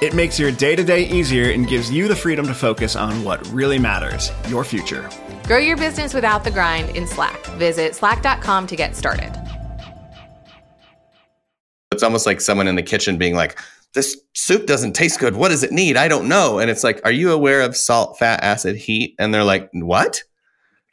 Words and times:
It 0.00 0.14
makes 0.14 0.38
your 0.38 0.50
day 0.50 0.74
to 0.76 0.82
day 0.82 1.06
easier 1.08 1.50
and 1.50 1.68
gives 1.68 1.90
you 1.90 2.08
the 2.08 2.16
freedom 2.16 2.46
to 2.46 2.54
focus 2.54 2.96
on 2.96 3.22
what 3.22 3.46
really 3.48 3.78
matters 3.78 4.32
your 4.48 4.64
future. 4.64 5.10
Grow 5.44 5.58
your 5.58 5.76
business 5.76 6.14
without 6.14 6.42
the 6.42 6.50
grind 6.50 6.96
in 6.96 7.06
Slack. 7.06 7.44
Visit 7.58 7.94
slack.com 7.94 8.66
to 8.68 8.76
get 8.76 8.96
started. 8.96 9.30
It's 11.92 12.02
almost 12.02 12.24
like 12.24 12.40
someone 12.40 12.66
in 12.66 12.76
the 12.76 12.82
kitchen 12.82 13.18
being 13.18 13.34
like, 13.34 13.58
this 13.92 14.18
soup 14.34 14.66
doesn't 14.66 14.94
taste 14.94 15.18
good. 15.18 15.36
What 15.36 15.50
does 15.50 15.62
it 15.62 15.72
need? 15.72 15.98
I 15.98 16.08
don't 16.08 16.28
know. 16.28 16.60
And 16.60 16.70
it's 16.70 16.82
like, 16.82 17.02
are 17.04 17.12
you 17.12 17.32
aware 17.32 17.60
of 17.60 17.76
salt, 17.76 18.18
fat, 18.18 18.42
acid, 18.42 18.76
heat? 18.76 19.16
And 19.18 19.34
they're 19.34 19.44
like, 19.44 19.68
what? 19.72 20.22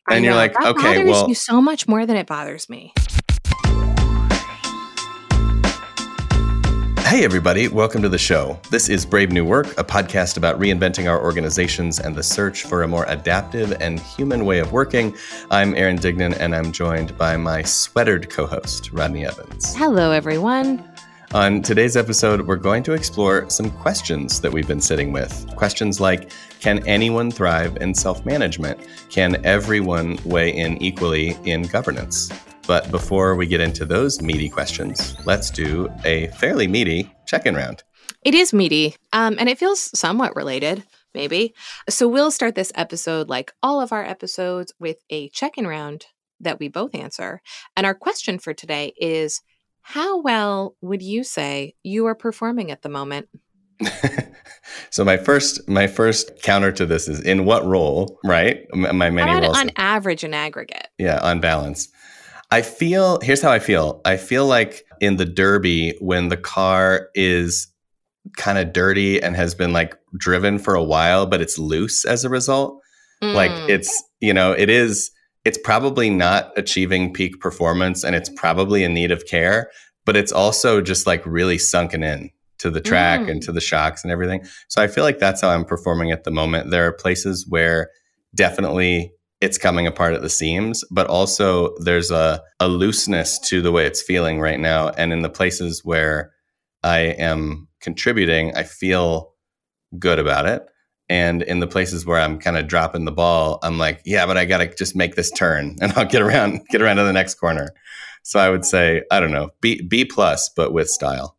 And 0.10 0.26
you're 0.26 0.36
like, 0.36 0.54
that 0.54 0.68
okay, 0.70 0.98
bothers 0.98 1.10
well, 1.10 1.30
you 1.30 1.36
so 1.36 1.62
much 1.62 1.88
more 1.88 2.06
than 2.06 2.18
it 2.18 2.28
bothers 2.28 2.68
me. 2.68 2.94
Hey, 7.08 7.24
everybody, 7.24 7.70
welcome 7.70 8.02
to 8.02 8.10
the 8.10 8.18
show. 8.18 8.60
This 8.70 8.90
is 8.90 9.06
Brave 9.06 9.32
New 9.32 9.46
Work, 9.46 9.68
a 9.80 9.84
podcast 9.84 10.36
about 10.36 10.60
reinventing 10.60 11.10
our 11.10 11.24
organizations 11.24 12.02
and 12.02 12.14
the 12.14 12.22
search 12.22 12.64
for 12.64 12.84
a 12.84 12.88
more 12.88 13.06
adaptive 13.08 13.72
and 13.80 13.98
human 13.98 14.44
way 14.44 14.60
of 14.60 14.74
working. 14.74 15.16
I'm 15.50 15.74
Aaron 15.76 15.98
Dignan, 15.98 16.38
and 16.38 16.54
I'm 16.54 16.74
joined 16.74 17.18
by 17.18 17.38
my 17.38 17.62
sweatered 17.64 18.30
co 18.30 18.46
host, 18.46 18.92
Rodney 18.92 19.26
Evans. 19.26 19.74
Hello, 19.74 20.12
everyone. 20.12 20.84
On 21.34 21.62
today's 21.62 21.96
episode, 21.96 22.42
we're 22.42 22.58
going 22.58 22.84
to 22.84 22.92
explore 22.92 23.50
some 23.50 23.72
questions 23.72 24.42
that 24.42 24.52
we've 24.52 24.68
been 24.68 24.82
sitting 24.82 25.14
with. 25.14 25.48
Questions 25.56 26.02
like 26.02 26.30
Can 26.60 26.86
anyone 26.86 27.32
thrive 27.32 27.78
in 27.78 27.94
self 27.94 28.26
management? 28.26 28.86
Can 29.10 29.46
everyone 29.46 30.20
weigh 30.26 30.54
in 30.54 30.76
equally 30.84 31.38
in 31.46 31.62
governance? 31.62 32.30
But 32.68 32.92
before 32.92 33.36
we 33.36 33.48
get 33.48 33.62
into 33.62 33.86
those 33.86 34.22
meaty 34.22 34.50
questions, 34.50 35.16
let's 35.26 35.50
do 35.50 35.88
a 36.04 36.28
fairly 36.28 36.68
meaty 36.68 37.10
check 37.26 37.46
in 37.46 37.56
round. 37.56 37.84
It 38.26 38.36
is 38.36 38.52
meaty, 38.54 38.98
um, 39.14 39.38
and 39.40 39.48
it 39.48 39.58
feels 39.58 39.98
somewhat 39.98 40.36
related, 40.36 40.84
maybe. 41.16 41.54
So 41.90 42.10
we'll 42.10 42.30
start 42.30 42.56
this 42.56 42.74
episode, 42.76 43.30
like 43.30 43.54
all 43.64 43.80
of 43.80 43.94
our 43.94 44.04
episodes, 44.04 44.74
with 44.80 44.98
a 45.10 45.30
check 45.30 45.58
in 45.58 45.66
round 45.66 46.08
that 46.42 46.60
we 46.60 46.68
both 46.68 46.94
answer. 46.94 47.42
And 47.78 47.86
our 47.86 47.96
question 47.96 48.38
for 48.38 48.54
today 48.54 48.94
is 48.98 49.42
How 49.82 50.20
well 50.20 50.76
would 50.82 51.02
you 51.02 51.24
say 51.24 51.76
you 51.84 52.06
are 52.08 52.16
performing 52.16 52.70
at 52.70 52.82
the 52.82 52.90
moment? 52.90 53.30
so 54.90 55.06
my 55.06 55.16
first 55.16 55.70
my 55.70 55.88
first 55.88 56.42
counter 56.42 56.72
to 56.74 56.86
this 56.86 57.08
is 57.08 57.22
in 57.22 57.46
what 57.46 57.66
role, 57.66 58.20
right? 58.26 58.66
My 58.74 59.10
many 59.10 59.32
on, 59.32 59.44
roles. 59.44 59.58
on 59.58 59.72
average 59.78 60.26
and 60.26 60.36
aggregate. 60.36 60.90
Yeah, 60.98 61.20
on 61.22 61.40
balance. 61.40 61.90
I 62.52 62.62
feel, 62.62 63.20
here's 63.22 63.42
how 63.42 63.52
I 63.52 63.60
feel. 63.60 64.02
I 64.06 64.18
feel 64.18 64.46
like 64.46 64.84
in 65.02 65.18
the 65.18 65.26
Derby, 65.26 65.96
when 66.00 66.30
the 66.30 66.38
car 66.38 67.10
is 67.14 67.68
kind 68.38 68.58
of 68.58 68.74
dirty 68.74 69.22
and 69.22 69.36
has 69.36 69.54
been 69.54 69.74
like 69.74 69.96
driven 70.18 70.58
for 70.60 70.74
a 70.76 70.84
while, 70.84 71.26
but 71.26 71.42
it's 71.42 71.58
loose 71.60 72.06
as 72.06 72.24
a 72.26 72.30
result. 72.30 72.82
Like 73.22 73.52
Mm. 73.52 73.70
it's, 73.70 74.04
you 74.20 74.34
know, 74.34 74.52
it 74.52 74.70
is, 74.70 75.12
it's 75.44 75.58
probably 75.58 76.10
not 76.10 76.52
achieving 76.58 77.12
peak 77.14 77.40
performance 77.40 78.04
and 78.04 78.16
it's 78.16 78.30
probably 78.30 78.84
in 78.84 78.94
need 78.94 79.12
of 79.12 79.26
care, 79.26 79.70
but 80.06 80.16
it's 80.16 80.32
also 80.32 80.82
just 80.82 81.08
like 81.08 81.26
really 81.26 81.58
sunken 81.58 82.04
in 82.04 82.30
to 82.60 82.70
the 82.70 82.82
track 82.82 83.22
Mm. 83.22 83.32
and 83.32 83.42
to 83.44 83.52
the 83.52 83.62
shocks 83.62 84.04
and 84.04 84.12
everything. 84.12 84.46
So 84.68 84.82
I 84.82 84.88
feel 84.88 85.04
like 85.04 85.20
that's 85.20 85.42
how 85.42 85.50
I'm 85.50 85.66
performing 85.66 86.12
at 86.12 86.24
the 86.26 86.32
moment. 86.32 86.70
There 86.72 86.86
are 86.88 86.92
places 86.94 87.46
where 87.50 87.90
definitely 88.36 89.12
it's 89.40 89.58
coming 89.58 89.86
apart 89.86 90.14
at 90.14 90.22
the 90.22 90.30
seams, 90.30 90.84
but 90.90 91.08
also 91.08 91.76
there's 91.78 92.12
a, 92.12 92.42
a 92.60 92.68
looseness 92.68 93.38
to 93.40 93.62
the 93.62 93.72
way 93.72 93.86
it's 93.86 94.02
feeling 94.02 94.40
right 94.40 94.60
now. 94.60 94.90
And 94.90 95.14
in 95.14 95.22
the 95.22 95.30
places 95.30 95.86
where 95.86 96.32
I 96.84 97.00
am 97.00 97.68
contributing, 97.80 98.56
I 98.56 98.64
feel 98.64 99.34
good 100.00 100.20
about 100.20 100.48
it. 100.48 100.66
And 101.10 101.42
in 101.44 101.60
the 101.60 101.68
places 101.68 102.06
where 102.06 102.20
I'm 102.20 102.40
kind 102.40 102.58
of 102.58 102.68
dropping 102.68 103.06
the 103.06 103.12
ball, 103.12 103.60
I'm 103.64 103.78
like, 103.78 104.02
yeah, 104.06 104.26
but 104.26 104.38
I 104.38 104.46
got 104.46 104.58
to 104.58 104.74
just 104.76 104.96
make 104.96 105.16
this 105.16 105.32
turn 105.32 105.78
and 105.82 105.94
I'll 105.94 106.06
get 106.06 106.22
around, 106.22 106.62
get 106.70 106.82
around 106.82 106.98
to 106.98 107.04
the 107.04 107.14
next 107.14 107.36
corner. 107.36 107.70
So 108.24 108.40
I 108.40 108.50
would 108.50 108.66
say, 108.66 109.04
I 109.12 109.20
don't 109.20 109.32
know, 109.32 109.52
B, 109.62 109.82
B 109.82 110.04
plus, 110.04 110.50
but 110.50 110.74
with 110.74 110.90
style. 110.90 111.38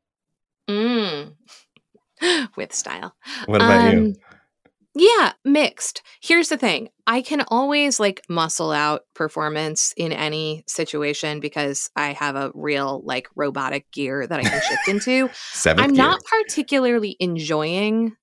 Mm. 0.68 1.34
With 2.56 2.74
style. 2.74 3.14
What 3.46 3.62
about 3.62 3.92
you? 3.92 4.14
Yeah, 4.98 5.32
mixed. 5.44 6.02
Here's 6.20 6.48
the 6.48 6.56
thing 6.56 6.88
I 7.06 7.22
can 7.22 7.42
always 7.48 8.00
like 8.00 8.22
muscle 8.28 8.72
out 8.72 9.02
performance 9.14 9.94
in 9.96 10.12
any 10.12 10.64
situation 10.66 11.38
because 11.38 11.88
I 11.94 12.14
have 12.14 12.34
a 12.34 12.50
real 12.54 13.02
like 13.04 13.28
robotic 13.36 13.88
gear 13.92 14.26
that 14.26 14.40
I 14.40 14.42
can 14.42 14.60
shift 14.60 14.88
into. 14.88 15.30
Seventh 15.52 15.84
I'm 15.84 15.94
gear. 15.94 16.04
not 16.04 16.20
particularly 16.24 17.16
enjoying 17.20 18.16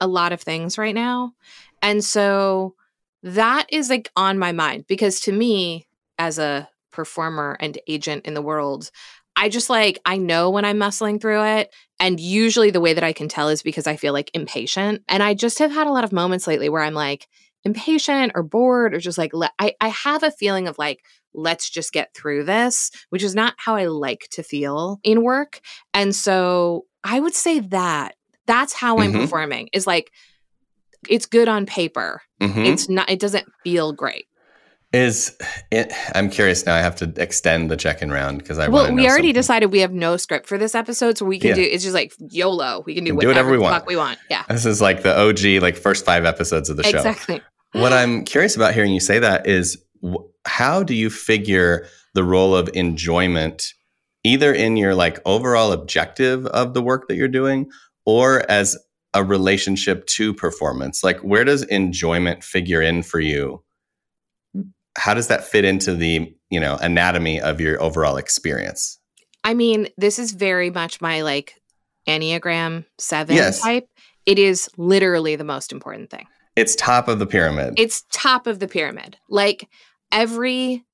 a 0.00 0.08
lot 0.08 0.32
of 0.32 0.40
things 0.40 0.78
right 0.78 0.94
now. 0.94 1.32
And 1.80 2.04
so 2.04 2.74
that 3.22 3.66
is 3.70 3.88
like 3.88 4.10
on 4.16 4.38
my 4.38 4.50
mind 4.50 4.86
because 4.88 5.20
to 5.20 5.32
me, 5.32 5.86
as 6.18 6.38
a 6.38 6.68
performer 6.90 7.56
and 7.60 7.78
agent 7.86 8.26
in 8.26 8.34
the 8.34 8.42
world, 8.42 8.90
I 9.36 9.48
just 9.48 9.70
like, 9.70 9.98
I 10.04 10.18
know 10.18 10.50
when 10.50 10.64
I'm 10.64 10.78
muscling 10.78 11.20
through 11.20 11.44
it. 11.44 11.72
And 12.00 12.18
usually 12.18 12.70
the 12.70 12.80
way 12.80 12.94
that 12.94 13.04
I 13.04 13.12
can 13.12 13.28
tell 13.28 13.48
is 13.48 13.62
because 13.62 13.86
I 13.86 13.96
feel 13.96 14.12
like 14.12 14.30
impatient. 14.34 15.02
And 15.08 15.22
I 15.22 15.34
just 15.34 15.58
have 15.58 15.70
had 15.70 15.86
a 15.86 15.92
lot 15.92 16.02
of 16.02 16.12
moments 16.12 16.46
lately 16.46 16.68
where 16.68 16.82
I'm 16.82 16.94
like 16.94 17.28
impatient 17.62 18.32
or 18.34 18.42
bored 18.42 18.94
or 18.94 18.98
just 18.98 19.18
like, 19.18 19.34
le- 19.34 19.52
I, 19.58 19.74
I 19.80 19.88
have 19.88 20.22
a 20.22 20.30
feeling 20.30 20.66
of 20.66 20.78
like, 20.78 21.04
let's 21.34 21.68
just 21.68 21.92
get 21.92 22.14
through 22.14 22.44
this, 22.44 22.90
which 23.10 23.22
is 23.22 23.34
not 23.34 23.54
how 23.58 23.76
I 23.76 23.84
like 23.86 24.26
to 24.32 24.42
feel 24.42 24.98
in 25.04 25.22
work. 25.22 25.60
And 25.94 26.16
so 26.16 26.86
I 27.04 27.20
would 27.20 27.34
say 27.34 27.60
that 27.60 28.14
that's 28.46 28.72
how 28.72 28.98
I'm 28.98 29.12
Mhm. 29.12 29.20
performing 29.20 29.68
is 29.74 29.86
like, 29.86 30.10
it's 31.08 31.26
good 31.26 31.48
on 31.48 31.66
paper. 31.66 32.22
Mhm. 32.40 32.66
It's 32.66 32.88
not, 32.88 33.08
it 33.10 33.20
doesn't 33.20 33.46
feel 33.62 33.92
great. 33.92 34.26
Is 34.92 35.36
it, 35.70 35.92
I'm 36.16 36.30
curious 36.30 36.66
now. 36.66 36.74
I 36.74 36.78
have 36.80 36.96
to 36.96 37.12
extend 37.16 37.70
the 37.70 37.76
check-in 37.76 38.10
round 38.10 38.38
because 38.38 38.58
I 38.58 38.66
well, 38.66 38.92
we 38.92 39.02
already 39.06 39.28
something. 39.28 39.32
decided 39.34 39.66
we 39.72 39.78
have 39.80 39.92
no 39.92 40.16
script 40.16 40.48
for 40.48 40.58
this 40.58 40.74
episode, 40.74 41.16
so 41.16 41.24
we 41.24 41.38
can 41.38 41.50
Yeah. 41.50 41.54
do 41.54 41.62
it's 41.62 41.84
just 41.84 41.94
like 41.94 42.12
YOLO. 42.18 42.82
We 42.84 42.96
can 42.96 43.04
do 43.04 43.10
Do 43.12 43.16
whatever, 43.16 43.30
whatever 43.30 43.50
we 43.52 43.56
the 43.58 43.62
want. 43.62 43.74
fuck 43.76 43.86
we 43.86 43.94
want. 43.96 44.18
Yeah. 44.28 44.42
This 44.48 44.66
is 44.66 44.80
like 44.80 45.04
the 45.04 45.16
OG, 45.16 45.60
like 45.62 45.76
first 45.76 46.04
five 46.04 46.24
episodes 46.24 46.68
of 46.70 46.76
the 46.76 46.82
show. 46.82 46.96
Exactly. 46.96 47.40
What 47.72 47.92
I'm 47.92 48.24
curious 48.24 48.56
about 48.56 48.74
hearing 48.74 48.92
you 48.92 48.98
say 48.98 49.20
that 49.20 49.46
is 49.46 49.78
wh- 50.04 50.24
how 50.44 50.82
do 50.82 50.92
you 50.94 51.08
figure 51.08 51.86
the 52.14 52.24
role 52.24 52.56
of 52.56 52.68
enjoyment 52.74 53.72
either 54.24 54.52
in 54.52 54.76
your 54.76 54.96
like 54.96 55.20
overall 55.24 55.70
objective 55.70 56.46
of 56.46 56.74
the 56.74 56.82
work 56.82 57.06
that 57.06 57.14
you're 57.14 57.28
doing 57.28 57.70
or 58.06 58.44
as 58.50 58.76
a 59.14 59.22
relationship 59.22 60.04
to 60.06 60.34
performance? 60.34 61.04
Like 61.04 61.20
where 61.20 61.44
does 61.44 61.62
enjoyment 61.62 62.42
figure 62.42 62.82
in 62.82 63.04
for 63.04 63.20
you? 63.20 63.62
How 64.96 65.14
does 65.14 65.28
that 65.28 65.44
fit 65.44 65.64
into 65.64 65.94
the, 65.94 66.34
you 66.50 66.60
know, 66.60 66.76
anatomy 66.80 67.40
of 67.40 67.60
your 67.60 67.80
overall 67.82 68.16
experience? 68.16 68.98
I 69.44 69.54
mean, 69.54 69.88
this 69.96 70.18
is 70.18 70.32
very 70.32 70.70
much 70.70 71.00
my 71.00 71.22
like 71.22 71.54
Enneagram 72.06 72.84
7 72.98 73.34
Yes. 73.34 73.60
type. 73.60 73.88
It 74.26 74.38
is 74.38 74.68
literally 74.76 75.36
the 75.36 75.44
most 75.44 75.72
important 75.72 76.10
thing. 76.10 76.26
It's 76.56 76.74
top 76.74 77.08
of 77.08 77.18
the 77.18 77.26
pyramid. 77.26 77.74
It's 77.78 78.04
top 78.12 78.46
of 78.46 78.58
the 78.58 78.68
pyramid. 78.68 79.16
Like 79.28 79.68
every 80.12 80.84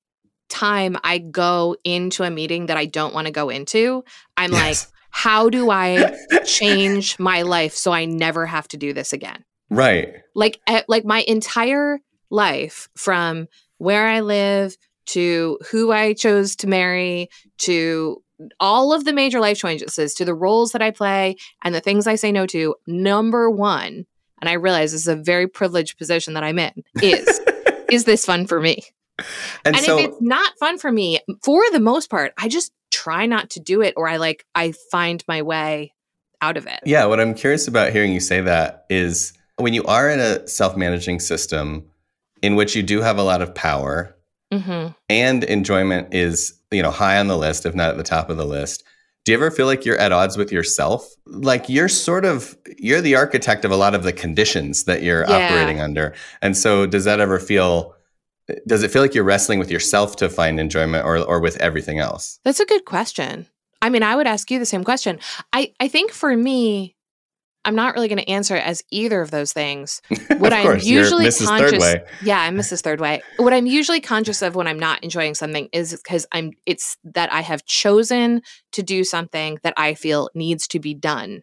time 0.49 0.97
I 1.03 1.19
go 1.19 1.77
into 1.83 2.23
a 2.23 2.31
meeting 2.31 2.67
that 2.67 2.77
I 2.77 2.87
don't 2.87 3.15
want 3.15 3.27
to 3.27 3.33
go 3.33 3.49
into, 3.49 4.05
I'm 4.37 4.53
like, 4.53 4.77
how 5.11 5.49
do 5.49 5.71
I 5.71 6.15
change 6.45 7.19
my 7.19 7.43
life 7.43 7.75
so 7.75 7.91
I 7.93 8.05
never 8.05 8.47
have 8.47 8.69
to 8.69 8.77
do 8.77 8.93
this 8.93 9.13
again? 9.13 9.45
right. 9.71 10.15
Like 10.35 10.61
like 10.87 11.05
my 11.05 11.25
entire 11.27 11.99
life 12.31 12.89
from 12.97 13.49
where 13.79 14.07
I 14.07 14.21
live 14.21 14.77
to 15.07 15.59
who 15.71 15.93
I 15.93 16.15
chose 16.15 16.57
to 16.57 16.67
marry 16.67 17.29
to 17.59 18.23
all 18.61 18.93
of 18.93 19.05
the 19.05 19.13
major 19.13 19.41
life 19.41 19.59
choices 19.59 20.15
to 20.15 20.25
the 20.25 20.35
roles 20.35 20.73
that 20.73 20.83
I 20.83 20.91
play 20.91 21.37
and 21.65 21.75
the 21.75 21.81
things 21.81 22.07
I 22.07 22.17
say 22.17 22.33
no 22.33 22.47
to, 22.47 22.75
number 22.87 23.51
one, 23.51 24.07
and 24.41 24.51
I 24.51 24.55
realize 24.55 24.93
this 24.93 25.03
is 25.03 25.09
a 25.09 25.17
very 25.17 25.47
privileged 25.47 25.97
position 25.97 26.35
that 26.35 26.45
I'm 26.45 26.59
in, 26.59 26.85
is 27.03 27.41
is 27.91 28.05
this 28.05 28.25
fun 28.25 28.47
for 28.47 28.61
me? 28.61 28.85
And, 29.65 29.77
and 29.77 29.79
so 29.79 29.99
if 29.99 30.07
it's 30.07 30.21
not 30.21 30.53
fun 30.59 30.79
for 30.79 30.93
me, 30.93 31.21
for 31.43 31.63
the 31.73 31.81
most 31.81 32.11
part, 32.11 32.35
I 32.37 32.49
just 32.49 32.73
try 32.91 33.27
not 33.27 33.51
to 33.51 33.61
do 33.61 33.81
it 33.81 33.95
or 33.97 34.09
I 34.09 34.19
like 34.19 34.45
I 34.55 34.73
find 34.91 35.25
my 35.27 35.43
way 35.43 35.95
out 36.43 36.57
of 36.57 36.67
it. 36.67 36.81
Yeah, 36.85 37.07
what 37.07 37.21
I'm 37.21 37.35
curious 37.35 37.67
about 37.67 37.93
hearing 37.93 38.13
you 38.13 38.21
say 38.21 38.43
that 38.43 38.85
is 38.91 39.33
when 39.57 39.73
you 39.73 39.85
are 39.85 40.11
in 40.11 40.21
a 40.21 40.47
self-managing 40.47 41.21
system 41.21 41.91
in 42.43 42.55
which 42.57 42.77
you 42.77 42.83
do 42.83 43.01
have 43.01 43.19
a 43.19 43.23
lot 43.23 43.43
of 43.43 43.55
power 43.55 44.17
hmm 44.53 44.89
and 45.09 45.45
enjoyment 45.45 46.13
is, 46.15 46.55
you 46.71 46.83
know, 46.83 46.91
high 46.91 47.19
on 47.19 47.27
the 47.29 47.37
list 47.37 47.67
if 47.67 47.75
not 47.75 47.91
at 47.91 47.97
the 47.97 48.03
top 48.03 48.29
of 48.31 48.37
the 48.37 48.45
list. 48.47 48.83
Do 49.25 49.33
you 49.33 49.39
ever 49.39 49.51
feel 49.51 49.67
like 49.67 49.85
you're 49.85 49.99
at 49.99 50.13
odds 50.13 50.37
with 50.37 50.53
yourself? 50.53 51.05
Like 51.27 51.69
you're 51.69 51.89
sort 51.89 52.25
of 52.25 52.57
you're 52.79 53.01
the 53.01 53.17
architect 53.17 53.65
of 53.65 53.71
a 53.73 53.77
lot 53.77 53.95
of 53.95 54.03
the 54.05 54.13
conditions 54.13 54.85
that 54.85 55.03
you're 55.03 55.25
Yeah. 55.29 55.37
operating 55.37 55.81
under. 55.81 56.15
And 56.43 56.57
so 56.57 56.87
does 56.87 57.05
that 57.05 57.21
ever 57.21 57.39
feel 57.39 57.95
does 58.67 58.83
it 58.85 58.91
feel 58.93 59.03
like 59.03 59.15
you're 59.15 59.25
wrestling 59.25 59.59
with 59.59 59.71
yourself 59.71 60.17
to 60.17 60.29
find 60.29 60.59
enjoyment 60.61 61.05
or 61.05 61.19
or 61.19 61.41
with 61.41 61.57
everything 61.59 61.99
else? 61.99 62.39
That's 62.45 62.61
a 62.61 62.67
good 62.67 62.85
question. 62.85 63.47
I 63.83 63.91
mean, 63.91 64.03
I 64.03 64.17
would 64.17 64.27
ask 64.27 64.51
you 64.51 64.59
the 64.59 64.67
same 64.67 64.85
question. 64.85 65.19
I, 65.53 65.73
I 65.79 65.89
think 65.89 66.11
for 66.11 66.37
me, 66.37 66.96
I'm 67.67 67.75
not 67.75 67.95
really 67.95 68.09
going 68.09 68.19
to 68.21 68.29
answer 68.29 68.57
it 68.57 68.65
as 68.65 68.83
either 68.91 69.21
of 69.21 69.31
those 69.31 69.53
things. 69.53 70.01
What 70.39 70.53
I'm 70.53 70.63
course, 70.63 70.85
usually 70.85 71.31
conscious, 71.31 71.97
yeah, 72.23 72.41
I'm 72.41 72.57
Mrs. 72.57 72.83
Third 72.83 73.01
Way. 73.01 73.23
What 73.39 73.53
I'm 73.53 73.67
usually 73.67 74.01
conscious 74.01 74.41
of 74.43 74.55
when 74.55 74.67
I'm 74.67 74.79
not 74.79 75.03
enjoying 75.03 75.35
something 75.35 75.69
is 75.73 75.93
because 75.93 76.27
I'm 76.31 76.53
it's 76.67 76.97
that 77.05 77.33
I 77.33 77.41
have 77.41 77.65
chosen 77.65 78.43
to 78.73 78.83
do 78.83 79.03
something 79.03 79.59
that 79.63 79.75
I 79.77 79.95
feel 79.95 80.29
needs 80.35 80.69
to 80.69 80.79
be 80.79 80.95
done, 80.95 81.43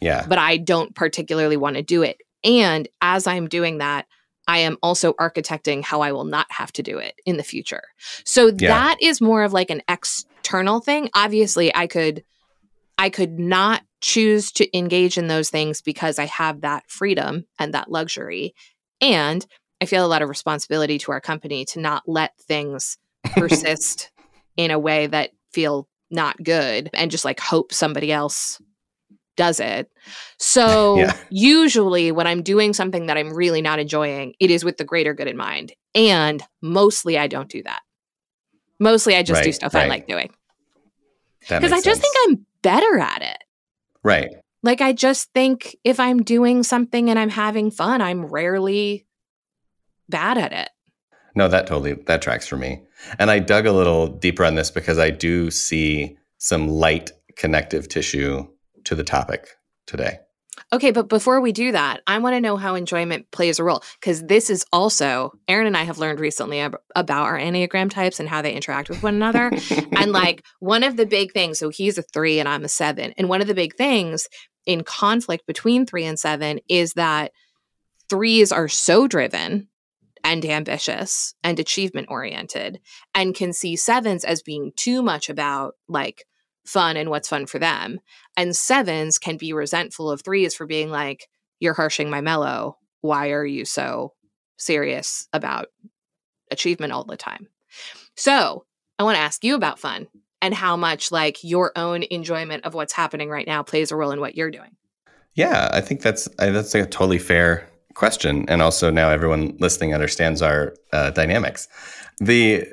Yeah. 0.00 0.26
but 0.28 0.38
I 0.38 0.56
don't 0.58 0.94
particularly 0.94 1.56
want 1.56 1.76
to 1.76 1.82
do 1.82 2.02
it. 2.02 2.18
And 2.42 2.88
as 3.00 3.26
I'm 3.26 3.48
doing 3.48 3.78
that, 3.78 4.06
I 4.46 4.58
am 4.58 4.76
also 4.82 5.14
architecting 5.14 5.82
how 5.82 6.02
I 6.02 6.12
will 6.12 6.24
not 6.26 6.46
have 6.50 6.72
to 6.74 6.82
do 6.82 6.98
it 6.98 7.14
in 7.24 7.36
the 7.38 7.42
future. 7.44 7.82
So 8.24 8.48
Yeah. 8.48 8.68
that 8.68 8.96
is 9.00 9.20
more 9.20 9.42
of 9.44 9.52
like 9.54 9.70
an 9.70 9.82
external 9.88 10.80
thing. 10.80 11.08
Obviously, 11.14 11.74
I 11.74 11.86
could 11.86 12.24
I 12.98 13.10
could 13.10 13.38
not 13.38 13.82
choose 14.04 14.52
to 14.52 14.76
engage 14.76 15.16
in 15.16 15.28
those 15.28 15.48
things 15.48 15.80
because 15.80 16.18
I 16.18 16.26
have 16.26 16.60
that 16.60 16.84
freedom 16.90 17.46
and 17.58 17.72
that 17.72 17.90
luxury. 17.90 18.54
And 19.00 19.44
I 19.80 19.86
feel 19.86 20.04
a 20.04 20.08
lot 20.08 20.20
of 20.20 20.28
responsibility 20.28 20.98
to 20.98 21.12
our 21.12 21.22
company 21.22 21.64
to 21.66 21.80
not 21.80 22.02
let 22.06 22.38
things 22.42 22.98
persist 23.24 24.10
in 24.58 24.70
a 24.70 24.78
way 24.78 25.06
that 25.06 25.30
feel 25.52 25.88
not 26.10 26.36
good 26.42 26.90
and 26.92 27.10
just 27.10 27.24
like 27.24 27.40
hope 27.40 27.72
somebody 27.72 28.12
else 28.12 28.60
does 29.38 29.58
it. 29.58 29.90
So 30.38 30.96
Yeah. 30.98 31.18
usually 31.30 32.12
when 32.12 32.26
I'm 32.26 32.42
doing 32.42 32.74
something 32.74 33.06
that 33.06 33.16
I'm 33.16 33.32
really 33.32 33.62
not 33.62 33.78
enjoying, 33.78 34.34
it 34.38 34.50
is 34.50 34.66
with 34.66 34.76
the 34.76 34.84
greater 34.84 35.14
good 35.14 35.28
in 35.28 35.36
mind. 35.38 35.72
And 35.94 36.42
mostly 36.60 37.16
I 37.16 37.26
don't 37.26 37.48
do 37.48 37.62
that. 37.62 37.80
Mostly 38.78 39.16
I 39.16 39.22
just 39.22 39.42
do 39.42 39.46
Right, 39.48 39.54
stuff 39.54 39.74
I 39.74 39.86
like 39.86 40.06
doing. 40.06 40.30
Because 41.40 41.72
I 41.72 41.80
just 41.80 41.84
sense. 41.84 42.00
think 42.00 42.16
I'm 42.28 42.46
better 42.62 42.98
at 42.98 43.22
it. 43.22 43.33
Right. 44.04 44.36
Like 44.62 44.80
I 44.80 44.92
just 44.92 45.32
think 45.32 45.76
if 45.82 45.98
I'm 45.98 46.22
doing 46.22 46.62
something 46.62 47.10
and 47.10 47.18
I'm 47.18 47.30
having 47.30 47.70
fun, 47.70 48.00
I'm 48.00 48.24
rarely 48.26 49.06
bad 50.08 50.38
at 50.38 50.52
it. 50.52 50.68
No, 51.34 51.48
that 51.48 51.66
totally 51.66 51.94
that 51.94 52.22
tracks 52.22 52.46
for 52.46 52.56
me. 52.56 52.82
And 53.18 53.30
I 53.30 53.40
dug 53.40 53.66
a 53.66 53.72
little 53.72 54.06
deeper 54.06 54.44
on 54.44 54.54
this 54.54 54.70
because 54.70 54.98
I 54.98 55.10
do 55.10 55.50
see 55.50 56.16
some 56.38 56.68
light 56.68 57.10
connective 57.36 57.88
tissue 57.88 58.46
to 58.84 58.94
the 58.94 59.04
topic 59.04 59.48
today. 59.86 60.18
Okay, 60.74 60.90
but 60.90 61.08
before 61.08 61.40
we 61.40 61.52
do 61.52 61.70
that, 61.70 62.00
I 62.04 62.18
want 62.18 62.34
to 62.34 62.40
know 62.40 62.56
how 62.56 62.74
enjoyment 62.74 63.30
plays 63.30 63.60
a 63.60 63.64
role 63.64 63.84
because 64.00 64.24
this 64.24 64.50
is 64.50 64.66
also 64.72 65.32
Aaron 65.46 65.68
and 65.68 65.76
I 65.76 65.84
have 65.84 65.98
learned 65.98 66.18
recently 66.18 66.58
ab- 66.58 66.78
about 66.96 67.26
our 67.26 67.38
Enneagram 67.38 67.90
types 67.90 68.18
and 68.18 68.28
how 68.28 68.42
they 68.42 68.52
interact 68.52 68.88
with 68.88 69.00
one 69.00 69.14
another. 69.14 69.52
and 69.96 70.10
like 70.12 70.44
one 70.58 70.82
of 70.82 70.96
the 70.96 71.06
big 71.06 71.30
things, 71.30 71.60
so 71.60 71.68
he's 71.68 71.96
a 71.96 72.02
three 72.02 72.40
and 72.40 72.48
I'm 72.48 72.64
a 72.64 72.68
seven. 72.68 73.14
And 73.16 73.28
one 73.28 73.40
of 73.40 73.46
the 73.46 73.54
big 73.54 73.76
things 73.76 74.26
in 74.66 74.82
conflict 74.82 75.46
between 75.46 75.86
three 75.86 76.06
and 76.06 76.18
seven 76.18 76.58
is 76.68 76.94
that 76.94 77.30
threes 78.10 78.50
are 78.50 78.66
so 78.66 79.06
driven 79.06 79.68
and 80.24 80.44
ambitious 80.44 81.36
and 81.44 81.60
achievement 81.60 82.08
oriented 82.10 82.80
and 83.14 83.36
can 83.36 83.52
see 83.52 83.76
sevens 83.76 84.24
as 84.24 84.42
being 84.42 84.72
too 84.74 85.04
much 85.04 85.30
about 85.30 85.74
like 85.86 86.26
fun 86.64 86.96
and 86.96 87.10
what's 87.10 87.28
fun 87.28 87.46
for 87.46 87.58
them. 87.58 88.00
And 88.36 88.56
sevens 88.56 89.18
can 89.18 89.36
be 89.36 89.52
resentful 89.52 90.10
of 90.10 90.22
threes 90.22 90.54
for 90.54 90.66
being 90.66 90.90
like, 90.90 91.28
you're 91.60 91.74
harshing 91.74 92.10
my 92.10 92.20
mellow. 92.20 92.76
Why 93.00 93.30
are 93.30 93.46
you 93.46 93.64
so 93.64 94.12
serious 94.56 95.28
about 95.32 95.68
achievement 96.50 96.92
all 96.92 97.04
the 97.04 97.16
time? 97.16 97.48
So 98.16 98.64
I 98.98 99.02
want 99.02 99.16
to 99.16 99.22
ask 99.22 99.44
you 99.44 99.54
about 99.54 99.78
fun 99.78 100.08
and 100.40 100.54
how 100.54 100.76
much 100.76 101.10
like 101.10 101.42
your 101.42 101.72
own 101.76 102.02
enjoyment 102.10 102.64
of 102.64 102.74
what's 102.74 102.92
happening 102.92 103.30
right 103.30 103.46
now 103.46 103.62
plays 103.62 103.90
a 103.90 103.96
role 103.96 104.10
in 104.10 104.20
what 104.20 104.34
you're 104.34 104.50
doing. 104.50 104.76
Yeah, 105.34 105.68
I 105.72 105.80
think 105.80 106.02
that's 106.02 106.28
that's 106.38 106.74
a 106.74 106.86
totally 106.86 107.18
fair 107.18 107.68
question, 107.94 108.44
and 108.48 108.62
also 108.62 108.90
now 108.90 109.10
everyone 109.10 109.56
listening 109.58 109.94
understands 109.94 110.42
our 110.42 110.74
uh, 110.92 111.10
dynamics. 111.10 111.66
the 112.18 112.64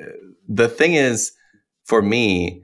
The 0.48 0.68
thing 0.68 0.94
is, 0.94 1.32
for 1.84 2.02
me, 2.02 2.62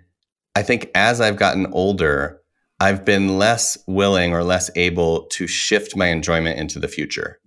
I 0.55 0.63
think 0.63 0.91
as 0.95 1.21
I've 1.21 1.37
gotten 1.37 1.67
older, 1.73 2.38
I've 2.81 3.05
been 3.05 3.39
less 3.39 3.77
willing 3.87 4.33
or 4.33 4.45
less 4.45 4.71
able 4.77 5.27
to 5.33 5.47
shift 5.47 5.97
my 5.97 6.07
enjoyment 6.07 6.59
into 6.59 6.79
the 6.79 6.89
future. 6.89 7.41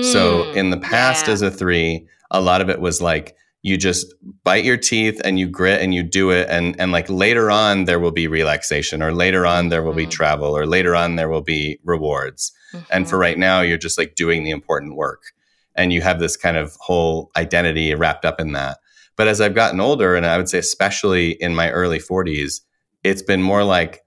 So 0.00 0.44
Mm, 0.44 0.54
in 0.56 0.70
the 0.70 0.78
past, 0.78 1.26
yeah. 1.28 1.34
as 1.34 1.42
a 1.42 1.50
three, 1.50 2.06
a 2.30 2.40
lot 2.40 2.60
of 2.60 2.68
it 2.68 2.80
was 2.80 3.00
like 3.00 3.36
you 3.62 3.76
just 3.76 4.12
bite 4.42 4.64
your 4.64 4.76
teeth 4.76 5.20
and 5.24 5.38
you 5.38 5.46
grit 5.48 5.80
and 5.80 5.94
you 5.94 6.02
do 6.02 6.30
it, 6.30 6.48
and 6.50 6.78
and 6.80 6.90
like 6.92 7.08
later 7.08 7.50
on 7.50 7.84
there 7.84 8.00
will 8.00 8.10
be 8.10 8.26
relaxation, 8.26 9.02
or 9.02 9.12
later 9.12 9.46
on 9.46 9.68
there 9.68 9.82
will 9.82 9.94
be 9.94 10.06
Mhm. 10.06 10.10
travel, 10.10 10.56
or 10.56 10.66
later 10.66 10.94
on 10.96 11.16
there 11.16 11.28
will 11.28 11.42
be 11.42 11.78
rewards. 11.84 12.52
And 12.90 13.08
for 13.08 13.16
Mhm. 13.16 13.20
right 13.20 13.38
now, 13.38 13.60
you're 13.60 13.78
just 13.78 13.96
like 13.96 14.16
doing 14.16 14.42
the 14.44 14.50
important 14.50 14.96
work, 14.96 15.22
and 15.76 15.92
you 15.92 16.02
have 16.02 16.18
this 16.18 16.36
kind 16.36 16.56
of 16.56 16.74
whole 16.80 17.30
identity 17.36 17.94
wrapped 17.94 18.24
up 18.24 18.40
in 18.40 18.52
that. 18.52 18.78
But 19.16 19.28
as 19.28 19.40
I've 19.40 19.54
gotten 19.54 19.80
older, 19.80 20.16
and 20.16 20.26
I 20.26 20.36
would 20.36 20.48
say 20.48 20.58
especially 20.58 21.30
in 21.40 21.54
my 21.54 21.70
early 21.70 22.00
40s, 22.00 22.62
it's 23.04 23.22
been 23.22 23.42
more 23.42 23.62
like 23.62 24.02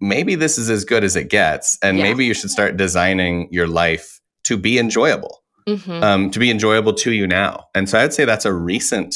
maybe 0.00 0.34
this 0.34 0.58
is 0.58 0.70
as 0.70 0.84
good 0.84 1.04
as 1.04 1.16
it 1.16 1.28
gets, 1.28 1.78
and 1.82 1.98
Yeah. 1.98 2.04
maybe 2.04 2.24
you 2.24 2.34
should 2.34 2.50
start 2.50 2.76
designing 2.76 3.48
your 3.50 3.66
life 3.66 4.20
to 4.44 4.56
be 4.56 4.78
enjoyable 4.78 5.42
Mhm, 5.68 6.02
um, 6.02 6.30
to 6.30 6.38
be 6.38 6.50
enjoyable 6.50 6.92
to 6.94 7.12
you 7.12 7.26
now. 7.26 7.66
And 7.74 7.88
so 7.88 7.98
I'd 7.98 8.12
say 8.14 8.24
that's 8.24 8.44
a 8.46 8.52
recent 8.52 9.14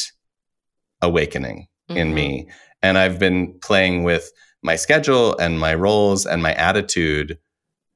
awakening 1.03 1.67
in 1.89 2.11
mhm. 2.11 2.15
me. 2.15 2.49
And 2.83 2.99
I've 2.99 3.19
been 3.19 3.59
playing 3.61 4.05
with 4.05 4.31
my 4.63 4.77
schedule 4.77 5.37
and 5.39 5.59
my 5.59 5.75
roles 5.75 6.27
and 6.27 6.43
my 6.43 6.55
attitude 6.55 7.39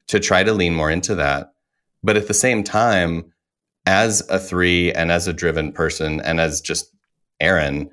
to 0.09 0.21
try 0.21 0.43
to 0.43 0.53
lean 0.53 0.75
more 0.75 0.91
into 0.91 1.15
that. 1.15 1.49
But 2.03 2.17
at 2.17 2.29
the 2.29 2.35
same 2.35 2.63
time, 2.65 3.33
as 3.87 4.23
a 4.29 4.39
three 4.39 4.93
and 4.93 5.11
as 5.11 5.27
a 5.27 5.33
driven 5.33 5.73
person 5.73 6.21
and 6.21 6.41
as 6.41 6.61
just 6.61 6.87
Aaron, 7.41 7.91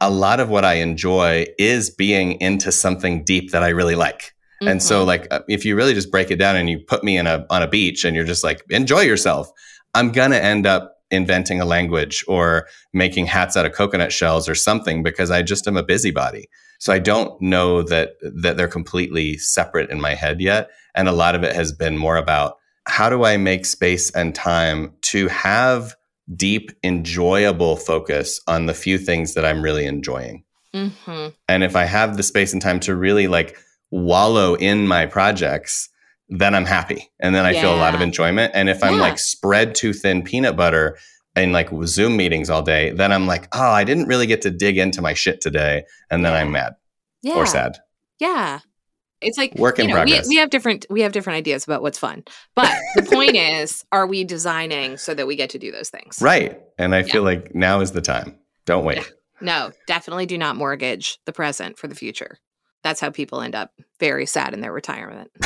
a, 0.00 0.10
lot 0.10 0.40
of 0.40 0.48
what 0.48 0.64
I 0.64 0.74
enjoy 0.74 1.46
is 1.58 1.90
being 1.90 2.40
into 2.40 2.72
something 2.72 3.24
deep 3.24 3.50
that 3.52 3.62
I 3.62 3.68
really 3.68 3.96
like. 3.96 4.32
And 4.62 4.82
so, 4.82 5.02
Mhm. 5.02 5.06
like, 5.06 5.26
uh, 5.30 5.40
if 5.48 5.64
you 5.64 5.74
really 5.74 5.94
just 5.94 6.10
break 6.10 6.30
it 6.30 6.36
down 6.36 6.54
and 6.56 6.68
you 6.68 6.78
put 6.78 7.02
me 7.02 7.16
in 7.16 7.26
a 7.26 7.46
on 7.48 7.62
a 7.62 7.66
beach 7.68 8.04
and 8.04 8.14
you're 8.14 8.26
just 8.26 8.44
like, 8.44 8.62
enjoy 8.68 9.00
yourself, 9.00 9.50
I'm 9.94 10.12
gonna 10.12 10.36
end 10.36 10.66
up 10.66 10.96
inventing 11.10 11.60
a 11.60 11.64
language 11.64 12.22
or 12.28 12.68
making 12.92 13.26
hats 13.26 13.56
out 13.56 13.64
of 13.66 13.72
coconut 13.72 14.12
shells 14.12 14.48
or 14.48 14.54
something 14.54 15.02
because 15.02 15.30
I 15.30 15.42
just 15.42 15.66
am 15.66 15.76
a 15.76 15.82
busybody. 15.82 16.48
So 16.78 16.92
I 16.92 16.98
don't 16.98 17.40
know 17.40 17.82
that 17.82 18.10
that 18.42 18.56
they're 18.58 18.68
completely 18.68 19.38
separate 19.38 19.90
in 19.90 20.00
my 20.00 20.14
head 20.14 20.40
yet. 20.40 20.68
And 20.94 21.08
a 21.08 21.12
lot 21.12 21.34
of 21.34 21.42
it 21.42 21.54
has 21.56 21.72
been 21.72 21.96
more 21.96 22.16
about 22.16 22.56
how 22.86 23.08
do 23.10 23.24
I 23.24 23.36
make 23.38 23.64
space 23.64 24.10
and 24.10 24.34
time 24.34 24.92
to 25.12 25.28
have 25.28 25.94
deep, 26.36 26.70
enjoyable 26.84 27.76
focus 27.76 28.40
on 28.46 28.66
the 28.66 28.74
few 28.74 28.98
things 28.98 29.34
that 29.34 29.44
I'm 29.44 29.62
really 29.62 29.86
enjoying. 29.86 30.44
Mhm. 30.74 31.34
And 31.48 31.64
if 31.64 31.74
I 31.76 31.84
have 31.84 32.16
the 32.16 32.22
space 32.22 32.52
and 32.52 32.62
time 32.62 32.80
to 32.80 32.94
really 32.94 33.26
like 33.26 33.56
wallow 33.90 34.54
in 34.54 34.86
my 34.86 35.06
projects, 35.06 35.88
then 36.28 36.54
I'm 36.54 36.66
happy. 36.66 37.10
And 37.20 37.34
then 37.34 37.44
I 37.44 37.52
feel 37.54 37.74
a 37.74 37.76
lot 37.76 37.94
of 37.94 38.00
enjoyment. 38.00 38.52
And 38.54 38.68
if 38.68 38.84
I'm 38.84 38.94
Yeah. 38.94 39.00
like 39.00 39.18
spread 39.18 39.74
too 39.74 39.92
thin 39.92 40.22
peanut 40.22 40.56
butter 40.56 40.96
in 41.34 41.50
like 41.52 41.68
Zoom 41.86 42.16
meetings 42.16 42.48
all 42.50 42.62
day, 42.62 42.90
then 42.90 43.10
I'm 43.12 43.26
like, 43.26 43.48
oh, 43.52 43.70
I 43.70 43.82
didn't 43.82 44.06
really 44.06 44.26
get 44.26 44.42
to 44.42 44.50
dig 44.50 44.78
into 44.78 45.02
my 45.02 45.12
shit 45.14 45.40
today. 45.40 45.82
And 46.10 46.24
then 46.24 46.32
Yeah. 46.32 46.38
I'm 46.38 46.52
mad 46.52 46.74
Yeah. 47.22 47.34
or 47.34 47.46
sad. 47.46 47.78
Yeah. 48.20 48.60
It's 49.20 49.36
like 49.36 49.54
Work 49.54 49.78
in 49.78 49.88
you 49.88 49.94
know, 49.94 50.02
we, 50.02 50.10
progress. 50.12 50.28
we 50.28 50.36
have 50.36 50.50
different 50.50 50.86
we 50.88 51.02
have 51.02 51.12
different 51.12 51.36
ideas 51.36 51.64
about 51.64 51.82
what's 51.82 51.98
fun. 51.98 52.24
But 52.54 52.74
the 52.94 53.02
point 53.02 53.36
is, 53.36 53.84
are 53.92 54.06
we 54.06 54.24
designing 54.24 54.96
so 54.96 55.14
that 55.14 55.26
we 55.26 55.36
get 55.36 55.50
to 55.50 55.58
do 55.58 55.70
those 55.70 55.90
things? 55.90 56.18
Right. 56.20 56.60
And 56.78 56.94
I 56.94 57.02
feel 57.02 57.22
like 57.22 57.54
now 57.54 57.80
is 57.80 57.92
the 57.92 58.00
time. 58.00 58.38
Don't 58.64 58.84
wait. 58.84 58.98
Yeah. 58.98 59.04
No, 59.42 59.72
definitely 59.86 60.26
do 60.26 60.36
not 60.38 60.56
mortgage 60.56 61.18
the 61.24 61.32
present 61.32 61.78
for 61.78 61.88
the 61.88 61.94
future. 61.94 62.38
That's 62.82 63.00
how 63.00 63.10
people 63.10 63.40
end 63.40 63.54
up 63.54 63.72
very 63.98 64.26
sad 64.26 64.54
in 64.54 64.60
their 64.60 64.72
retirement. 64.72 65.30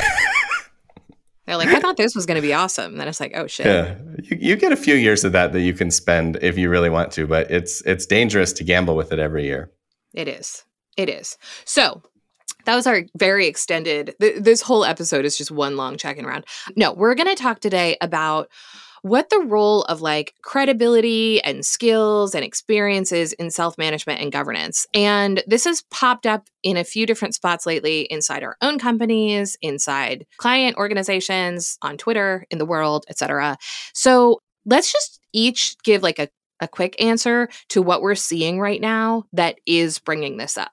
They're 1.46 1.56
like, 1.58 1.68
I 1.68 1.78
thought 1.80 1.96
this 1.98 2.14
was 2.14 2.24
going 2.24 2.36
to 2.36 2.46
be 2.46 2.54
awesome. 2.54 2.92
And 2.92 3.00
then 3.00 3.06
it's 3.06 3.20
like, 3.20 3.32
oh 3.34 3.46
shit. 3.46 3.66
Yeah, 3.66 3.96
you, 4.22 4.38
you 4.40 4.56
get 4.56 4.72
a 4.72 4.76
few 4.76 4.94
years 4.94 5.24
of 5.24 5.32
that 5.32 5.52
that 5.52 5.60
you 5.60 5.74
can 5.74 5.90
spend 5.90 6.38
if 6.40 6.56
you 6.56 6.70
really 6.70 6.88
want 6.88 7.12
to, 7.12 7.26
but 7.26 7.50
it's 7.50 7.82
it's 7.82 8.06
dangerous 8.06 8.52
to 8.54 8.64
gamble 8.64 8.96
with 8.96 9.12
it 9.12 9.18
every 9.18 9.44
year. 9.44 9.70
It 10.14 10.26
is. 10.26 10.64
It 10.96 11.10
is. 11.10 11.36
So 11.64 12.02
that 12.64 12.74
was 12.74 12.86
our 12.86 13.02
very 13.16 13.46
extended. 13.46 14.14
Th- 14.20 14.40
this 14.40 14.62
whole 14.62 14.84
episode 14.84 15.24
is 15.24 15.36
just 15.36 15.50
one 15.50 15.76
long 15.76 15.96
checking 15.96 16.24
round. 16.24 16.44
No, 16.76 16.92
we're 16.92 17.14
going 17.14 17.28
to 17.28 17.40
talk 17.40 17.60
today 17.60 17.96
about 18.00 18.50
what 19.04 19.28
the 19.28 19.38
role 19.38 19.82
of 19.82 20.00
like 20.00 20.32
credibility 20.40 21.38
and 21.42 21.64
skills 21.66 22.34
and 22.34 22.42
experiences 22.42 23.34
in 23.34 23.50
self 23.50 23.76
management 23.76 24.22
and 24.22 24.32
governance. 24.32 24.86
And 24.94 25.42
this 25.46 25.64
has 25.64 25.82
popped 25.90 26.24
up 26.24 26.48
in 26.62 26.78
a 26.78 26.84
few 26.84 27.04
different 27.04 27.34
spots 27.34 27.66
lately 27.66 28.02
inside 28.02 28.42
our 28.42 28.56
own 28.62 28.78
companies, 28.78 29.58
inside 29.60 30.24
client 30.38 30.78
organizations, 30.78 31.76
on 31.82 31.98
Twitter, 31.98 32.46
in 32.50 32.56
the 32.56 32.64
world, 32.64 33.04
etc. 33.10 33.58
So 33.92 34.40
let's 34.64 34.90
just 34.90 35.20
each 35.34 35.76
give 35.84 36.02
like 36.02 36.18
a, 36.18 36.30
a 36.60 36.66
quick 36.66 36.96
answer 36.98 37.50
to 37.68 37.82
what 37.82 38.00
we're 38.00 38.14
seeing 38.14 38.58
right 38.58 38.80
now 38.80 39.24
that 39.34 39.58
is 39.66 39.98
bringing 39.98 40.38
this 40.38 40.56
up. 40.56 40.72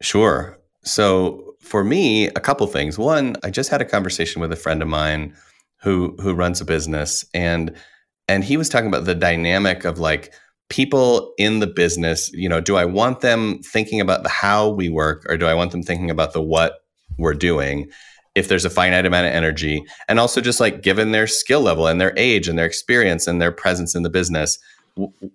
Sure. 0.00 0.56
So 0.84 1.54
for 1.60 1.84
me, 1.84 2.26
a 2.28 2.40
couple 2.40 2.66
things. 2.66 2.98
One, 2.98 3.36
I 3.44 3.50
just 3.50 3.70
had 3.70 3.80
a 3.80 3.84
conversation 3.84 4.40
with 4.40 4.52
a 4.52 4.56
friend 4.56 4.82
of 4.82 4.88
mine 4.88 5.34
who 5.82 6.16
who 6.20 6.34
runs 6.34 6.60
a 6.60 6.64
business 6.64 7.24
and 7.34 7.74
and 8.28 8.44
he 8.44 8.56
was 8.56 8.68
talking 8.68 8.88
about 8.88 9.04
the 9.04 9.14
dynamic 9.14 9.84
of 9.84 9.98
like 9.98 10.32
people 10.68 11.34
in 11.38 11.58
the 11.58 11.66
business 11.66 12.32
you 12.32 12.48
know 12.48 12.60
do 12.60 12.76
i 12.76 12.84
want 12.84 13.20
them 13.20 13.60
thinking 13.62 14.00
about 14.00 14.22
the 14.22 14.28
how 14.28 14.68
we 14.70 14.88
work 14.88 15.26
or 15.28 15.36
do 15.36 15.46
i 15.46 15.54
want 15.54 15.70
them 15.72 15.82
thinking 15.82 16.10
about 16.10 16.32
the 16.32 16.40
what 16.40 16.84
we're 17.18 17.34
doing 17.34 17.90
if 18.34 18.48
there's 18.48 18.64
a 18.64 18.70
finite 18.70 19.04
amount 19.04 19.26
of 19.26 19.32
energy 19.32 19.84
and 20.08 20.18
also 20.18 20.40
just 20.40 20.60
like 20.60 20.82
given 20.82 21.12
their 21.12 21.26
skill 21.26 21.60
level 21.60 21.86
and 21.86 22.00
their 22.00 22.14
age 22.16 22.48
and 22.48 22.58
their 22.58 22.64
experience 22.64 23.26
and 23.26 23.42
their 23.42 23.52
presence 23.52 23.94
in 23.94 24.02
the 24.02 24.10
business 24.10 24.58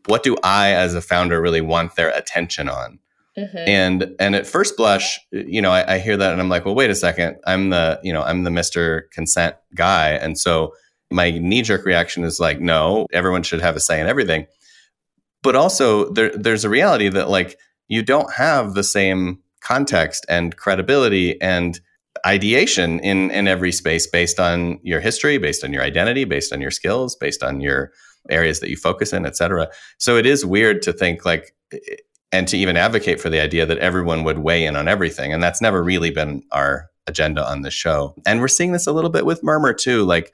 what 0.06 0.24
do 0.24 0.36
i 0.44 0.72
as 0.72 0.96
a 0.96 1.02
founder 1.02 1.42
really 1.42 1.62
want 1.62 1.96
their 1.96 2.10
attention 2.10 2.68
on 2.68 2.98
Mm-hmm. 3.38 3.58
And 3.58 4.16
and 4.20 4.36
at 4.36 4.48
first 4.48 4.78
blush, 4.78 5.20
you 5.32 5.62
know, 5.62 5.72
I, 5.72 5.96
I, 5.96 6.00
hear 6.00 6.18
that 6.18 6.32
and 6.32 6.42
I'm 6.42 6.50
like, 6.50 6.66
well, 6.66 6.74
wait 6.74 6.90
a 6.90 6.96
second. 6.96 7.38
I'm 7.46 7.70
the, 7.70 8.00
you 8.02 8.12
know, 8.12 8.24
I'm 8.24 8.44
the 8.44 8.50
Mr. 8.50 9.04
Consent 9.12 9.56
guy. 9.76 10.10
And 10.10 10.40
so 10.40 10.74
my 11.12 11.30
knee-jerk 11.30 11.86
reaction 11.86 12.24
is 12.24 12.40
like, 12.40 12.60
no, 12.60 13.06
everyone 13.14 13.44
should 13.44 13.62
have 13.62 13.76
a 13.76 13.80
say 13.80 14.02
in 14.02 14.08
everything. 14.08 14.48
But 15.44 15.56
also 15.56 16.12
there 16.12 16.36
there's 16.36 16.66
a 16.66 16.70
reality 16.70 17.10
that 17.10 17.30
like 17.30 17.60
you 17.88 18.02
don't 18.02 18.34
have 18.34 18.74
the 18.74 18.84
same 18.84 19.40
context 19.62 20.26
and 20.28 20.58
credibility 20.58 21.40
and 21.40 21.80
ideation 22.26 23.00
in 23.02 23.30
in 23.30 23.48
every 23.48 23.72
space 23.72 24.08
based 24.08 24.40
on 24.40 24.80
your 24.82 25.00
history, 25.00 25.38
based 25.38 25.64
on 25.64 25.72
your 25.72 25.84
identity, 25.84 26.26
based 26.26 26.52
on 26.52 26.60
your 26.60 26.72
skills, 26.72 27.16
based 27.16 27.44
on 27.44 27.62
your 27.62 27.92
areas 28.30 28.60
that 28.62 28.70
you 28.70 28.78
focus 28.78 29.14
in, 29.14 29.26
et 29.28 29.38
cetera. 29.38 29.68
So 30.00 30.18
it 30.18 30.26
is 30.26 30.44
weird 30.44 30.82
to 30.82 30.92
think 30.92 31.24
like 31.24 31.54
and 32.32 32.48
to 32.48 32.58
even 32.58 32.78
advocate 32.78 33.22
for 33.22 33.30
the 33.30 33.40
idea 33.40 33.66
that 33.66 33.78
everyone 33.78 34.24
would 34.24 34.40
weigh 34.40 34.66
in 34.66 34.76
on 34.76 34.88
everything. 34.88 35.34
And 35.34 35.42
that's 35.42 35.62
never 35.62 35.84
really 35.84 36.12
been 36.12 36.44
our 36.52 36.90
agenda 37.08 37.48
on 37.48 37.62
the 37.62 37.72
show. 37.72 38.16
And 38.26 38.42
we're 38.42 38.48
seeing 38.48 38.74
this 38.74 38.88
a 38.88 38.92
little 38.92 39.10
bit 39.10 39.26
with 39.26 39.44
Murmur 39.44 39.74
too, 39.74 40.04
like 40.04 40.34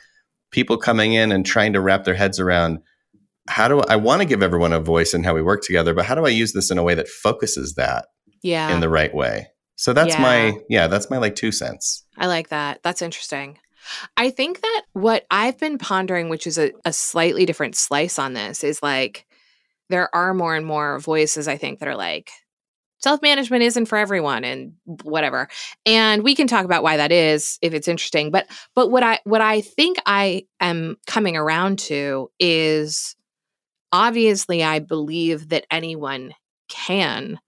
people 0.52 0.78
coming 0.78 1.14
in 1.14 1.32
and 1.32 1.46
trying 1.46 1.74
to 1.74 1.82
wrap 1.82 2.04
their 2.04 2.16
heads 2.16 2.40
around 2.40 2.80
how 3.48 3.68
do 3.68 3.82
I 3.82 3.98
want 3.98 4.22
to 4.22 4.28
give 4.28 4.42
everyone 4.42 4.74
a 4.74 4.80
voice 4.80 5.14
in 5.14 5.24
how 5.24 5.36
we 5.36 5.42
work 5.42 5.62
together, 5.64 5.94
but 5.94 6.06
how 6.06 6.16
do 6.16 6.26
I 6.26 6.30
use 6.30 6.54
this 6.54 6.72
in 6.72 6.78
a 6.78 6.84
way 6.84 6.96
that 6.96 7.10
focuses 7.10 7.76
that 7.76 8.06
yeah. 8.42 8.74
in 8.74 8.80
the 8.80 8.90
right 8.90 9.14
way? 9.14 9.48
So 9.76 9.92
that's 9.92 10.16
yeah. 10.16 10.22
my 10.22 10.58
yeah, 10.70 10.88
that's 10.88 11.10
my 11.10 11.18
like 11.18 11.36
two 11.36 11.52
cents. 11.52 12.06
I 12.18 12.28
like 12.28 12.50
that. 12.50 12.82
That's 12.84 13.02
interesting. 13.02 13.58
I 14.16 14.30
think 14.30 14.62
that 14.62 14.84
what 14.94 15.26
I've 15.30 15.60
been 15.60 15.78
pondering, 15.78 16.30
which 16.30 16.48
is 16.48 16.58
a, 16.58 16.72
a 16.86 16.94
slightly 16.94 17.46
different 17.46 17.76
slice 17.76 18.18
on 18.18 18.34
this, 18.34 18.64
is 18.64 18.82
like 18.82 19.26
there 19.94 20.14
are 20.16 20.34
more 20.34 20.56
and 20.56 20.66
more 20.66 20.98
voices, 20.98 21.48
I 21.48 21.56
think, 21.56 21.78
that 21.78 21.88
are 21.88 21.96
like, 21.96 22.32
self 22.98 23.22
management 23.22 23.62
isn't 23.62 23.86
for 23.86 23.96
everyone 23.96 24.44
and 24.44 24.74
whatever. 25.04 25.50
And 25.86 26.24
we 26.24 26.34
can 26.34 26.48
talk 26.48 26.66
about 26.66 26.82
why 26.82 26.98
that 26.98 27.12
is 27.12 27.60
if 27.62 27.76
it's 27.76 27.88
interesting. 27.88 28.32
But 28.32 28.48
but 28.74 28.90
what 28.90 29.04
I 29.04 29.20
what 29.24 29.42
I 29.42 29.62
think 29.62 29.98
I 30.08 30.48
am 30.60 30.98
coming 31.06 31.38
around 31.38 31.78
to 31.80 32.32
is 32.40 33.16
obviously 33.92 34.64
I 34.64 34.80
believe 34.80 35.50
that 35.50 35.68
anyone 35.70 36.34
can 36.70 37.40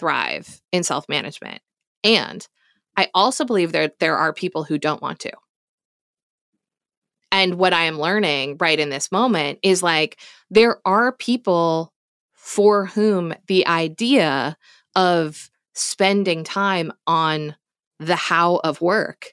thrive 0.00 0.60
in 0.72 0.82
self 0.82 1.08
management. 1.08 1.62
And 2.02 2.44
I 2.96 3.10
also 3.14 3.44
believe 3.44 3.70
that 3.72 4.00
there 4.00 4.16
are 4.16 4.32
people 4.32 4.64
who 4.64 4.76
don't 4.76 5.00
want 5.00 5.20
to. 5.20 5.32
And 7.32 7.54
what 7.54 7.72
I 7.72 7.84
am 7.84 7.98
learning 7.98 8.58
right 8.60 8.78
in 8.78 8.90
this 8.90 9.10
moment 9.10 9.58
is 9.62 9.82
like, 9.82 10.20
there 10.50 10.80
are 10.84 11.12
people 11.12 11.91
for 12.42 12.86
whom 12.86 13.32
the 13.46 13.64
idea 13.68 14.56
of 14.96 15.48
spending 15.74 16.42
time 16.42 16.92
on 17.06 17.54
the 18.00 18.16
how 18.16 18.56
of 18.64 18.80
work 18.80 19.32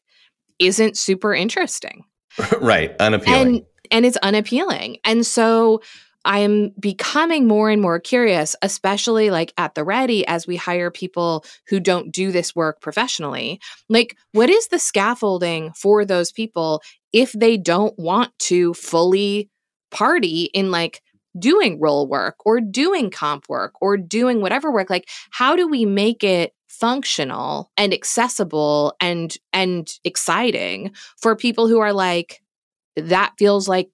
isn't 0.59 0.95
super 0.95 1.33
interesting. 1.33 2.05
right. 2.61 2.95
Unappealing. 2.99 3.47
And, 3.47 3.65
and 3.89 4.05
it's 4.05 4.17
unappealing. 4.17 4.97
And 5.03 5.25
so 5.25 5.81
I 6.23 6.39
am 6.39 6.69
becoming 6.79 7.47
more 7.47 7.71
and 7.71 7.81
more 7.81 7.99
curious, 7.99 8.55
especially 8.61 9.31
like 9.31 9.53
at 9.57 9.73
the 9.73 9.83
ready 9.83 10.25
as 10.27 10.45
we 10.45 10.55
hire 10.55 10.91
people 10.91 11.43
who 11.67 11.79
don't 11.79 12.11
do 12.11 12.31
this 12.31 12.55
work 12.55 12.79
professionally. 12.79 13.59
Like, 13.89 14.17
what 14.33 14.51
is 14.51 14.67
the 14.67 14.77
scaffolding 14.77 15.71
for 15.73 16.05
those 16.05 16.31
people 16.31 16.83
if 17.11 17.31
they 17.31 17.57
don't 17.57 17.97
want 17.97 18.37
to 18.37 18.75
fully 18.75 19.49
party 19.89 20.43
in 20.53 20.69
like 20.69 21.01
doing 21.37 21.79
role 21.79 22.07
work 22.07 22.35
or 22.45 22.59
doing 22.59 23.09
comp 23.11 23.49
work 23.49 23.73
or 23.81 23.97
doing 23.97 24.41
whatever 24.41 24.71
work? 24.71 24.89
Like, 24.89 25.07
how 25.31 25.55
do 25.55 25.67
we 25.67 25.85
make 25.85 26.23
it 26.23 26.53
functional 26.67 27.71
and 27.77 27.93
accessible 27.93 28.93
and 29.01 29.35
and 29.51 29.89
exciting 30.05 30.91
for 31.21 31.35
people 31.35 31.67
who 31.67 31.79
are 31.79 31.91
like 31.91 32.41
that 32.95 33.33
feels 33.37 33.67
like 33.67 33.89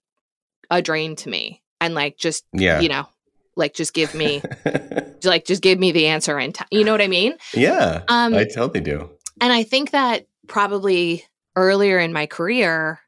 a 0.70 0.82
drain 0.82 1.16
to 1.16 1.30
me 1.30 1.64
and 1.82 1.96
like 1.96 2.18
just 2.18 2.46
yeah. 2.54 2.80
you 2.80 2.90
know 2.90 3.08
like 3.56 3.74
just 3.74 3.94
give 3.94 4.14
me 4.14 4.42
like 5.24 5.46
just 5.46 5.62
give 5.62 5.80
me 5.80 5.92
the 5.92 6.08
answer 6.08 6.38
and 6.38 6.54
t- 6.54 6.66
you 6.70 6.84
know 6.84 6.92
what 6.92 7.02
i 7.02 7.08
mean 7.08 7.34
yeah 7.54 8.04
um 8.08 8.34
i 8.34 8.44
totally 8.44 8.82
do 8.82 9.10
and 9.42 9.54
i 9.54 9.64
think 9.64 9.92
that 9.92 10.28
probably 10.48 11.26
earlier 11.56 11.98
in 11.98 12.14
my 12.14 12.26
career 12.28 13.00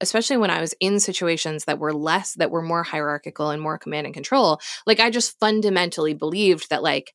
especially 0.00 0.36
when 0.36 0.50
i 0.50 0.60
was 0.60 0.74
in 0.80 1.00
situations 1.00 1.64
that 1.64 1.78
were 1.78 1.92
less 1.92 2.34
that 2.34 2.50
were 2.50 2.62
more 2.62 2.82
hierarchical 2.82 3.50
and 3.50 3.60
more 3.60 3.78
command 3.78 4.06
and 4.06 4.14
control 4.14 4.60
like 4.86 5.00
i 5.00 5.10
just 5.10 5.38
fundamentally 5.38 6.14
believed 6.14 6.68
that 6.70 6.82
like 6.82 7.12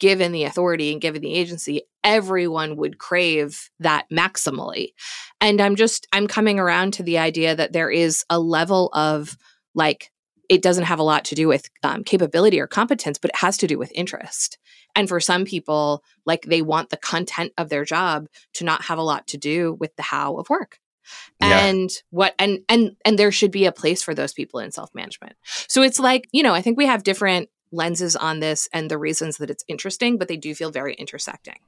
given 0.00 0.30
the 0.30 0.44
authority 0.44 0.92
and 0.92 1.00
given 1.00 1.22
the 1.22 1.34
agency 1.34 1.82
everyone 2.04 2.76
would 2.76 2.98
crave 2.98 3.70
that 3.80 4.06
maximally 4.12 4.92
and 5.40 5.60
i'm 5.60 5.76
just 5.76 6.06
i'm 6.12 6.26
coming 6.26 6.58
around 6.58 6.92
to 6.92 7.02
the 7.02 7.18
idea 7.18 7.54
that 7.54 7.72
there 7.72 7.90
is 7.90 8.24
a 8.30 8.38
level 8.38 8.90
of 8.92 9.36
like 9.74 10.10
it 10.48 10.62
doesn't 10.62 10.84
have 10.84 10.98
a 10.98 11.04
lot 11.04 11.24
to 11.26 11.34
do 11.34 11.46
with 11.46 11.68
um, 11.82 12.02
capability 12.02 12.58
or 12.58 12.66
competence, 12.66 13.18
but 13.18 13.30
it 13.30 13.36
has 13.36 13.58
to 13.58 13.66
do 13.66 13.78
with 13.78 13.92
interest. 13.94 14.58
And 14.94 15.08
for 15.08 15.20
some 15.20 15.44
people, 15.44 16.02
like 16.24 16.42
they 16.42 16.62
want 16.62 16.90
the 16.90 16.96
content 16.96 17.52
of 17.58 17.68
their 17.68 17.84
job 17.84 18.28
to 18.54 18.64
not 18.64 18.84
have 18.84 18.98
a 18.98 19.02
lot 19.02 19.26
to 19.28 19.36
do 19.36 19.74
with 19.74 19.94
the 19.96 20.02
how 20.02 20.36
of 20.36 20.48
work. 20.48 20.78
Yeah. 21.40 21.66
And 21.66 21.90
what 22.10 22.34
and 22.38 22.60
and 22.68 22.96
and 23.04 23.18
there 23.18 23.32
should 23.32 23.50
be 23.50 23.66
a 23.66 23.72
place 23.72 24.02
for 24.02 24.14
those 24.14 24.32
people 24.32 24.60
in 24.60 24.72
self-management. 24.72 25.36
So 25.68 25.82
it's 25.82 25.98
like, 25.98 26.28
you 26.32 26.42
know, 26.42 26.54
I 26.54 26.62
think 26.62 26.76
we 26.76 26.86
have 26.86 27.04
different 27.04 27.48
lenses 27.70 28.16
on 28.16 28.40
this 28.40 28.68
and 28.72 28.90
the 28.90 28.98
reasons 28.98 29.36
that 29.38 29.50
it's 29.50 29.64
interesting, 29.68 30.18
but 30.18 30.28
they 30.28 30.36
do 30.36 30.54
feel 30.54 30.70
very 30.70 30.94
intersecting. 30.94 31.58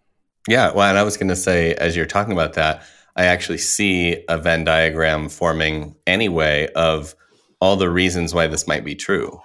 Yeah, 0.48 0.72
well, 0.72 0.88
and 0.88 0.98
I 0.98 1.02
was 1.02 1.16
going 1.16 1.28
to 1.28 1.36
say 1.36 1.74
as 1.74 1.94
you're 1.94 2.06
talking 2.06 2.32
about 2.32 2.54
that, 2.54 2.82
I 3.16 3.26
actually 3.26 3.58
see 3.58 4.24
a 4.28 4.38
Venn 4.38 4.64
diagram 4.64 5.28
forming 5.28 5.94
anyway 6.06 6.68
of 6.74 7.14
all 7.60 7.76
the 7.76 7.90
reasons 7.90 8.34
why 8.34 8.46
this 8.46 8.66
might 8.66 8.84
be 8.84 8.94
true. 8.94 9.38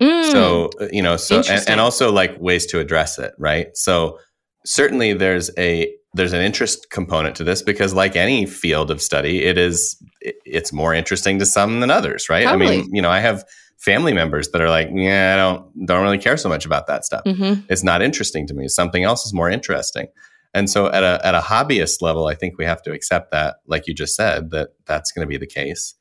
Mm. 0.00 0.30
So, 0.30 0.70
uh, 0.80 0.88
you 0.92 1.02
know, 1.02 1.16
so 1.16 1.42
and, 1.48 1.64
and 1.68 1.80
also 1.80 2.12
like 2.12 2.38
ways 2.38 2.66
to 2.66 2.80
address 2.80 3.18
it, 3.18 3.32
right? 3.38 3.68
So 3.74 4.18
certainly 4.66 5.14
there's 5.14 5.50
a 5.56 5.94
there's 6.14 6.32
an 6.32 6.42
interest 6.42 6.90
component 6.90 7.34
to 7.36 7.44
this 7.44 7.62
because 7.62 7.94
like 7.94 8.16
any 8.16 8.46
field 8.46 8.90
of 8.90 9.00
study 9.00 9.44
it 9.44 9.56
is 9.56 9.96
it's 10.20 10.72
more 10.72 10.92
interesting 10.92 11.38
to 11.38 11.46
some 11.46 11.80
than 11.80 11.90
others 11.90 12.28
right? 12.28 12.44
Totally. 12.44 12.66
i 12.66 12.70
mean 12.82 12.94
you 12.94 13.02
know 13.02 13.10
i 13.10 13.20
have 13.20 13.44
family 13.78 14.12
members 14.12 14.48
that 14.50 14.60
are 14.60 14.70
like 14.70 14.88
yeah 14.92 15.34
i 15.34 15.36
don't 15.36 15.86
don't 15.86 16.02
really 16.02 16.18
care 16.18 16.36
so 16.36 16.48
much 16.48 16.64
about 16.64 16.86
that 16.86 17.04
stuff. 17.04 17.24
Mm-hmm. 17.24 17.62
it's 17.68 17.82
not 17.82 18.00
interesting 18.00 18.46
to 18.46 18.54
me. 18.54 18.68
Something 18.68 19.02
else 19.02 19.26
is 19.26 19.34
more 19.34 19.50
interesting. 19.50 20.06
And 20.54 20.70
so 20.70 20.86
at 20.92 21.02
a 21.02 21.20
at 21.26 21.34
a 21.34 21.40
hobbyist 21.40 22.00
level 22.00 22.26
i 22.26 22.34
think 22.34 22.58
we 22.58 22.64
have 22.64 22.82
to 22.82 22.92
accept 22.92 23.32
that 23.32 23.56
like 23.66 23.86
you 23.88 23.94
just 23.94 24.14
said 24.14 24.50
that 24.50 24.70
that's 24.86 25.10
going 25.10 25.26
to 25.26 25.28
be 25.28 25.38
the 25.38 25.46
case. 25.46 25.94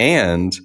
And 0.00 0.56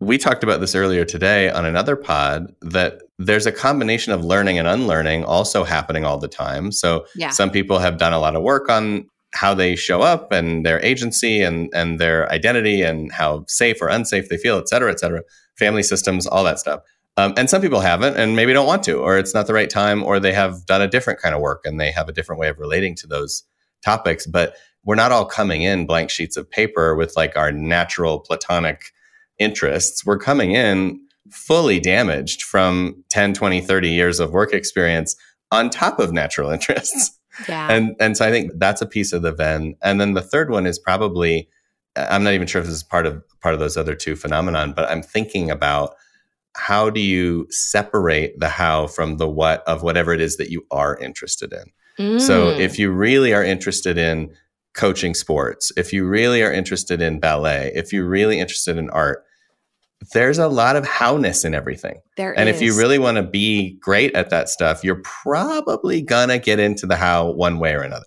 we 0.00 0.16
talked 0.18 0.42
about 0.42 0.60
this 0.60 0.74
earlier 0.74 1.04
today 1.04 1.50
on 1.50 1.64
another 1.66 1.96
pod 1.96 2.54
that 2.62 3.02
there's 3.18 3.46
a 3.46 3.52
combination 3.52 4.12
of 4.12 4.24
learning 4.24 4.58
and 4.58 4.66
unlearning 4.66 5.24
also 5.24 5.64
happening 5.64 6.04
all 6.04 6.18
the 6.18 6.28
time. 6.28 6.72
So 6.72 7.06
yeah. 7.14 7.30
some 7.30 7.50
people 7.50 7.78
have 7.78 7.98
done 7.98 8.12
a 8.12 8.18
lot 8.18 8.36
of 8.36 8.42
work 8.42 8.68
on 8.68 9.08
how 9.34 9.54
they 9.54 9.76
show 9.76 10.00
up 10.00 10.32
and 10.32 10.64
their 10.64 10.84
agency 10.84 11.42
and 11.42 11.68
and 11.74 11.98
their 11.98 12.30
identity 12.30 12.82
and 12.82 13.10
how 13.12 13.44
safe 13.48 13.82
or 13.82 13.88
unsafe 13.88 14.28
they 14.28 14.36
feel, 14.36 14.58
et 14.58 14.68
cetera, 14.68 14.90
et 14.90 15.00
cetera. 15.00 15.22
Family 15.56 15.82
systems, 15.82 16.26
all 16.26 16.44
that 16.44 16.58
stuff. 16.58 16.80
Um, 17.16 17.34
and 17.36 17.48
some 17.48 17.62
people 17.62 17.80
haven't 17.80 18.16
and 18.16 18.34
maybe 18.34 18.52
don't 18.52 18.66
want 18.66 18.82
to, 18.84 18.98
or 18.98 19.18
it's 19.18 19.34
not 19.34 19.46
the 19.46 19.54
right 19.54 19.70
time, 19.70 20.02
or 20.02 20.18
they 20.18 20.32
have 20.32 20.66
done 20.66 20.82
a 20.82 20.88
different 20.88 21.20
kind 21.20 21.34
of 21.34 21.40
work 21.40 21.62
and 21.64 21.80
they 21.80 21.92
have 21.92 22.08
a 22.08 22.12
different 22.12 22.40
way 22.40 22.48
of 22.48 22.58
relating 22.58 22.96
to 22.96 23.06
those 23.06 23.44
topics. 23.84 24.26
But 24.26 24.56
we're 24.84 24.96
not 24.96 25.12
all 25.12 25.24
coming 25.24 25.62
in 25.62 25.86
blank 25.86 26.10
sheets 26.10 26.36
of 26.36 26.50
paper 26.50 26.96
with 26.96 27.16
like 27.16 27.36
our 27.36 27.52
natural 27.52 28.18
platonic 28.18 28.92
interests. 29.38 30.04
We're 30.04 30.18
coming 30.18 30.52
in 30.52 31.00
fully 31.30 31.80
damaged 31.80 32.42
from 32.42 33.02
10, 33.10 33.34
20, 33.34 33.60
30 33.60 33.88
years 33.88 34.20
of 34.20 34.32
work 34.32 34.52
experience 34.52 35.16
on 35.50 35.70
top 35.70 35.98
of 35.98 36.12
natural 36.12 36.50
interests. 36.56 37.18
Yeah. 37.48 37.68
And 37.70 37.96
and 37.98 38.16
so 38.16 38.26
I 38.26 38.30
think 38.30 38.52
that's 38.56 38.80
a 38.80 38.86
piece 38.86 39.12
of 39.12 39.22
the 39.22 39.32
Venn. 39.32 39.74
And 39.82 40.00
then 40.00 40.14
the 40.14 40.22
third 40.22 40.50
one 40.50 40.66
is 40.66 40.78
probably 40.78 41.48
I'm 41.96 42.24
not 42.24 42.34
even 42.34 42.46
sure 42.46 42.60
if 42.60 42.66
this 42.66 42.76
is 42.76 42.82
part 42.82 43.06
of 43.06 43.22
part 43.40 43.54
of 43.54 43.60
those 43.60 43.76
other 43.76 43.94
two 43.94 44.16
phenomenon, 44.16 44.72
but 44.72 44.88
I'm 44.90 45.02
thinking 45.02 45.50
about 45.50 45.94
how 46.56 46.90
do 46.90 47.00
you 47.00 47.46
separate 47.50 48.38
the 48.38 48.48
how 48.48 48.86
from 48.86 49.16
the 49.16 49.28
what 49.28 49.62
of 49.66 49.82
whatever 49.82 50.12
it 50.12 50.20
is 50.20 50.36
that 50.36 50.50
you 50.50 50.64
are 50.70 50.96
interested 50.98 51.52
in. 51.52 51.64
Mm. 51.98 52.20
So 52.20 52.48
if 52.50 52.78
you 52.78 52.90
really 52.90 53.32
are 53.34 53.44
interested 53.44 53.98
in 53.98 54.32
coaching 54.74 55.14
sports, 55.14 55.72
if 55.76 55.92
you 55.92 56.06
really 56.06 56.42
are 56.42 56.52
interested 56.52 57.00
in 57.00 57.20
ballet, 57.20 57.72
if 57.74 57.92
you're 57.92 58.08
really 58.08 58.38
interested 58.38 58.76
in 58.76 58.90
art, 58.90 59.24
there's 60.12 60.38
a 60.38 60.48
lot 60.48 60.76
of 60.76 60.86
howness 60.86 61.44
in 61.44 61.54
everything. 61.54 62.00
there 62.16 62.38
And 62.38 62.48
if 62.48 62.60
you 62.60 62.76
really 62.76 62.98
want 62.98 63.16
to 63.16 63.22
be 63.22 63.78
great 63.80 64.14
at 64.14 64.30
that 64.30 64.48
stuff, 64.48 64.84
you're 64.84 65.02
probably 65.02 66.02
gonna 66.02 66.38
get 66.38 66.58
into 66.58 66.86
the 66.86 66.96
how 66.96 67.30
one 67.30 67.58
way 67.58 67.74
or 67.74 67.82
another. 67.82 68.06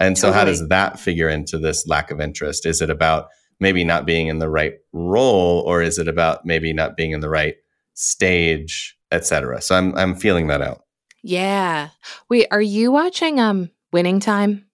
And 0.00 0.18
so, 0.18 0.32
how 0.32 0.44
does 0.44 0.68
that 0.68 0.98
figure 0.98 1.28
into 1.28 1.58
this 1.58 1.86
lack 1.86 2.10
of 2.10 2.20
interest? 2.20 2.66
Is 2.66 2.80
it 2.80 2.90
about 2.90 3.28
maybe 3.60 3.84
not 3.84 4.06
being 4.06 4.26
in 4.26 4.38
the 4.38 4.48
right 4.48 4.74
role, 4.92 5.62
or 5.66 5.82
is 5.82 5.98
it 5.98 6.08
about 6.08 6.44
maybe 6.44 6.72
not 6.72 6.96
being 6.96 7.12
in 7.12 7.20
the 7.20 7.28
right 7.28 7.54
stage, 7.94 8.96
et 9.10 9.24
cetera? 9.26 9.60
So, 9.60 9.76
I'm 9.76 9.94
I'm 9.96 10.16
feeling 10.16 10.48
that 10.48 10.62
out. 10.62 10.84
Yeah. 11.22 11.90
Wait, 12.28 12.48
are 12.50 12.62
you 12.62 12.90
watching 12.90 13.38
um 13.38 13.70
Winning 13.92 14.18
Time? 14.18 14.66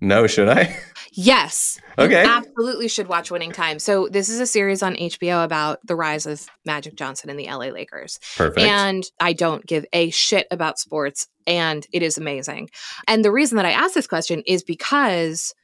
No, 0.00 0.26
should 0.26 0.48
I? 0.48 0.76
Yes. 1.14 1.78
Okay. 1.98 2.24
absolutely 2.24 2.88
should 2.88 3.06
watch 3.06 3.30
Winning 3.30 3.52
Time. 3.52 3.78
So 3.78 4.08
this 4.08 4.28
is 4.28 4.40
a 4.40 4.46
series 4.46 4.82
on 4.82 4.94
HBO 4.94 5.44
about 5.44 5.78
the 5.86 5.94
rise 5.94 6.26
of 6.26 6.46
Magic 6.64 6.94
Johnson 6.94 7.28
and 7.28 7.38
the 7.38 7.46
LA 7.46 7.66
Lakers. 7.66 8.18
Perfect. 8.36 8.66
And 8.66 9.04
I 9.20 9.32
don't 9.32 9.64
give 9.66 9.84
a 9.92 10.10
shit 10.10 10.46
about 10.50 10.78
sports, 10.78 11.28
and 11.46 11.86
it 11.92 12.02
is 12.02 12.16
amazing. 12.16 12.70
And 13.06 13.24
the 13.24 13.32
reason 13.32 13.56
that 13.56 13.66
I 13.66 13.72
ask 13.72 13.94
this 13.94 14.06
question 14.06 14.42
is 14.46 14.62
because 14.62 15.54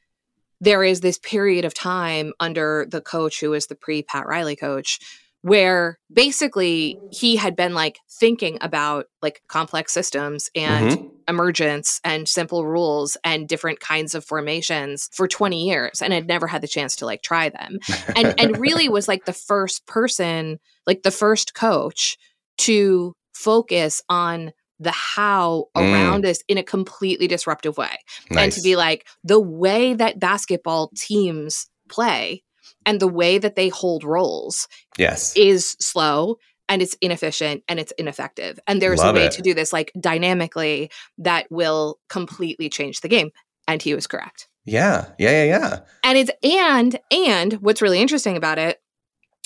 there 0.61 0.85
is 0.85 1.00
this 1.00 1.19
period 1.19 1.64
of 1.64 1.73
time 1.73 2.33
under 2.40 2.87
the 2.90 3.00
coach 3.00 3.40
who 3.40 3.55
is 3.55 3.67
the 3.67 3.75
pre 3.75 4.02
Pat 4.02 4.26
Riley 4.26 4.57
coach 4.57 4.99
where 5.42 5.99
basically 6.12 7.00
he 7.11 7.37
had 7.37 7.57
been 7.57 7.75
like 7.75 7.99
thinking 8.11 8.59
about 8.61 9.07
like 9.23 9.42
complex 9.49 9.92
systems 9.92 10.50
and 10.54 10.90
Mhm. 10.90 11.02
emergence 11.28 12.00
and 12.04 12.26
simple 12.28 12.66
rules 12.66 13.16
and 13.23 13.49
different 13.49 13.80
kinds 13.80 14.14
of 14.14 14.25
formations 14.25 15.11
for 15.12 15.28
20 15.28 15.66
years 15.68 16.00
and 16.00 16.12
had 16.12 16.26
never 16.26 16.47
had 16.47 16.62
the 16.62 16.68
chance 16.68 16.97
to 16.97 17.04
like 17.07 17.23
try 17.23 17.50
them 17.50 17.78
and 18.16 18.33
and 18.38 18.59
really 18.59 18.88
was 18.88 19.09
like 19.09 19.25
the 19.26 19.33
first 19.35 19.87
person 19.87 20.59
like 20.87 21.02
the 21.02 21.11
first 21.11 21.54
coach 21.54 22.16
to 22.57 23.12
focus 23.35 24.02
on 24.09 24.52
the 24.80 24.90
how 24.92 25.66
Mm. 25.76 25.92
around 25.92 26.25
us 26.26 26.38
in 26.49 26.57
a 26.57 26.62
completely 26.62 27.26
disruptive 27.26 27.76
way 27.76 27.97
and 28.38 28.50
to 28.52 28.62
be 28.62 28.75
like 28.76 29.07
the 29.25 29.40
way 29.40 29.92
that 29.95 30.18
basketball 30.18 30.90
teams 30.97 31.68
play 31.90 32.42
and 32.88 33.00
the 33.00 33.07
way 33.07 33.37
that 33.37 33.54
they 33.54 33.68
hold 33.68 34.02
roles 34.02 34.66
yes. 34.97 35.37
is 35.37 35.76
slow 35.78 36.38
and 36.71 36.80
it's 36.80 36.97
inefficient 37.02 37.62
and 37.68 37.78
it's 37.78 37.92
ineffective 37.99 38.59
and 38.66 38.80
there's 38.80 38.99
Love 38.99 39.14
a 39.14 39.18
way 39.18 39.26
it. 39.26 39.33
to 39.33 39.42
do 39.42 39.52
this 39.52 39.73
like 39.75 39.92
dynamically 40.00 40.90
that 41.18 41.47
will 41.50 41.99
completely 42.09 42.71
change 42.71 43.02
the 43.02 43.09
game 43.09 43.30
and 43.68 43.83
he 43.83 43.94
was 43.94 44.07
correct 44.07 44.48
yeah. 44.64 45.07
Yeah. 45.18 45.31
Yeah. 45.31 45.44
Yeah. 45.44 45.79
and 46.05 46.18
it's 46.18 46.31
and 46.42 46.98
and 47.11 47.53
what's 47.55 47.83
really 47.83 48.01
interesting 48.01 48.37
about 48.37 48.59
it 48.59 48.79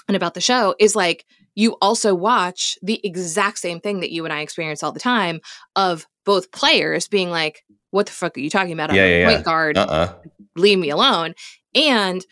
and 0.08 0.16
about 0.16 0.34
the 0.34 0.40
show 0.40 0.74
is 0.78 0.94
like 0.96 1.24
you 1.54 1.76
also 1.82 2.14
watch 2.14 2.78
the 2.82 3.00
exact 3.04 3.58
same 3.58 3.80
thing 3.80 4.00
that 4.00 4.10
you 4.10 4.24
and 4.24 4.32
I 4.32 4.40
experience 4.40 4.82
all 4.82 4.92
the 4.92 4.98
time 5.00 5.40
of 5.76 6.06
both 6.24 6.50
players 6.52 7.08
being 7.08 7.30
like 7.30 7.64
what 7.90 8.06
the 8.06 8.12
fuck 8.12 8.36
are 8.36 8.40
you 8.40 8.50
talking 8.50 8.72
about 8.72 8.90
I'm 8.90 8.96
Yeah, 8.96 9.04
a 9.04 9.18
yeah, 9.20 9.26
point 9.26 9.38
yeah. 9.38 9.44
guard 9.44 9.78
Uh. 9.78 9.86
uh 9.86 10.14
leave 10.56 10.78
me 10.78 10.90
alone 10.90 11.34
and 11.74 12.24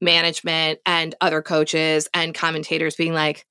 management 0.00 0.80
and 0.86 1.14
other 1.20 1.42
coaches 1.42 2.08
and 2.14 2.34
commentators 2.34 2.94
being 2.96 3.12
like 3.14 3.44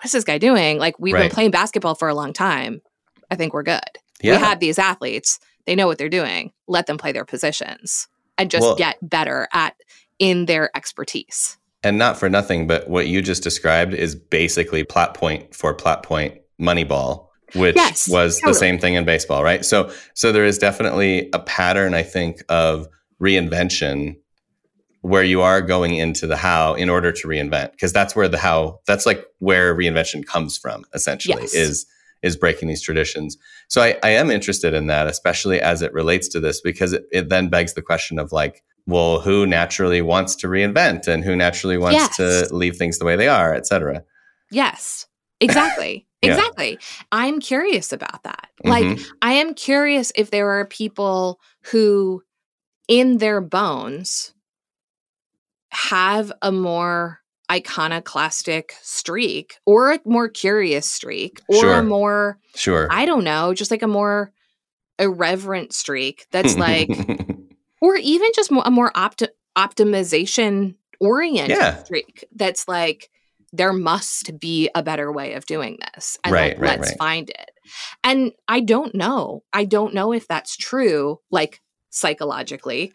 what's 0.00 0.12
this 0.12 0.24
guy 0.24 0.36
doing? 0.38 0.78
Like 0.78 0.98
we've 0.98 1.14
Right. 1.14 1.22
been 1.22 1.30
playing 1.30 1.50
basketball 1.52 1.94
for 1.94 2.08
a 2.08 2.14
long 2.14 2.32
time. 2.32 2.82
I 3.30 3.36
think 3.36 3.54
we're 3.54 3.62
good. 3.62 3.80
Yeah. 4.20 4.32
we 4.36 4.38
have 4.44 4.58
these 4.60 4.78
athletes. 4.78 5.38
They 5.66 5.74
know 5.76 5.86
what 5.86 5.98
they're 5.98 6.08
doing. 6.08 6.52
Let 6.66 6.86
them 6.86 6.98
play 6.98 7.12
their 7.12 7.24
positions 7.24 8.08
and 8.36 8.50
just 8.50 8.62
Well- 8.62 8.74
get 8.74 8.96
better 9.00 9.46
at 9.52 9.74
in 10.18 10.46
their 10.46 10.70
expertise. 10.76 11.56
And 11.84 11.98
not 11.98 12.18
for 12.18 12.28
nothing, 12.28 12.66
but 12.68 12.88
what 12.88 13.06
you 13.08 13.22
just 13.22 13.42
described 13.44 13.94
is 13.94 14.14
basically 14.16 14.82
plot 14.84 15.14
point 15.14 15.54
for 15.54 15.72
plot 15.74 16.02
point 16.04 16.38
Moneyball, 16.60 17.26
which 17.54 17.74
Yes, 17.76 18.08
was 18.08 18.40
the 18.40 18.54
same 18.54 18.78
thing 18.78 18.94
in 18.94 19.04
baseball, 19.04 19.42
right? 19.42 19.64
So, 19.64 19.90
so 20.14 20.30
there 20.32 20.44
is 20.44 20.58
definitely 20.58 21.28
a 21.32 21.38
pattern, 21.40 21.94
I 21.94 22.02
think, 22.04 22.42
of 22.48 22.86
reinvention 23.20 24.16
where 25.02 25.22
you 25.24 25.42
are 25.42 25.60
going 25.62 25.94
into 25.94 26.26
the 26.26 26.36
how 26.36 26.74
in 26.74 26.88
order 26.88 27.12
to 27.12 27.28
reinvent, 27.28 27.72
because 27.72 27.92
that's 27.92 28.16
where 28.16 28.28
the 28.28 28.38
how, 28.38 28.80
that's 28.86 29.04
like 29.06 29.24
where 29.38 29.74
reinvention 29.76 30.24
comes 30.26 30.56
from, 30.56 30.84
essentially, 30.94 31.42
Yes. 31.42 31.54
is 31.54 31.86
is 32.22 32.36
breaking 32.36 32.68
these 32.68 32.80
traditions. 32.80 33.36
So 33.68 33.82
I, 33.82 33.98
I 34.04 34.10
am 34.10 34.30
interested 34.30 34.74
in 34.74 34.86
that, 34.86 35.08
especially 35.08 35.60
as 35.60 35.82
it 35.82 35.92
relates 35.92 36.28
to 36.28 36.38
this, 36.40 36.60
because 36.60 36.92
it, 36.92 37.04
it 37.10 37.28
then 37.30 37.48
begs 37.48 37.74
the 37.74 37.82
question 37.82 38.16
of 38.20 38.30
like, 38.30 38.62
well, 38.86 39.18
who 39.20 39.44
naturally 39.44 40.02
wants 40.02 40.36
to 40.36 40.46
reinvent 40.46 41.08
and 41.08 41.24
who 41.24 41.34
naturally 41.34 41.76
wants 41.78 41.96
Yes. 41.96 42.16
to 42.48 42.54
leave 42.54 42.76
things 42.76 42.98
the 43.00 43.04
way 43.04 43.16
they 43.16 43.26
are, 43.28 43.52
et 43.54 43.66
cetera. 43.66 44.04
yes 44.52 45.06
exactly 45.40 46.06
Yeah. 46.22 46.30
exactly 46.36 46.78
i'm 47.10 47.40
curious 47.40 47.92
about 47.92 48.22
that 48.22 48.48
like 48.64 48.84
Mhm. 48.86 49.04
I 49.20 49.32
am 49.32 49.54
curious 49.54 50.12
if 50.14 50.30
there 50.30 50.48
are 50.50 50.64
people 50.66 51.40
who, 51.72 52.22
in 52.86 53.18
their 53.18 53.40
bones, 53.40 54.32
have 55.72 56.30
a 56.42 56.52
more 56.52 57.18
iconoclastic 57.50 58.74
streak 58.82 59.56
or 59.66 59.92
a 59.92 60.00
more 60.04 60.28
curious 60.28 60.88
streak 60.88 61.40
or 61.48 61.56
Sure. 61.60 61.78
a 61.78 61.82
more, 61.82 62.38
sure. 62.54 62.88
I 62.90 63.04
don't 63.06 63.24
know, 63.24 63.52
just 63.54 63.70
like 63.70 63.82
a 63.82 63.88
more 63.88 64.32
irreverent 64.98 65.72
streak 65.72 66.26
that's 66.30 66.56
like, 66.56 66.88
or 67.80 67.96
even 67.96 68.30
just 68.34 68.50
a 68.50 68.70
more 68.70 68.92
opti- 68.92 69.28
optimization 69.56 70.76
oriented 71.00 71.56
Yeah. 71.58 71.82
streak 71.84 72.24
that's 72.34 72.68
like, 72.68 73.10
there 73.54 73.72
must 73.72 74.38
be 74.40 74.70
a 74.74 74.82
better 74.82 75.12
way 75.12 75.34
of 75.34 75.44
doing 75.44 75.78
this. 75.94 76.16
And 76.24 76.32
Right, 76.32 76.52
like, 76.54 76.60
right, 76.62 76.78
let's 76.78 76.90
right. 76.92 76.98
find 76.98 77.30
it. 77.30 77.50
And 78.02 78.32
I 78.48 78.60
don't 78.60 78.94
know. 78.94 79.42
I 79.52 79.64
don't 79.66 79.92
know 79.94 80.12
if 80.12 80.26
that's 80.28 80.56
true, 80.56 81.18
like 81.30 81.60
psychologically. 81.90 82.92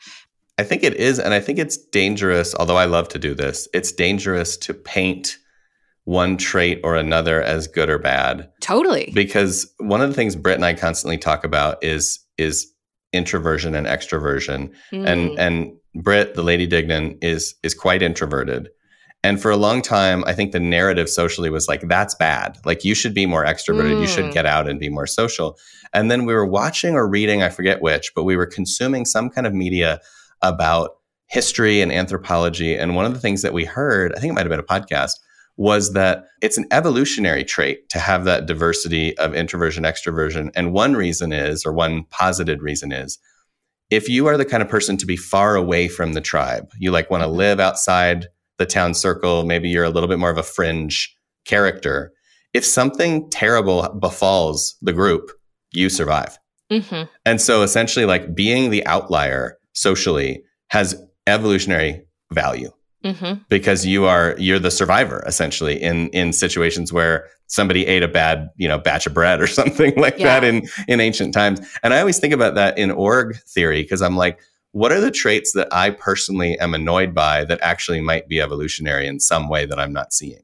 I 0.57 0.63
think 0.63 0.83
it 0.83 0.95
is, 0.95 1.19
and 1.19 1.33
I 1.33 1.39
think 1.39 1.59
it's 1.59 1.77
dangerous. 1.77 2.55
Although 2.55 2.77
I 2.77 2.85
love 2.85 3.07
to 3.09 3.19
do 3.19 3.35
this, 3.35 3.67
it's 3.73 3.91
dangerous 3.91 4.57
to 4.57 4.73
paint 4.73 5.37
one 6.05 6.37
trait 6.37 6.79
or 6.83 6.95
another 6.95 7.41
as 7.43 7.67
good 7.67 7.89
or 7.89 7.99
bad 7.99 8.49
Totally. 8.61 9.11
because 9.13 9.71
one 9.79 10.01
of 10.01 10.07
the 10.09 10.15
things 10.15 10.35
Britt 10.37 10.55
and 10.55 10.63
I 10.65 10.73
constantly 10.73 11.17
talk 11.17 11.43
about 11.43 11.83
is 11.83 12.19
is 12.37 12.67
introversion 13.13 13.75
and 13.75 13.85
extroversion, 13.87 14.71
and 14.91 15.31
Mm. 15.31 15.35
and 15.37 15.71
Britt, 16.03 16.35
the 16.35 16.43
Lady 16.43 16.67
Dignan, 16.67 17.17
is 17.21 17.55
is 17.63 17.73
quite 17.73 18.01
introverted. 18.01 18.69
And 19.23 19.41
for 19.41 19.49
a 19.51 19.57
long 19.57 19.81
time, 19.81 20.23
I 20.27 20.33
think 20.33 20.51
the 20.51 20.59
narrative 20.59 21.09
socially 21.09 21.49
was 21.49 21.67
like, 21.67 21.81
that's 21.89 22.13
bad. 22.15 22.55
Like, 22.65 22.85
you 22.85 22.93
should 22.93 23.15
be 23.15 23.25
more 23.25 23.43
extroverted. 23.43 23.99
You 23.99 24.07
should 24.07 24.25
Mm. 24.25 24.33
get 24.33 24.45
out 24.45 24.69
and 24.69 24.79
be 24.79 24.89
more 24.89 25.07
social. 25.07 25.57
And 25.91 26.09
then 26.11 26.25
we 26.25 26.33
were 26.35 26.45
watching 26.45 26.93
or 26.93 27.07
reading, 27.09 27.41
I 27.41 27.49
forget 27.49 27.81
which, 27.81 28.11
but 28.15 28.23
we 28.23 28.35
were 28.37 28.45
consuming 28.45 29.05
some 29.05 29.29
kind 29.31 29.47
of 29.47 29.53
media 29.53 29.99
about 30.41 30.91
history 31.27 31.81
and 31.81 31.91
anthropology. 31.91 32.75
And 32.75 32.95
one 32.95 33.05
of 33.05 33.13
the 33.13 33.19
things 33.19 33.41
that 33.41 33.53
we 33.53 33.65
heard, 33.65 34.13
I 34.15 34.19
think 34.19 34.31
it 34.31 34.33
might 34.33 34.45
have 34.45 34.49
been 34.49 34.59
a 34.59 34.63
podcast, 34.63 35.11
was 35.57 35.93
that 35.93 36.25
it's 36.41 36.57
an 36.57 36.67
evolutionary 36.71 37.43
trait 37.43 37.89
to 37.89 37.99
have 37.99 38.25
that 38.25 38.45
diversity 38.45 39.17
of 39.17 39.33
introversion, 39.33 39.83
extroversion. 39.83 40.51
And 40.55 40.71
one 40.71 40.95
reason 40.95 41.33
is, 41.33 41.65
or 41.65 41.73
one 41.73 42.03
posited 42.11 42.61
reason 42.61 42.91
is, 42.91 43.17
if 43.89 44.07
you 44.07 44.27
are 44.27 44.37
the 44.37 44.45
kind 44.45 44.61
of 44.61 44.69
person 44.69 44.97
to 44.97 45.05
be 45.05 45.17
far 45.17 45.55
away 45.55 45.87
from 45.87 46.13
the 46.13 46.21
tribe, 46.21 46.69
you 46.77 46.91
like 46.91 47.09
want 47.09 47.23
to 47.23 47.29
Mhm. 47.29 47.35
live 47.35 47.59
outside 47.59 48.27
the 48.57 48.65
town 48.65 48.93
circle, 48.93 49.45
maybe 49.45 49.69
you're 49.69 49.83
a 49.83 49.89
little 49.89 50.09
bit 50.09 50.19
more 50.19 50.29
of 50.29 50.37
a 50.37 50.43
fringe 50.43 51.15
character. 51.45 52.11
If 52.53 52.65
something 52.65 53.29
terrible 53.29 53.89
befalls 53.99 54.75
the 54.81 54.93
group, 54.93 55.31
you 55.71 55.89
survive. 55.89 56.37
Mhm. 56.71 57.07
And 57.25 57.41
so 57.41 57.61
essentially, 57.61 58.05
like 58.05 58.35
being 58.35 58.69
the 58.69 58.85
outlier 58.85 59.56
socially 59.77 60.43
has 60.69 60.95
evolutionary 61.27 62.01
value 62.31 62.71
Mm-hmm. 63.05 63.41
because 63.47 63.85
you 63.85 64.05
are 64.05 64.35
you're 64.39 64.57
the 64.57 64.71
survivor 64.71 65.23
essentially 65.27 65.81
in 65.81 66.09
in 66.09 66.33
situations 66.33 66.91
where 66.91 67.27
somebody 67.45 67.85
ate 67.85 68.01
a 68.01 68.07
bad 68.07 68.49
you 68.57 68.67
know 68.67 68.79
batch 68.79 69.05
of 69.05 69.13
bread 69.13 69.39
or 69.39 69.45
something 69.59 69.93
like 69.95 70.17
Yeah. 70.17 70.39
that 70.39 70.43
in 70.43 70.67
in 70.87 70.99
ancient 70.99 71.31
times 71.31 71.61
and 71.83 71.93
i 71.93 71.99
always 71.99 72.17
think 72.19 72.33
about 72.33 72.55
that 72.55 72.75
in 72.77 72.89
org 72.89 73.37
theory 73.47 73.83
because 73.83 74.01
i'm 74.01 74.17
like 74.17 74.39
what 74.71 74.91
are 74.91 74.99
the 74.99 75.11
traits 75.11 75.51
that 75.53 75.67
i 75.71 75.91
personally 75.91 76.57
am 76.59 76.73
annoyed 76.73 77.13
by 77.13 77.45
that 77.45 77.59
actually 77.61 78.01
might 78.01 78.27
be 78.27 78.41
evolutionary 78.41 79.05
in 79.05 79.19
some 79.19 79.47
way 79.47 79.67
that 79.67 79.79
i'm 79.79 79.93
not 79.93 80.11
seeing 80.11 80.41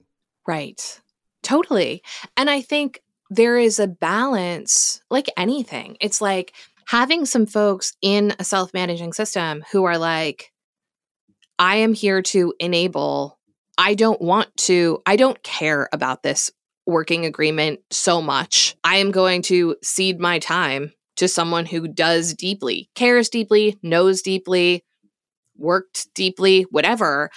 Right. 0.47 1.01
Totally. 1.41 2.03
And 2.37 2.49
I 2.51 2.61
think 2.61 3.01
there 3.29 3.57
is 3.57 3.79
a 3.79 3.87
balance, 3.87 5.01
like 5.09 5.27
anything. 5.37 5.97
It's 5.99 6.21
like 6.21 6.53
having 6.87 7.25
some 7.25 7.45
folks 7.45 7.93
in 8.01 8.33
a 8.39 8.43
self 8.43 8.73
managing 8.73 9.13
system 9.13 9.63
who 9.71 9.83
are 9.85 9.97
like, 9.97 10.51
I 11.59 11.77
am 11.77 11.93
here 11.93 12.21
to 12.23 12.53
enable, 12.59 13.39
I 13.77 13.93
don't 13.93 14.21
want 14.21 14.55
to, 14.57 15.01
I 15.05 15.15
don't 15.15 15.41
care 15.43 15.89
about 15.93 16.23
this 16.23 16.51
working 16.85 17.25
agreement 17.25 17.79
so 17.91 18.21
much. 18.21 18.75
I 18.83 18.97
am 18.97 19.11
going 19.11 19.41
to 19.43 19.75
cede 19.81 20.19
my 20.19 20.39
time 20.39 20.91
to 21.17 21.27
someone 21.27 21.65
who 21.65 21.87
does 21.87 22.33
deeply, 22.33 22.89
cares 22.95 23.29
deeply, 23.29 23.77
knows 23.83 24.21
deeply, 24.21 24.83
worked 25.57 26.13
deeply, 26.13 26.63
whatever. 26.63 27.29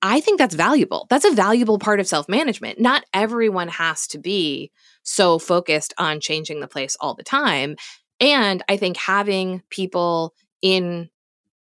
I 0.00 0.20
think 0.20 0.38
that's 0.38 0.54
valuable. 0.54 1.06
That's 1.10 1.24
a 1.24 1.32
valuable 1.34 1.78
part 1.78 1.98
of 1.98 2.06
self 2.06 2.28
management. 2.28 2.80
Not 2.80 3.04
everyone 3.12 3.68
has 3.68 4.06
to 4.08 4.18
be 4.18 4.70
so 5.02 5.38
focused 5.38 5.92
on 5.98 6.20
changing 6.20 6.60
the 6.60 6.68
place 6.68 6.96
all 7.00 7.14
the 7.14 7.24
time. 7.24 7.76
And 8.20 8.62
I 8.68 8.76
think 8.76 8.96
having 8.96 9.62
people 9.70 10.34
in 10.62 11.08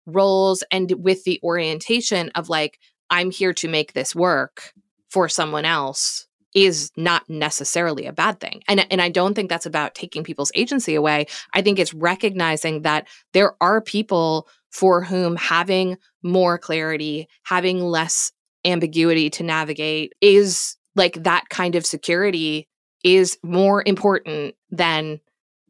roles 0.06 0.62
and 0.70 0.92
with 0.98 1.24
the 1.24 1.40
orientation 1.42 2.30
of 2.34 2.48
like, 2.48 2.78
I'm 3.10 3.30
here 3.30 3.52
to 3.54 3.68
make 3.68 3.92
this 3.92 4.14
work 4.14 4.72
for 5.08 5.28
someone 5.28 5.64
else 5.64 6.26
is 6.54 6.92
not 6.96 7.28
necessarily 7.28 8.06
a 8.06 8.12
bad 8.12 8.38
thing. 8.38 8.62
And, 8.68 8.86
and 8.90 9.02
I 9.02 9.08
don't 9.08 9.34
think 9.34 9.50
that's 9.50 9.66
about 9.66 9.94
taking 9.94 10.22
people's 10.22 10.52
agency 10.54 10.94
away. 10.94 11.26
I 11.52 11.62
think 11.62 11.78
it's 11.78 11.92
recognizing 11.92 12.82
that 12.82 13.08
there 13.32 13.54
are 13.60 13.80
people 13.80 14.48
for 14.70 15.02
whom 15.02 15.36
having 15.36 15.98
more 16.22 16.58
clarity, 16.58 17.28
having 17.42 17.80
less 17.80 18.32
ambiguity 18.64 19.30
to 19.30 19.42
navigate 19.42 20.14
is 20.20 20.76
like 20.94 21.22
that 21.24 21.48
kind 21.48 21.74
of 21.74 21.84
security 21.84 22.68
is 23.02 23.36
more 23.42 23.82
important 23.84 24.54
than 24.70 25.20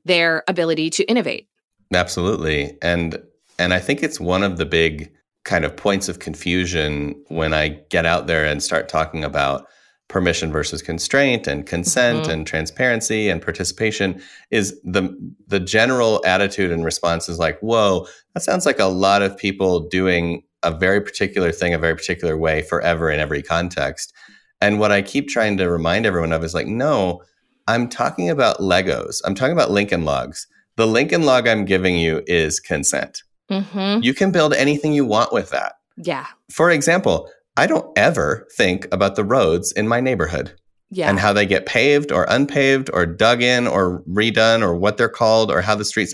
their 0.04 0.42
ability 0.48 0.90
to 0.90 1.04
innovate. 1.04 1.48
Absolutely. 1.92 2.76
And 2.82 3.18
and 3.58 3.72
I 3.72 3.78
think 3.78 4.02
it's 4.02 4.18
one 4.18 4.42
of 4.42 4.56
the 4.56 4.66
big 4.66 5.12
kind 5.44 5.64
of 5.64 5.76
points 5.76 6.08
of 6.08 6.18
confusion 6.18 7.14
when 7.28 7.54
I 7.54 7.68
get 7.90 8.04
out 8.06 8.26
there 8.26 8.44
and 8.44 8.62
start 8.62 8.88
talking 8.88 9.22
about 9.22 9.66
permission 10.08 10.50
versus 10.50 10.82
constraint 10.82 11.46
and 11.46 11.64
consent 11.66 12.26
Mhm. 12.26 12.32
and 12.32 12.46
transparency 12.46 13.28
and 13.28 13.40
participation 13.40 14.20
is 14.50 14.78
the 14.84 15.08
the 15.46 15.60
general 15.60 16.20
attitude 16.26 16.70
and 16.72 16.84
response 16.84 17.28
is 17.28 17.38
like, 17.38 17.58
"Whoa, 17.60 18.06
that 18.34 18.42
sounds 18.42 18.66
like 18.66 18.78
a 18.80 18.84
lot 18.86 19.22
of 19.22 19.36
people 19.36 19.80
doing 19.80 20.42
a 20.62 20.70
very 20.70 21.00
particular 21.00 21.52
thing 21.52 21.74
a 21.74 21.78
very 21.78 21.94
particular 21.94 22.36
way 22.36 22.62
forever 22.62 23.10
in 23.10 23.20
every 23.20 23.42
context." 23.42 24.12
And 24.60 24.78
what 24.78 24.92
I 24.92 25.02
keep 25.02 25.28
trying 25.28 25.56
to 25.58 25.70
remind 25.70 26.06
everyone 26.06 26.32
of 26.32 26.42
is 26.44 26.54
like, 26.54 26.66
"No, 26.66 27.22
I'm 27.66 27.88
talking 27.88 28.28
about 28.30 28.58
Legos. 28.58 29.20
I'm 29.24 29.34
talking 29.34 29.52
about 29.52 29.70
Lincoln 29.70 30.04
logs. 30.04 30.46
The 30.76 30.86
Lincoln 30.86 31.22
log 31.24 31.46
I'm 31.46 31.64
giving 31.64 31.96
you 31.98 32.22
is 32.26 32.60
consent. 32.60 33.22
Mm-hmm. 33.50 34.02
You 34.02 34.14
can 34.14 34.32
build 34.32 34.52
anything 34.54 34.92
you 34.92 35.04
want 35.04 35.32
with 35.32 35.50
that. 35.50 35.74
Yeah. 35.96 36.26
For 36.50 36.70
example, 36.70 37.30
I 37.56 37.66
don't 37.66 37.86
ever 37.96 38.46
think 38.56 38.86
about 38.92 39.16
the 39.16 39.24
roads 39.24 39.70
in 39.72 39.86
my 39.86 40.00
neighborhood 40.00 40.54
Yeah. 40.90 41.08
and 41.08 41.20
how 41.20 41.32
they 41.32 41.46
get 41.46 41.66
paved 41.66 42.10
or 42.10 42.24
unpaved 42.28 42.90
or 42.92 43.06
dug 43.06 43.42
in 43.42 43.66
or 43.68 44.02
redone 44.10 44.62
or 44.62 44.74
what 44.74 44.96
they're 44.96 45.08
called 45.08 45.50
or 45.50 45.60
how 45.60 45.74
the 45.76 45.84
streets 45.84 46.12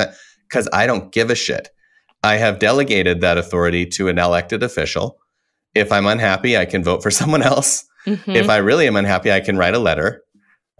because 0.49 0.69
I 0.73 0.87
don't 0.87 1.13
give 1.13 1.31
a 1.31 1.35
shit. 1.35 1.71
I 2.23 2.37
have 2.37 2.59
delegated 2.59 3.23
that 3.23 3.39
authority 3.39 3.87
to 3.87 4.09
an 4.09 4.19
elected 4.19 4.63
official. 4.63 5.19
If 5.75 5.91
I'm 5.93 6.07
unhappy, 6.07 6.59
I 6.59 6.67
can 6.67 6.85
vote 6.85 7.03
for 7.03 7.11
someone 7.21 7.43
else. 7.43 7.85
Mhm. 8.07 8.35
If 8.37 8.49
I 8.51 8.59
really 8.59 8.87
am 8.87 8.97
unhappy, 8.97 9.33
I 9.33 9.41
can 9.41 9.57
write 9.57 9.75
a 9.75 9.79
letter 9.79 10.23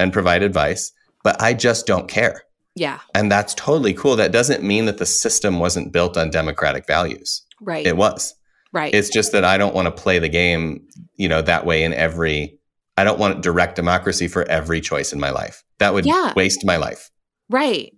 and 0.01 0.13
provide 0.13 0.43
advice, 0.43 0.91
but 1.23 1.41
I 1.41 1.55
just 1.55 1.87
don't 1.87 2.09
care. 2.09 2.43
yeah. 2.75 2.99
And 3.15 3.31
that's 3.31 3.55
totally 3.55 3.93
cool. 3.95 4.17
That 4.17 4.33
doesn't 4.33 4.63
mean 4.63 4.87
that 4.87 4.99
the 4.99 5.07
system 5.07 5.59
wasn't 5.59 5.93
built 5.93 6.17
on 6.17 6.31
democratic 6.31 6.87
values. 6.87 7.43
Right. 7.61 7.87
It 7.87 7.97
was. 7.97 8.35
right. 8.73 8.95
It's 8.95 9.11
just 9.11 9.33
that 9.33 9.45
I 9.45 9.59
don't 9.59 9.75
want 9.75 9.87
to 9.87 10.03
play 10.03 10.19
the 10.19 10.29
game, 10.29 10.81
you 11.17 11.29
know, 11.29 11.43
that 11.43 11.67
way 11.67 11.85
in 11.85 11.93
every 11.93 12.57
I 12.97 13.05
don't 13.05 13.19
want 13.19 13.43
direct 13.43 13.77
democracy 13.77 14.29
for 14.29 14.45
every 14.49 14.81
choice 14.81 15.13
in 15.13 15.21
my 15.21 15.31
life. 15.31 15.63
That 15.79 15.93
would 15.95 16.07
Yeah. 16.07 16.33
waste 16.37 16.65
my 16.65 16.77
life. 16.77 17.11
Right. 17.49 17.93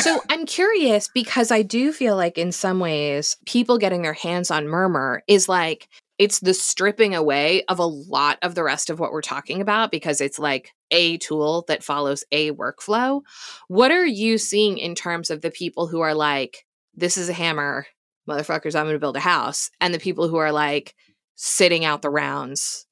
So 0.00 0.20
I'm 0.30 0.46
curious 0.46 1.08
because 1.08 1.50
I 1.50 1.62
do 1.62 1.92
feel 1.92 2.16
like 2.16 2.36
in 2.38 2.52
some 2.52 2.80
ways 2.80 3.36
people 3.46 3.78
getting 3.78 4.02
their 4.02 4.12
hands 4.14 4.50
on 4.50 4.66
Murmur 4.68 5.22
is 5.28 5.48
like 5.48 5.88
it's 6.18 6.40
the 6.40 6.54
stripping 6.54 7.14
away 7.14 7.62
of 7.64 7.78
a 7.78 7.86
lot 7.86 8.38
of 8.42 8.54
the 8.54 8.62
rest 8.62 8.90
of 8.90 8.98
what 8.98 9.12
we're 9.12 9.22
talking 9.22 9.60
about 9.60 9.90
because 9.90 10.20
it's 10.20 10.38
like 10.38 10.72
a 10.90 11.18
tool 11.18 11.64
that 11.68 11.82
follows 11.82 12.24
a 12.32 12.52
workflow. 12.52 13.20
What 13.68 13.90
are 13.90 14.06
you 14.06 14.38
seeing 14.38 14.78
in 14.78 14.94
terms 14.94 15.30
of 15.30 15.42
the 15.42 15.50
people 15.50 15.86
who 15.86 16.00
are 16.00 16.14
like, 16.14 16.64
this 16.94 17.16
is 17.16 17.28
a 17.28 17.34
hammer, 17.34 17.86
motherfuckers, 18.28 18.74
I'm 18.74 18.86
going 18.86 18.94
to 18.94 19.00
build 19.00 19.16
a 19.16 19.20
house, 19.20 19.70
and 19.80 19.92
the 19.92 19.98
people 19.98 20.28
who 20.28 20.36
are 20.36 20.52
like 20.52 20.94
sitting 21.34 21.84
out 21.84 22.02
the 22.02 22.10
rounds 22.10 22.86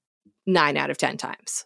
nine 0.47 0.77
out 0.77 0.91
of 0.91 0.99
10 0.99 1.17
times? 1.17 1.65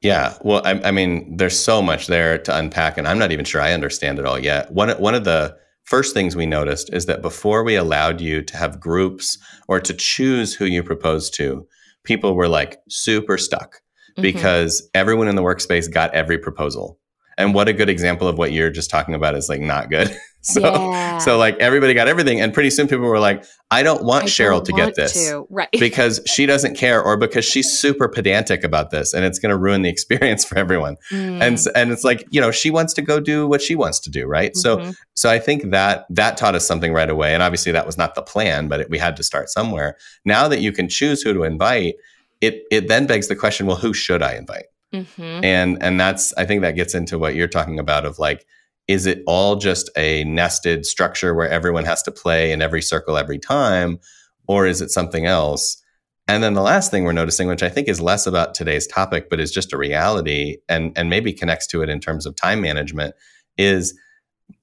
Yeah. 0.00 0.36
Well, 0.42 0.62
I, 0.64 0.72
I 0.84 0.90
mean, 0.90 1.36
there's 1.36 1.58
so 1.58 1.80
much 1.80 2.06
there 2.06 2.38
to 2.38 2.56
unpack, 2.56 2.98
and 2.98 3.08
I'm 3.08 3.18
not 3.18 3.32
even 3.32 3.44
sure 3.44 3.60
I 3.60 3.72
understand 3.72 4.18
it 4.18 4.26
all 4.26 4.38
yet. 4.38 4.72
One, 4.72 4.90
one 5.00 5.14
of 5.14 5.24
the 5.24 5.56
first 5.86 6.14
things 6.14 6.36
we 6.36 6.46
noticed 6.46 6.92
is 6.92 7.06
that 7.06 7.22
before 7.22 7.64
we 7.64 7.74
allowed 7.76 8.20
you 8.20 8.42
to 8.42 8.56
have 8.56 8.78
groups 8.80 9.38
or 9.68 9.80
to 9.80 9.94
choose 9.94 10.54
who 10.54 10.64
you 10.66 10.82
proposed 10.82 11.34
to, 11.34 11.66
people 12.04 12.34
were 12.34 12.48
like 12.48 12.78
super 12.88 13.38
stuck 13.38 13.80
Mhm. 14.18 14.22
because 14.22 14.88
everyone 14.94 15.28
in 15.28 15.36
the 15.36 15.42
workspace 15.42 15.90
got 15.90 16.14
every 16.14 16.38
proposal. 16.38 16.98
And 17.38 17.54
what 17.54 17.68
a 17.68 17.72
good 17.72 17.88
example 17.90 18.26
of 18.28 18.38
what 18.38 18.52
you're 18.52 18.70
just 18.70 18.90
talking 18.90 19.14
about 19.14 19.34
is 19.36 19.48
like 19.48 19.60
not 19.60 19.90
good. 19.90 20.10
so, 20.54 20.60
yeah. 20.60 21.18
so 21.18 21.36
like 21.38 21.56
everybody 21.58 21.92
got 21.94 22.06
everything, 22.08 22.40
and 22.40 22.54
pretty 22.54 22.70
soon 22.70 22.86
people 22.86 23.06
were 23.06 23.18
like, 23.18 23.44
"I 23.70 23.82
don't 23.82 24.04
want 24.04 24.24
I 24.24 24.26
Cheryl 24.28 24.64
don't 24.64 24.66
to 24.66 24.72
get 24.72 24.94
this." 24.94 25.12
to. 25.28 25.46
Right. 25.50 25.68
because 25.78 26.20
she 26.26 26.46
doesn't 26.46 26.76
care 26.76 27.02
or 27.02 27.16
because 27.16 27.44
she's 27.44 27.70
super 27.72 28.08
pedantic 28.08 28.62
about 28.64 28.90
this 28.90 29.12
and 29.12 29.24
it's 29.24 29.38
going 29.40 29.50
to 29.50 29.56
ruin 29.56 29.82
the 29.82 29.88
experience 29.88 30.44
for 30.44 30.56
everyone 30.56 30.96
and 31.10 31.40
Mm. 31.40 31.52
s- 31.54 31.66
and 31.74 31.90
it's 31.90 32.04
like 32.04 32.24
you 32.30 32.40
know 32.40 32.50
she 32.50 32.70
wants 32.70 32.94
to 32.94 33.02
go 33.02 33.18
do 33.20 33.46
what 33.48 33.60
she 33.60 33.74
wants 33.74 33.98
to 34.00 34.10
do 34.10 34.26
right 34.26 34.56
so 34.56 34.76
Mhm. 34.78 34.94
so 35.14 35.28
i 35.30 35.38
think 35.38 35.70
that 35.70 36.06
that 36.10 36.36
taught 36.36 36.54
us 36.54 36.66
something 36.66 36.92
right 36.92 37.10
away 37.10 37.34
and 37.34 37.42
obviously 37.42 37.72
that 37.72 37.86
was 37.86 37.96
not 37.98 38.14
the 38.14 38.22
plan 38.22 38.68
but 38.68 38.80
it, 38.80 38.90
we 38.90 38.98
had 38.98 39.16
to 39.16 39.22
start 39.22 39.48
somewhere 39.50 39.96
now 40.24 40.46
that 40.48 40.60
you 40.60 40.70
can 40.72 40.88
choose 40.88 41.22
who 41.22 41.32
to 41.34 41.42
invite 41.42 41.94
it 42.40 42.62
it 42.70 42.88
then 42.88 43.06
begs 43.06 43.28
the 43.28 43.36
question 43.36 43.66
well 43.66 43.76
who 43.76 43.92
should 43.92 44.22
i 44.22 44.34
invite 44.34 44.66
Mhm. 44.94 45.44
and 45.44 45.82
and 45.82 45.98
that's 46.00 46.32
i 46.36 46.44
think 46.44 46.62
that 46.62 46.76
gets 46.76 46.94
into 46.94 47.18
what 47.18 47.34
you're 47.34 47.48
talking 47.48 47.78
about 47.78 48.04
of 48.06 48.18
like 48.18 48.46
is 48.88 49.06
it 49.06 49.22
all 49.26 49.56
just 49.56 49.90
a 49.96 50.24
nested 50.24 50.86
structure 50.86 51.34
where 51.34 51.48
everyone 51.48 51.84
has 51.84 52.02
to 52.04 52.12
play 52.12 52.52
in 52.52 52.62
every 52.62 52.82
circle 52.82 53.16
every 53.16 53.38
time 53.38 53.98
or 54.46 54.66
is 54.66 54.80
it 54.80 54.90
something 54.90 55.26
else? 55.26 55.82
And 56.28 56.42
then 56.42 56.54
the 56.54 56.62
last 56.62 56.90
thing 56.90 57.04
we're 57.04 57.12
noticing 57.12 57.46
which 57.46 57.62
i 57.62 57.68
think 57.68 57.88
is 57.88 58.00
less 58.00 58.26
about 58.26 58.54
today's 58.54 58.86
topic 58.86 59.30
but 59.30 59.38
is 59.38 59.52
just 59.52 59.72
a 59.72 59.78
reality 59.78 60.56
and 60.68 60.92
and 60.96 61.08
maybe 61.08 61.32
connects 61.32 61.68
to 61.68 61.82
it 61.82 61.88
in 61.88 62.00
terms 62.00 62.26
of 62.26 62.34
time 62.34 62.60
management 62.60 63.14
is 63.56 63.96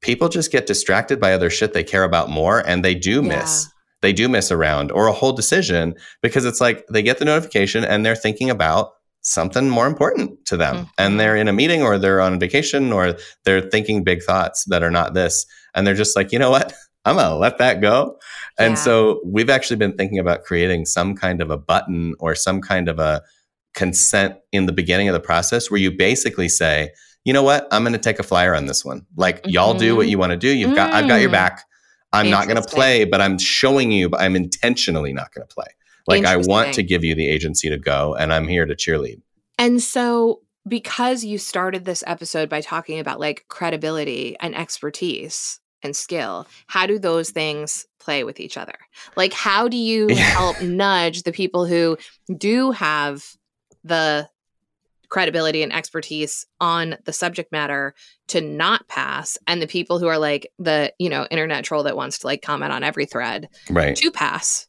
people 0.01 0.27
just 0.27 0.51
get 0.51 0.67
distracted 0.67 1.19
by 1.21 1.33
other 1.33 1.49
shit 1.49 1.73
they 1.73 1.83
care 1.83 2.03
about 2.03 2.29
more 2.29 2.59
and 2.67 2.83
they 2.83 2.93
do 2.93 3.21
miss 3.21 3.69
they 4.01 4.11
do 4.11 4.27
miss 4.27 4.51
a 4.51 4.57
round 4.57 4.91
or 4.91 5.07
a 5.07 5.13
whole 5.13 5.31
decision 5.31 5.95
because 6.21 6.43
it's 6.43 6.59
like 6.59 6.85
they 6.87 7.01
get 7.01 7.17
the 7.17 7.25
notification 7.25 7.85
and 7.85 8.05
they're 8.05 8.15
thinking 8.15 8.49
about 8.49 8.91
something 9.23 9.69
more 9.69 9.87
important 9.87 10.45
to 10.45 10.55
them. 10.57 10.75
Mhm. 10.75 10.89
and 10.97 11.19
they're 11.19 11.35
in 11.35 11.47
a 11.47 11.53
meeting 11.53 11.81
or 11.81 11.97
they're 11.97 12.21
on 12.21 12.39
vacation 12.39 12.91
or 12.93 13.15
they're 13.45 13.61
thinking 13.61 14.03
big 14.03 14.21
thoughts 14.21 14.65
that 14.65 14.83
are 14.83 14.91
not 14.91 15.13
this. 15.13 15.45
And 15.73 15.87
they're 15.87 15.95
just 15.95 16.15
like 16.15 16.31
you 16.31 16.39
know 16.39 16.51
what? 16.51 16.73
I'm 17.05 17.15
gonna 17.17 17.35
let 17.37 17.57
that 17.57 17.81
go. 17.81 18.17
And 18.59 18.77
so 18.79 19.19
we've 19.25 19.49
actually 19.49 19.75
been 19.77 19.93
thinking 19.97 20.19
about 20.19 20.43
creating 20.43 20.85
some 20.85 21.15
kind 21.15 21.41
of 21.41 21.49
a 21.51 21.57
button 21.57 22.13
or 22.19 22.35
some 22.35 22.61
kind 22.61 22.87
of 22.87 22.99
a 22.99 23.21
consent 23.73 24.35
in 24.51 24.67
the 24.67 24.71
beginning 24.73 25.09
of 25.09 25.13
the 25.13 25.19
process 25.19 25.69
where 25.71 25.79
you 25.79 25.91
basically 25.91 26.47
say 26.49 26.91
you 27.25 27.31
know 27.31 27.43
what? 27.43 27.67
I'm 27.71 27.83
gonna 27.85 27.97
take 27.97 28.19
a 28.19 28.23
flyer 28.23 28.53
on 28.53 28.65
this 28.65 28.83
one. 28.83 29.05
Like 29.15 29.39
y'all 29.45 29.73
do 29.73 29.95
what 29.95 30.07
Mhm. 30.07 30.09
you 30.09 30.17
want 30.17 30.31
to 30.31 30.37
do. 30.37 30.49
You've 30.49 30.75
got 30.75 30.93
i've 30.93 31.07
got 31.07 31.21
your 31.21 31.29
Mm. 31.29 31.33
back. 31.33 31.63
I'm 32.11 32.29
not 32.29 32.47
gonna 32.47 32.61
play 32.61 33.05
but 33.05 33.21
i'm 33.21 33.39
showing 33.39 33.91
you 33.91 34.07
but 34.09 34.21
i'm 34.21 34.35
intentionally 34.35 35.13
not 35.13 35.33
gonna 35.33 35.47
play 35.47 35.65
like 36.07 36.25
i 36.25 36.37
want 36.37 36.73
to 36.73 36.83
give 36.83 37.03
you 37.03 37.15
the 37.15 37.27
agency 37.27 37.69
to 37.69 37.77
go 37.77 38.15
and 38.15 38.33
i'm 38.33 38.47
here 38.47 38.65
to 38.65 38.75
cheerlead. 38.75 39.21
And 39.59 39.81
so, 39.81 40.41
because 40.67 41.23
you 41.23 41.37
started 41.37 41.85
this 41.85 42.03
episode 42.07 42.49
by 42.49 42.61
talking 42.61 42.99
about 42.99 43.19
like 43.19 43.45
credibility 43.49 44.35
and 44.39 44.55
expertise, 44.55 45.59
and 45.83 45.95
skill 45.95 46.47
how 46.67 46.85
do 46.87 46.97
those 46.97 47.29
things 47.29 47.85
play 47.99 48.23
with 48.23 48.39
each 48.39 48.57
other? 48.57 48.75
Like 49.15 49.33
how 49.33 49.67
do 49.67 49.77
you 49.77 50.07
help 50.15 50.61
nudge 50.61 51.23
the 51.23 51.31
people 51.31 51.65
who 51.65 51.97
do 52.37 52.71
have 52.71 53.23
the 53.83 54.29
credibility 55.09 55.61
and 55.61 55.71
expertise 55.71 56.47
on 56.59 56.97
the 57.05 57.13
subject 57.13 57.51
matter 57.51 57.93
to 58.29 58.41
not 58.41 58.87
pass 58.87 59.37
and 59.45 59.61
the 59.61 59.67
people 59.67 59.99
who 59.99 60.07
are 60.07 60.17
like 60.17 60.51
the 60.57 60.91
you 60.97 61.09
know 61.09 61.27
internet 61.29 61.63
troll 61.63 61.83
that 61.83 61.95
wants 61.95 62.19
to 62.19 62.27
like 62.27 62.41
comment 62.41 62.71
on 62.71 62.83
every 62.83 63.05
thread 63.05 63.47
Right. 63.69 63.95
to 63.95 64.09
pass 64.09 64.67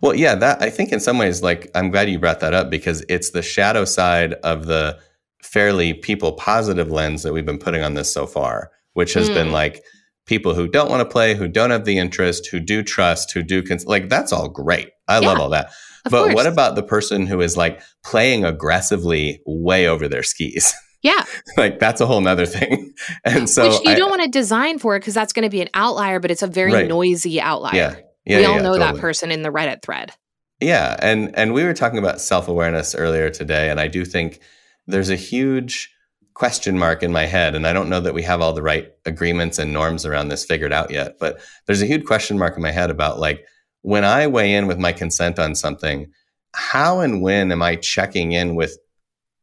Well, 0.00 0.14
yeah, 0.14 0.34
that 0.36 0.62
I 0.62 0.70
think 0.70 0.92
in 0.92 1.00
some 1.00 1.18
ways, 1.18 1.42
like 1.42 1.70
I'm 1.74 1.90
glad 1.90 2.08
you 2.10 2.18
brought 2.18 2.40
that 2.40 2.54
up 2.54 2.70
because 2.70 3.04
it's 3.08 3.30
the 3.30 3.42
shadow 3.42 3.84
side 3.84 4.34
of 4.44 4.66
the 4.66 4.98
fairly 5.42 5.92
people 5.94 6.32
positive 6.32 6.90
lens 6.90 7.22
that 7.22 7.32
we've 7.32 7.46
been 7.46 7.58
putting 7.58 7.82
on 7.82 7.94
this 7.94 8.12
so 8.12 8.26
far, 8.26 8.70
which 8.94 9.14
has 9.14 9.28
been 9.28 9.48
Mm. 9.48 9.52
like 9.52 9.82
people 10.26 10.54
who 10.54 10.68
don't 10.68 10.88
want 10.90 11.00
to 11.00 11.12
play, 11.12 11.34
who 11.34 11.48
don't 11.48 11.70
have 11.70 11.84
the 11.84 11.98
interest, 11.98 12.46
who 12.46 12.60
do 12.60 12.82
trust, 12.82 13.32
who 13.32 13.42
do 13.42 13.62
cons- 13.62 13.86
like 13.86 14.08
that's 14.08 14.32
all 14.32 14.48
great. 14.48 14.90
I 15.08 15.18
love 15.18 15.38
all 15.38 15.50
that. 15.50 15.70
but 16.04 16.24
course 16.24 16.34
what 16.34 16.46
about 16.46 16.74
the 16.74 16.82
person 16.82 17.26
who 17.26 17.40
is 17.40 17.56
like 17.56 17.80
playing 18.04 18.44
aggressively 18.44 19.40
way 19.46 19.86
over 19.86 20.08
their 20.08 20.22
skis? 20.22 20.72
yeah 21.02 21.24
like 21.56 21.80
that's 21.80 22.00
a 22.00 22.06
whole 22.06 22.20
nother 22.20 22.46
thing. 22.46 22.94
And 23.24 23.50
so 23.50 23.68
which 23.70 23.80
you 23.84 23.90
I- 23.90 23.94
don't 23.96 24.10
want 24.10 24.22
to 24.22 24.28
design 24.28 24.78
for 24.78 24.94
it 24.96 25.00
because 25.00 25.14
that's 25.14 25.32
going 25.32 25.42
to 25.44 25.50
be 25.50 25.60
an 25.60 25.68
outlier 25.74 26.20
but 26.20 26.30
it's 26.30 26.42
a 26.42 26.46
very 26.46 26.72
Right. 26.72 26.88
noisy 26.88 27.40
outlier 27.40 27.74
yeah. 27.74 27.94
Yeah, 28.24 28.38
we 28.38 28.44
all 28.44 28.56
yeah, 28.56 28.62
know 28.62 28.78
that 28.78 28.96
person 28.96 29.30
in 29.30 29.42
the 29.42 29.50
reddit 29.50 29.82
thread 29.82 30.12
Yeah, 30.60 30.96
and 31.00 31.36
and 31.36 31.52
we 31.54 31.64
were 31.64 31.74
talking 31.74 31.98
about 31.98 32.20
self-awareness 32.20 32.94
earlier 32.94 33.30
today 33.30 33.70
and 33.70 33.80
I 33.80 33.88
do 33.88 34.04
think 34.04 34.40
there's 34.86 35.10
a 35.10 35.16
huge 35.16 35.92
question 36.34 36.78
mark 36.78 37.02
in 37.02 37.12
my 37.12 37.26
head 37.26 37.54
and 37.54 37.66
I 37.66 37.72
don't 37.72 37.88
know 37.90 38.00
that 38.00 38.14
we 38.14 38.22
have 38.22 38.40
all 38.40 38.52
the 38.52 38.62
right 38.62 38.90
agreements 39.04 39.58
and 39.58 39.72
norms 39.72 40.06
around 40.06 40.28
this 40.28 40.44
figured 40.44 40.72
out 40.72 40.90
yet, 40.90 41.16
but 41.20 41.40
there's 41.66 41.82
a 41.82 41.86
huge 41.86 42.04
question 42.06 42.38
mark 42.38 42.56
in 42.56 42.62
my 42.62 42.70
head 42.70 42.90
about 42.90 43.18
like 43.18 43.44
when 43.82 44.04
I 44.04 44.26
weigh 44.28 44.54
in 44.54 44.66
with 44.66 44.78
my 44.78 44.92
consent 44.92 45.38
on 45.38 45.54
something, 45.54 46.10
how 46.54 47.00
and 47.00 47.22
when 47.22 47.50
am 47.52 47.62
I 47.62 47.76
checking 47.76 48.32
in 48.32 48.54
with 48.54 48.78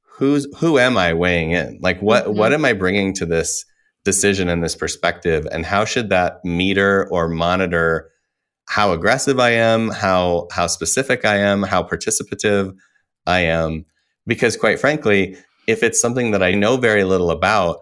who's 0.03 0.47
who 0.57 0.79
am 0.79 0.97
I 0.97 1.13
weighing 1.13 1.51
in? 1.51 1.79
Like 1.81 1.99
what 2.01 2.25
Mhm. 2.25 2.35
what 2.35 2.53
am 2.53 2.65
I 2.65 2.73
bringing 2.73 3.13
to 3.15 3.25
this 3.25 3.65
decision 4.05 4.49
and 4.49 4.63
this 4.63 4.75
perspective 4.75 5.47
and 5.51 5.65
how 5.65 5.85
should 5.85 6.09
that 6.09 6.43
meter 6.45 7.07
or 7.11 7.27
monitor 7.27 8.09
how 8.69 8.93
aggressive 8.93 9.39
I 9.39 9.49
am, 9.49 9.89
how 9.89 10.47
how 10.51 10.67
specific 10.67 11.25
I 11.25 11.37
am, 11.37 11.63
how 11.63 11.81
participative 11.81 12.75
I 13.25 13.39
am. 13.39 13.85
Because 14.27 14.55
quite 14.55 14.79
frankly, 14.79 15.35
if 15.67 15.81
it's 15.81 15.99
something 15.99 16.29
that 16.31 16.43
I 16.43 16.53
know 16.53 16.77
very 16.77 17.03
little 17.03 17.31
about, 17.31 17.79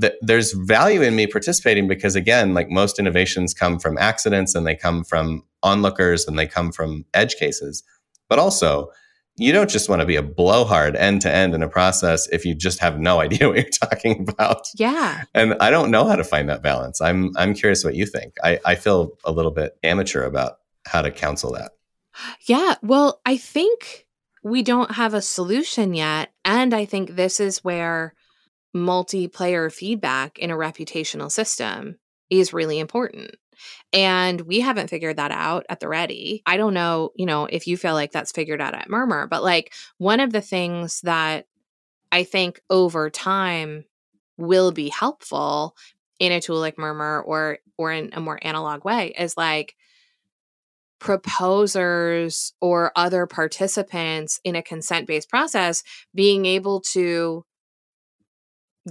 th- 0.00 0.14
there's 0.22 0.52
value 0.52 1.02
in 1.02 1.14
me 1.14 1.26
participating 1.26 1.86
because 1.86 2.16
again, 2.16 2.54
like 2.54 2.70
most 2.70 2.98
innovations 2.98 3.52
come 3.52 3.78
from 3.78 3.98
accidents 3.98 4.54
and 4.54 4.66
they 4.66 4.74
come 4.74 5.04
from 5.04 5.44
onlookers 5.62 6.26
and 6.26 6.38
they 6.38 6.46
come 6.46 6.72
from 6.72 7.04
edge 7.12 7.34
cases. 7.36 7.82
But 8.30 8.38
also, 8.38 8.90
you 9.36 9.52
don't 9.52 9.70
just 9.70 9.88
want 9.88 10.00
to 10.00 10.06
be 10.06 10.16
a 10.16 10.22
blowhard 10.22 10.94
end 10.96 11.22
to 11.22 11.32
end 11.32 11.54
in 11.54 11.62
a 11.62 11.68
process 11.68 12.28
if 12.28 12.44
you 12.44 12.54
just 12.54 12.78
have 12.80 12.98
no 12.98 13.20
idea 13.26 13.48
what 13.48 13.56
you're 13.56 13.88
talking 13.90 14.28
about 14.28 14.68
yeah 14.76 15.24
and 15.34 15.54
I 15.60 15.70
don't 15.70 15.90
know 15.90 16.06
how 16.06 16.16
to 16.16 16.24
find 16.24 16.48
that 16.48 16.62
balance. 16.62 17.00
I'm 17.00 17.36
I'm 17.36 17.54
curious 17.54 17.84
what 17.84 17.94
you 17.94 18.06
think. 18.06 18.34
I, 18.42 18.58
I 18.64 18.74
feel 18.74 19.18
a 19.24 19.32
little 19.32 19.50
bit 19.50 19.76
amateur 19.82 20.24
about 20.24 20.58
how 20.86 21.02
to 21.02 21.10
counsel 21.10 21.52
that. 21.52 21.72
Yeah, 22.46 22.74
well, 22.82 23.20
I 23.24 23.36
think 23.36 24.06
we 24.42 24.62
don't 24.62 24.92
have 24.92 25.14
a 25.14 25.22
solution 25.22 25.94
yet. 25.94 26.32
And 26.44 26.74
I 26.74 26.84
think 26.84 27.14
this 27.14 27.40
is 27.40 27.64
where 27.64 28.14
multiplayer 28.74 29.72
feedback 29.72 30.38
in 30.38 30.50
a 30.50 30.56
reputational 30.56 31.30
system 31.30 31.98
is 32.28 32.52
really 32.52 32.78
important. 32.78 33.36
And 33.92 34.40
we 34.42 34.60
haven't 34.60 34.88
figured 34.88 35.16
that 35.16 35.30
out 35.30 35.66
at 35.68 35.80
the 35.80 35.88
ready. 35.88 36.42
I 36.46 36.56
don't 36.56 36.74
know, 36.74 37.10
you 37.14 37.26
know, 37.26 37.46
if 37.46 37.66
you 37.66 37.76
feel 37.76 37.94
like 37.94 38.12
that's 38.12 38.32
figured 38.32 38.60
out 38.60 38.74
at 38.74 38.88
Murmur, 38.88 39.26
but 39.26 39.42
like 39.42 39.72
one 39.98 40.20
of 40.20 40.32
the 40.32 40.40
things 40.40 41.00
that 41.02 41.46
I 42.10 42.24
think 42.24 42.60
over 42.70 43.10
time 43.10 43.84
will 44.36 44.72
be 44.72 44.88
helpful 44.88 45.76
in 46.18 46.32
a 46.32 46.40
tool 46.40 46.58
like 46.58 46.78
Murmur 46.78 47.20
or 47.22 47.58
or 47.78 47.92
in 47.92 48.10
a 48.12 48.20
more 48.20 48.38
analog 48.42 48.84
way 48.84 49.12
is 49.18 49.36
like 49.36 49.74
proposers 51.00 52.52
or 52.60 52.92
other 52.94 53.26
participants 53.26 54.38
in 54.44 54.54
a 54.54 54.62
consent 54.62 55.08
based 55.08 55.28
process 55.28 55.82
being 56.14 56.46
able 56.46 56.80
to 56.80 57.44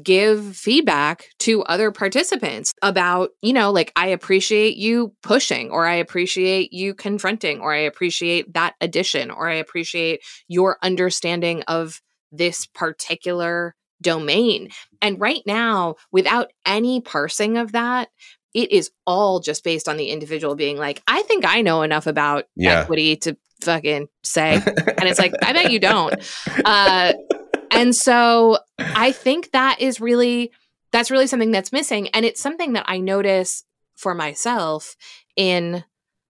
give 0.01 0.55
feedback 0.55 1.25
to 1.39 1.63
other 1.63 1.91
participants 1.91 2.71
about, 2.81 3.31
you 3.41 3.53
know, 3.53 3.71
like, 3.71 3.91
I 3.95 4.07
appreciate 4.07 4.77
you 4.77 5.13
pushing, 5.21 5.69
or 5.69 5.85
I 5.85 5.95
appreciate 5.95 6.71
you 6.71 6.93
confronting, 6.93 7.59
or 7.59 7.73
I 7.73 7.79
appreciate 7.79 8.53
that 8.53 8.75
addition, 8.79 9.31
or 9.31 9.49
I 9.49 9.55
appreciate 9.55 10.21
your 10.47 10.77
understanding 10.81 11.63
of 11.63 12.01
this 12.31 12.65
particular 12.67 13.75
domain. 14.01 14.69
And 15.01 15.19
right 15.19 15.41
now, 15.45 15.95
without 16.11 16.51
any 16.65 17.01
parsing 17.01 17.57
of 17.57 17.73
that, 17.73 18.09
it 18.53 18.71
is 18.71 18.91
all 19.05 19.39
just 19.39 19.63
based 19.63 19.87
on 19.87 19.97
the 19.97 20.09
individual 20.09 20.55
being 20.55 20.77
like, 20.77 21.01
I 21.07 21.21
think 21.23 21.45
I 21.45 21.61
know 21.61 21.83
enough 21.83 22.07
about 22.07 22.45
Yeah. 22.55 22.81
equity 22.81 23.15
to 23.17 23.37
fucking 23.61 24.07
say. 24.23 24.53
And 24.53 25.07
it's 25.07 25.19
like, 25.19 25.33
I 25.43 25.53
bet 25.53 25.71
you 25.71 25.79
don't. 25.79 26.15
Uh, 26.65 27.13
and 27.71 27.95
so 27.95 28.59
I 28.77 29.11
think 29.11 29.51
that 29.51 29.79
is 29.79 29.99
really 29.99 30.51
that's 30.91 31.09
really 31.09 31.27
something 31.27 31.51
that's 31.51 31.71
missing. 31.71 32.09
And 32.09 32.25
it's 32.25 32.41
something 32.41 32.73
that 32.73 32.85
I 32.87 32.99
notice 32.99 33.63
for 33.95 34.13
myself 34.13 34.95
in 35.35 35.83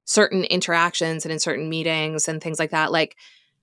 certain 0.06 0.44
interactions 0.44 1.26
and 1.26 1.32
in 1.32 1.40
certain 1.40 1.70
meetings 1.70 2.28
and 2.28 2.42
things 2.42 2.60
like 2.60 2.72
that. 2.72 2.92
Like 2.92 3.16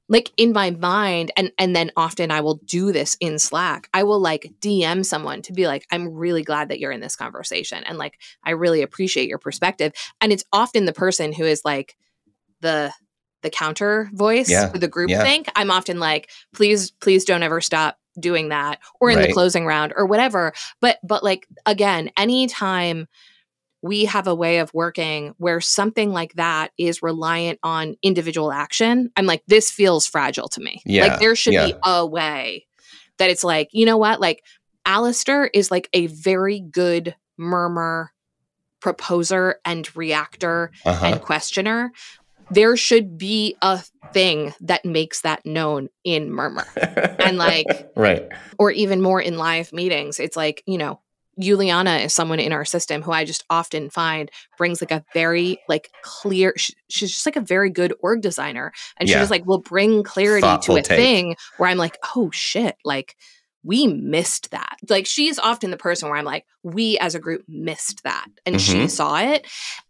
like 0.08 0.32
in 0.36 0.52
my 0.52 0.70
mind 0.70 1.30
and 1.36 1.52
and 1.58 1.76
then 1.76 1.92
often 1.96 2.30
I 2.30 2.40
will 2.40 2.60
do 2.64 2.92
this 2.92 3.16
in 3.20 3.38
Slack. 3.38 3.88
I 3.92 4.02
will 4.02 4.20
like 4.20 4.52
DM 4.60 5.04
someone 5.04 5.42
to 5.42 5.52
be 5.52 5.66
like 5.66 5.86
I'm 5.92 6.14
really 6.14 6.42
glad 6.42 6.70
that 6.70 6.80
you're 6.80 6.92
in 6.92 7.00
this 7.00 7.16
conversation 7.16 7.84
and 7.84 7.98
like 7.98 8.18
I 8.42 8.52
really 8.52 8.82
appreciate 8.82 9.28
your 9.28 9.38
perspective. 9.38 9.92
And 10.20 10.32
it's 10.32 10.44
often 10.52 10.86
the 10.86 10.92
person 10.92 11.32
who 11.32 11.44
is 11.44 11.62
like 11.64 11.96
the 12.60 12.92
the 13.42 13.50
counter 13.50 14.10
voice 14.12 14.50
Yeah, 14.50 14.68
for 14.68 14.78
the 14.78 14.88
group 14.88 15.10
yeah. 15.10 15.22
think. 15.22 15.48
I'm 15.56 15.70
often 15.70 15.98
like 16.00 16.30
please 16.54 16.90
please 16.90 17.24
don't 17.24 17.42
ever 17.42 17.60
stop 17.60 17.98
doing 18.18 18.48
that 18.48 18.80
or 19.00 19.10
in 19.10 19.20
the 19.20 19.32
closing 19.32 19.64
round 19.64 19.92
or 19.96 20.04
whatever. 20.06 20.52
But 20.80 20.98
but 21.04 21.22
like 21.22 21.46
again, 21.66 22.10
anytime 22.16 23.06
we 23.80 24.06
have 24.06 24.26
a 24.26 24.34
way 24.34 24.58
of 24.58 24.74
working 24.74 25.34
where 25.38 25.60
something 25.60 26.10
like 26.12 26.32
that 26.34 26.72
is 26.76 27.00
reliant 27.00 27.60
on 27.62 27.94
individual 28.02 28.50
action, 28.50 29.12
I'm 29.16 29.24
like, 29.26 29.44
this 29.46 29.70
feels 29.70 30.04
fragile 30.04 30.48
to 30.48 30.60
me. 30.60 30.82
Yeah, 30.84 31.06
Like 31.06 31.20
there 31.20 31.36
should 31.36 31.52
be 31.52 31.74
a 31.84 32.04
way 32.04 32.66
that 33.18 33.30
it's 33.30 33.44
like, 33.44 33.68
you 33.70 33.86
know 33.86 33.96
what? 33.96 34.20
Like 34.20 34.42
Alistair 34.84 35.46
is 35.46 35.70
like 35.70 35.88
a 35.92 36.08
very 36.08 36.58
good 36.58 37.14
murmur 37.36 38.12
proposer 38.80 39.60
and 39.64 39.88
reactor 39.96 40.70
Uh-huh. 40.84 41.06
and 41.06 41.20
questioner. 41.20 41.92
There 42.50 42.76
should 42.76 43.18
be 43.18 43.56
a 43.62 43.80
thing 44.12 44.54
that 44.60 44.84
makes 44.84 45.20
that 45.22 45.44
known 45.44 45.88
in 46.04 46.30
murmur 46.30 46.64
and, 47.18 47.36
like- 47.36 47.90
right. 47.96 48.28
or 48.58 48.70
even 48.70 49.02
more 49.02 49.20
in 49.20 49.36
live 49.36 49.72
meetings. 49.72 50.18
It's 50.18 50.36
like, 50.36 50.62
you 50.66 50.78
know, 50.78 51.00
Juliana 51.40 51.98
is 51.98 52.12
someone 52.14 52.40
in 52.40 52.52
our 52.52 52.64
system 52.64 53.00
who 53.00 53.12
I 53.12 53.24
just 53.24 53.44
often 53.48 53.90
find 53.90 54.28
brings 54.56 54.80
like 54.82 54.90
a 54.90 55.04
very 55.14 55.60
like 55.68 55.88
clear 56.02 56.52
sh- 56.56 56.72
she's 56.88 57.12
just 57.12 57.26
like 57.26 57.36
a 57.36 57.40
very 57.40 57.70
good 57.70 57.94
org 58.00 58.22
designer 58.22 58.72
and 58.98 59.08
she 59.08 59.12
Yeah. 59.14 59.20
just 59.20 59.30
like 59.30 59.46
will 59.46 59.60
bring 59.60 60.02
clarity 60.02 60.40
Thoughtful 60.40 60.74
to 60.74 60.80
a 60.80 60.82
take. 60.82 60.98
thing 60.98 61.36
where 61.58 61.68
I'm 61.70 61.78
like, 61.78 61.96
"Oh 62.16 62.30
shit, 62.32 62.74
like 62.84 63.14
we 63.62 63.86
missed 63.86 64.50
that." 64.50 64.76
Like 64.88 65.06
she's 65.06 65.38
often 65.38 65.70
the 65.70 65.76
person 65.76 66.08
where 66.08 66.18
I'm 66.18 66.24
like, 66.24 66.44
"We 66.62 66.98
as 66.98 67.14
a 67.14 67.18
group 67.20 67.44
missed 67.48 68.02
that." 68.04 68.26
And 68.46 68.60
she 68.60 68.74
Mhm. 68.84 68.90
saw 68.90 69.18
it. 69.20 69.46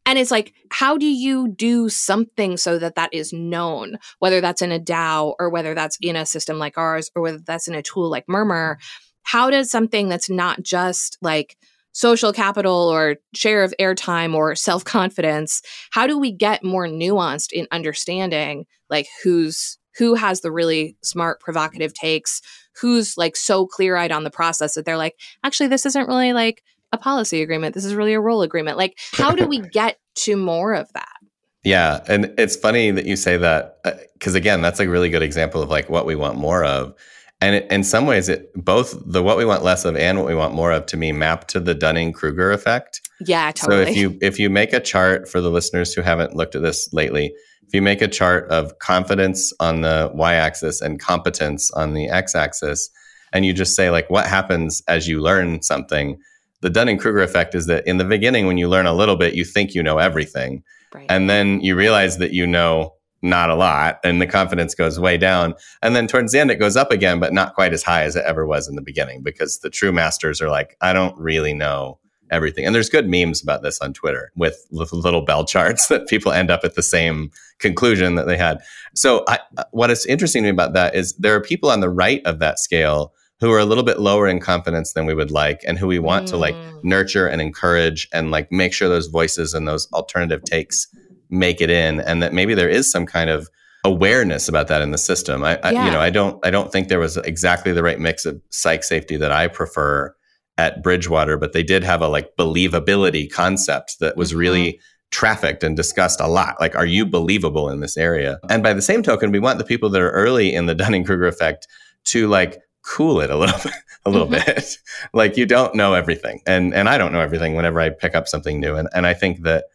And 0.06 0.18
it's 0.18 0.30
like, 0.30 0.54
how 0.70 0.96
do 0.96 1.06
you 1.06 1.48
do 1.48 1.88
something 1.88 2.56
so 2.56 2.78
that 2.78 2.94
that 2.94 3.12
is 3.12 3.32
known, 3.32 3.98
whether 4.20 4.40
that's 4.40 4.62
in 4.62 4.72
a 4.72 4.78
DAO 4.80 5.34
or 5.38 5.50
whether 5.50 5.74
that's 5.74 5.98
in 6.00 6.16
a 6.16 6.24
system 6.26 6.58
like 6.58 6.78
ours 6.78 7.10
or 7.14 7.22
whether 7.22 7.38
that's 7.38 7.68
in 7.68 7.74
a 7.74 7.82
tool 7.82 8.08
like 8.10 8.24
Murmur? 8.28 8.78
How 9.22 9.50
does 9.50 9.70
something 9.70 10.08
that's 10.08 10.30
not 10.30 10.62
just 10.62 11.18
like 11.20 11.56
social 11.92 12.32
capital 12.32 12.88
or 12.88 13.16
share 13.34 13.64
of 13.64 13.74
airtime 13.80 14.34
or 14.34 14.54
self 14.54 14.84
confidence, 14.84 15.60
how 15.90 16.06
do 16.06 16.16
we 16.18 16.30
get 16.30 16.62
more 16.62 16.86
nuanced 16.86 17.50
in 17.52 17.66
understanding 17.72 18.66
like 18.88 19.08
who's 19.24 19.78
who 19.98 20.14
has 20.14 20.42
the 20.42 20.52
really 20.52 20.96
smart 21.02 21.40
provocative 21.40 21.92
takes 21.92 22.40
who's 22.80 23.16
like 23.16 23.36
so 23.36 23.66
clear 23.66 23.96
eyed 23.96 24.12
on 24.12 24.24
the 24.24 24.30
process 24.30 24.74
that 24.74 24.84
they're 24.84 24.96
like 24.96 25.18
actually 25.44 25.68
this 25.68 25.86
isn't 25.86 26.08
really 26.08 26.32
like 26.32 26.62
a 26.92 26.98
policy 26.98 27.42
agreement 27.42 27.74
this 27.74 27.84
is 27.84 27.94
really 27.94 28.14
a 28.14 28.20
role 28.20 28.42
agreement 28.42 28.78
like 28.78 28.98
how 29.12 29.32
do 29.32 29.46
we 29.46 29.58
get 29.72 29.98
to 30.14 30.36
more 30.36 30.74
of 30.74 30.92
that 30.94 31.18
Yeah, 31.64 32.02
and 32.08 32.32
it's 32.38 32.56
funny 32.56 32.90
that 32.92 33.04
you 33.04 33.16
say 33.16 33.36
that 33.36 33.78
uh, 33.84 33.92
because 34.14 34.34
again, 34.34 34.62
that's 34.62 34.80
a 34.80 34.88
really 34.88 35.10
good 35.10 35.22
example 35.22 35.62
of 35.62 35.68
like 35.68 35.88
what 35.90 36.06
we 36.06 36.14
want 36.14 36.38
more 36.38 36.64
of. 36.64 36.94
And 37.40 37.56
it, 37.56 37.70
in 37.70 37.84
some 37.84 38.06
ways, 38.06 38.28
it 38.28 38.50
both 38.54 38.96
the 39.04 39.22
what 39.22 39.36
we 39.36 39.44
want 39.44 39.62
less 39.62 39.84
of 39.84 39.96
and 39.96 40.18
what 40.18 40.26
we 40.26 40.34
want 40.34 40.54
more 40.54 40.72
of 40.72 40.86
to 40.86 40.96
me 40.96 41.12
map 41.12 41.46
to 41.48 41.60
the 41.60 41.74
Dunning 41.74 42.12
Kruger 42.12 42.52
effect. 42.52 43.00
Yeah, 43.20 43.52
totally. 43.52 43.84
So 43.84 43.90
if 43.90 43.96
you 43.96 44.18
if 44.20 44.38
you 44.38 44.50
make 44.50 44.72
a 44.72 44.80
chart 44.80 45.28
for 45.28 45.40
the 45.40 45.50
listeners 45.50 45.92
who 45.92 46.02
haven't 46.02 46.34
looked 46.34 46.54
at 46.54 46.62
this 46.62 46.92
lately, 46.92 47.34
if 47.68 47.74
you 47.74 47.82
make 47.82 48.00
a 48.00 48.08
chart 48.08 48.50
of 48.50 48.78
confidence 48.78 49.52
on 49.60 49.82
the 49.82 50.10
y-axis 50.14 50.80
and 50.80 50.98
competence 50.98 51.70
on 51.72 51.92
the 51.92 52.08
x-axis, 52.08 52.88
and 53.30 53.44
you 53.44 53.52
just 53.52 53.76
say 53.76 53.90
like 53.90 54.08
what 54.08 54.26
happens 54.26 54.82
as 54.88 55.06
you 55.06 55.20
learn 55.20 55.60
something, 55.60 56.18
the 56.62 56.70
Dunning-Kruger 56.70 57.20
effect 57.20 57.54
is 57.54 57.66
that 57.66 57.86
in 57.86 57.98
the 57.98 58.04
beginning 58.04 58.46
when 58.46 58.56
you 58.56 58.68
learn 58.68 58.86
a 58.86 58.94
little 58.94 59.16
bit, 59.16 59.34
you 59.34 59.44
think 59.44 59.74
you 59.74 59.82
know 59.82 59.98
everything. 59.98 60.62
Right. 60.94 61.04
And 61.10 61.28
then 61.28 61.60
you 61.60 61.76
realize 61.76 62.16
that 62.16 62.32
you 62.32 62.46
know 62.46 62.94
not 63.20 63.50
a 63.50 63.54
lot 63.54 63.98
and 64.02 64.22
the 64.22 64.26
confidence 64.26 64.74
goes 64.74 64.98
way 64.98 65.18
down 65.18 65.52
and 65.82 65.96
then 65.96 66.06
towards 66.06 66.30
the 66.30 66.38
end 66.38 66.52
it 66.52 66.56
goes 66.56 66.76
up 66.76 66.92
again 66.92 67.18
but 67.18 67.32
not 67.32 67.52
quite 67.52 67.72
as 67.72 67.82
high 67.82 68.04
as 68.04 68.14
it 68.14 68.24
ever 68.24 68.46
was 68.46 68.68
in 68.68 68.76
the 68.76 68.80
beginning 68.80 69.24
because 69.24 69.58
the 69.58 69.68
true 69.68 69.90
masters 69.90 70.40
are 70.40 70.48
like 70.48 70.76
i 70.82 70.92
don't 70.92 71.18
really 71.18 71.52
know 71.52 71.98
everything 72.30 72.64
and 72.64 72.74
there's 72.74 72.88
good 72.88 73.08
memes 73.08 73.42
about 73.42 73.62
this 73.62 73.80
on 73.80 73.92
twitter 73.92 74.30
with 74.36 74.66
little 74.70 75.22
bell 75.22 75.44
charts 75.44 75.86
that 75.88 76.06
people 76.08 76.32
end 76.32 76.50
up 76.50 76.64
at 76.64 76.74
the 76.74 76.82
same 76.82 77.30
conclusion 77.58 78.14
that 78.14 78.26
they 78.26 78.36
had 78.36 78.60
so 78.94 79.24
I, 79.28 79.38
what 79.70 79.90
is 79.90 80.06
interesting 80.06 80.42
to 80.42 80.46
me 80.48 80.50
about 80.50 80.72
that 80.74 80.94
is 80.94 81.14
there 81.14 81.34
are 81.34 81.40
people 81.40 81.70
on 81.70 81.80
the 81.80 81.90
right 81.90 82.24
of 82.24 82.38
that 82.38 82.58
scale 82.58 83.12
who 83.40 83.52
are 83.52 83.58
a 83.58 83.64
little 83.64 83.84
bit 83.84 84.00
lower 84.00 84.26
in 84.26 84.40
confidence 84.40 84.92
than 84.92 85.06
we 85.06 85.14
would 85.14 85.30
like 85.30 85.62
and 85.66 85.78
who 85.78 85.86
we 85.86 85.98
want 85.98 86.26
mm. 86.26 86.30
to 86.30 86.36
like 86.36 86.54
mm. 86.54 86.84
nurture 86.84 87.26
and 87.26 87.40
encourage 87.40 88.08
and 88.12 88.30
like 88.30 88.50
make 88.50 88.72
sure 88.72 88.88
those 88.88 89.06
voices 89.06 89.54
and 89.54 89.68
those 89.68 89.90
alternative 89.92 90.42
takes 90.44 90.88
make 91.30 91.60
it 91.60 91.70
in 91.70 92.00
and 92.00 92.22
that 92.22 92.32
maybe 92.32 92.54
there 92.54 92.68
is 92.68 92.90
some 92.90 93.06
kind 93.06 93.30
of 93.30 93.48
awareness 93.84 94.48
about 94.48 94.68
that 94.68 94.82
in 94.82 94.90
the 94.90 94.98
system. 94.98 95.44
I, 95.44 95.58
I 95.62 95.70
you 95.70 95.90
know, 95.90 96.00
I 96.00 96.10
don't 96.10 96.44
I 96.44 96.50
don't 96.50 96.72
think 96.72 96.88
there 96.88 96.98
was 96.98 97.16
exactly 97.18 97.72
the 97.72 97.82
right 97.82 98.00
mix 98.00 98.26
of 98.26 98.40
psych 98.50 98.82
safety 98.82 99.16
that 99.16 99.32
I 99.32 99.46
prefer 99.46 100.14
at 100.58 100.82
Bridgewater, 100.82 101.38
but 101.38 101.52
they 101.52 101.62
did 101.62 101.84
have 101.84 102.02
a 102.02 102.08
like 102.08 102.36
believability 102.36 103.30
concept 103.30 104.00
that 104.00 104.16
was 104.16 104.30
mm-hmm. 104.30 104.38
really 104.38 104.80
trafficked 105.10 105.62
and 105.62 105.76
discussed 105.76 106.20
a 106.20 106.26
lot. 106.26 106.56
Like, 106.60 106.76
are 106.76 106.84
you 106.84 107.06
believable 107.06 107.70
in 107.70 107.80
this 107.80 107.96
area? 107.96 108.38
And 108.50 108.62
by 108.62 108.74
the 108.74 108.82
same 108.82 109.02
token, 109.02 109.32
we 109.32 109.38
want 109.38 109.58
the 109.58 109.64
people 109.64 109.88
that 109.90 110.02
are 110.02 110.10
early 110.10 110.54
in 110.54 110.66
the 110.66 110.74
Dunning 110.74 111.04
Kruger 111.04 111.26
effect 111.26 111.66
to 112.06 112.28
like 112.28 112.60
cool 112.82 113.20
it 113.20 113.30
a 113.30 113.36
little 113.36 113.58
bit, 113.62 113.72
a 114.04 114.10
little 114.10 114.26
mm-hmm. 114.26 114.44
bit. 114.44 114.76
like 115.14 115.36
you 115.36 115.46
don't 115.46 115.74
know 115.74 115.94
everything, 115.94 116.42
and 116.46 116.74
and 116.74 116.88
I 116.88 116.98
don't 116.98 117.12
know 117.12 117.20
everything 117.20 117.54
whenever 117.54 117.80
I 117.80 117.90
pick 117.90 118.14
up 118.14 118.28
something 118.28 118.60
new. 118.60 118.74
And 118.74 118.88
and 118.92 119.06
I 119.06 119.14
think 119.14 119.42
that 119.42 119.66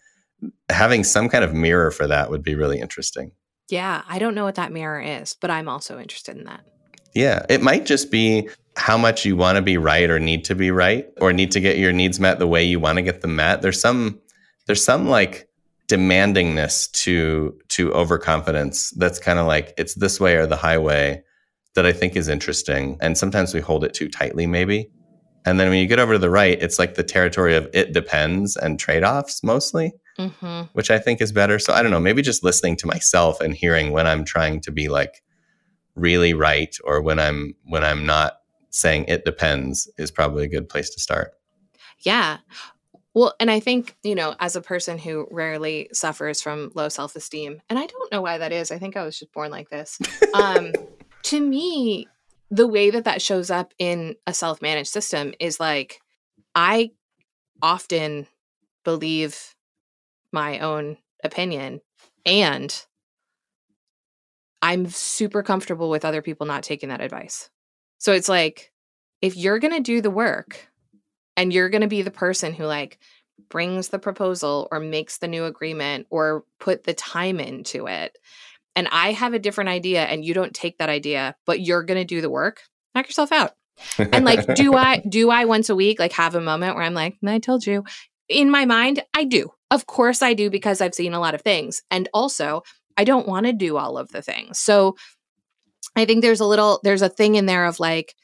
having 0.69 1.05
some 1.05 1.29
kind 1.29 1.43
of 1.43 1.53
mirror 1.53 1.89
for 1.91 2.07
that 2.07 2.29
would 2.29 2.43
be 2.43 2.55
really 2.55 2.79
interesting. 2.79 3.31
Yeah, 3.69 4.03
I 4.07 4.19
don't 4.19 4.35
know 4.35 4.43
what 4.43 4.55
that 4.55 4.73
mirror 4.73 4.99
is, 4.99 5.35
but 5.39 5.49
I'm 5.49 5.69
also 5.69 5.97
interested 5.97 6.37
in 6.37 6.43
that. 6.43 6.65
Yeah, 7.13 7.45
it 7.49 7.61
might 7.61 7.85
just 7.85 8.11
be 8.11 8.49
how 8.75 8.97
much 8.97 9.25
you 9.25 9.35
want 9.35 9.57
to 9.57 9.61
be 9.61 9.77
right 9.77 10.09
or 10.09 10.19
need 10.19 10.45
to 10.45 10.55
be 10.55 10.71
right 10.71 11.07
or 11.21 11.31
need 11.31 11.51
to 11.51 11.59
get 11.59 11.77
your 11.77 11.93
needs 11.93 12.19
met 12.19 12.39
the 12.39 12.47
way 12.47 12.63
you 12.63 12.79
want 12.79 12.97
to 12.97 13.03
get 13.03 13.21
them 13.21 13.35
met. 13.35 13.61
There's 13.61 13.79
some 13.79 14.19
there's 14.65 14.83
some 14.83 15.07
like 15.07 15.47
demandingness 15.87 16.91
to 16.91 17.57
to 17.69 17.93
overconfidence 17.93 18.91
that's 18.91 19.19
kind 19.19 19.37
of 19.37 19.45
like 19.45 19.73
it's 19.77 19.95
this 19.95 20.19
way 20.19 20.35
or 20.37 20.47
the 20.47 20.55
highway 20.55 21.21
that 21.75 21.85
I 21.85 21.93
think 21.93 22.15
is 22.15 22.27
interesting. 22.27 22.97
And 23.01 23.17
sometimes 23.17 23.53
we 23.53 23.59
hold 23.59 23.83
it 23.83 23.93
too 23.93 24.09
tightly 24.09 24.47
maybe. 24.47 24.89
And 25.45 25.59
then 25.59 25.69
when 25.69 25.79
you 25.79 25.87
get 25.87 25.99
over 25.99 26.13
to 26.13 26.19
the 26.19 26.29
right, 26.29 26.61
it's 26.61 26.79
like 26.79 26.95
the 26.95 27.03
territory 27.03 27.55
of 27.55 27.69
it 27.73 27.93
depends 27.93 28.55
and 28.55 28.79
trade-offs 28.79 29.43
mostly 29.43 29.91
mm-hmm. 30.17 30.63
which 30.73 30.91
I 30.91 30.99
think 30.99 31.21
is 31.21 31.31
better. 31.31 31.59
So 31.59 31.73
I 31.73 31.81
don't 31.81 31.91
know, 31.91 31.99
maybe 31.99 32.21
just 32.21 32.43
listening 32.43 32.75
to 32.77 32.87
myself 32.87 33.41
and 33.41 33.55
hearing 33.55 33.91
when 33.91 34.07
I'm 34.07 34.23
trying 34.23 34.61
to 34.61 34.71
be 34.71 34.89
like 34.89 35.23
really 35.95 36.33
right 36.33 36.75
or 36.83 37.01
when 37.01 37.19
I'm 37.19 37.55
when 37.65 37.83
I'm 37.83 38.05
not 38.05 38.39
saying 38.69 39.05
it 39.07 39.25
depends 39.25 39.89
is 39.97 40.11
probably 40.11 40.43
a 40.43 40.49
good 40.49 40.67
place 40.67 40.89
to 40.89 40.99
start. 40.99 41.33
Yeah. 41.99 42.37
Well, 43.13 43.35
and 43.39 43.51
I 43.51 43.59
think, 43.59 43.95
you 44.03 44.15
know, 44.15 44.35
as 44.39 44.55
a 44.55 44.61
person 44.61 44.97
who 44.97 45.27
rarely 45.29 45.89
suffers 45.93 46.41
from 46.41 46.71
low 46.73 46.89
self 46.89 47.15
esteem, 47.15 47.61
and 47.69 47.77
I 47.77 47.85
don't 47.85 48.11
know 48.11 48.21
why 48.21 48.39
that 48.39 48.51
is, 48.51 48.71
I 48.71 48.79
think 48.79 48.97
I 48.97 49.03
was 49.03 49.19
just 49.19 49.31
born 49.33 49.51
like 49.51 49.69
this. 49.69 49.99
Um, 50.33 50.73
to 51.23 51.39
me, 51.39 52.07
the 52.49 52.65
way 52.65 52.89
that 52.89 53.03
that 53.03 53.21
shows 53.21 53.51
up 53.51 53.71
in 53.77 54.15
a 54.25 54.33
self 54.33 54.63
managed 54.63 54.89
system 54.89 55.33
is 55.39 55.59
like, 55.59 56.01
I 56.55 56.91
often 57.61 58.25
believe 58.83 59.55
my 60.31 60.57
own 60.57 60.97
opinion 61.23 61.81
and 62.25 62.83
I'm 64.63 64.87
super 64.87 65.43
comfortable 65.43 65.89
with 65.89 66.05
other 66.05 66.21
people 66.21 66.47
not 66.47 66.63
taking 66.63 66.87
that 66.87 67.01
advice. 67.01 67.49
So 67.97 68.13
it's 68.13 68.29
like 68.29 68.71
if 69.21 69.35
you're 69.35 69.59
going 69.59 69.73
to 69.73 69.81
do 69.81 69.99
the 69.99 70.09
work 70.09 70.69
and 71.35 71.51
you're 71.51 71.69
going 71.69 71.81
to 71.81 71.87
be 71.87 72.01
the 72.01 72.11
person 72.11 72.53
who 72.53 72.63
like 72.63 72.97
brings 73.49 73.89
the 73.89 73.99
proposal 73.99 74.69
or 74.71 74.79
makes 74.79 75.17
the 75.17 75.27
new 75.27 75.43
agreement 75.43 76.07
or 76.09 76.45
put 76.61 76.85
the 76.85 76.93
time 76.93 77.41
into 77.41 77.87
it 77.87 78.17
and 78.75 78.87
I 78.89 79.11
have 79.11 79.33
a 79.33 79.39
different 79.39 79.69
idea 79.69 80.03
and 80.05 80.23
you 80.23 80.33
don't 80.33 80.53
take 80.53 80.77
that 80.77 80.89
idea 80.89 81.35
but 81.45 81.59
you're 81.59 81.83
going 81.83 81.99
to 81.99 82.05
do 82.05 82.21
the 82.21 82.29
work, 82.29 82.61
knock 82.95 83.07
yourself 83.07 83.33
out. 83.33 83.51
and 83.97 84.23
like 84.23 84.55
do 84.55 84.75
I 84.75 84.99
do 85.09 85.29
I 85.29 85.43
once 85.43 85.69
a 85.69 85.75
week 85.75 85.99
like 85.99 86.13
have 86.13 86.35
a 86.35 86.41
moment 86.41 86.75
where 86.75 86.85
I'm 86.85 86.93
like, 86.93 87.17
I 87.25 87.39
told 87.39 87.67
you. 87.67 87.83
In 88.29 88.49
my 88.49 88.63
mind, 88.63 89.03
I 89.13 89.25
do. 89.25 89.49
Of 89.69 89.87
course 89.87 90.21
I 90.21 90.33
do 90.33 90.49
because 90.49 90.79
I've 90.79 90.95
seen 90.95 91.13
a 91.13 91.19
lot 91.19 91.35
of 91.35 91.41
things. 91.41 91.81
And 91.91 92.07
also, 92.13 92.63
I 92.97 93.03
don't 93.03 93.27
want 93.27 93.45
to 93.45 93.53
do 93.53 93.77
all 93.77 93.97
of 93.97 94.09
the 94.11 94.21
things. 94.21 94.59
So 94.59 94.95
I 95.95 96.05
think 96.05 96.21
there's 96.21 96.39
a 96.39 96.45
little, 96.45 96.79
there's 96.83 97.01
a 97.01 97.09
thing 97.09 97.35
in 97.35 97.45
there 97.45 97.65
of 97.65 97.79
like 97.79 98.15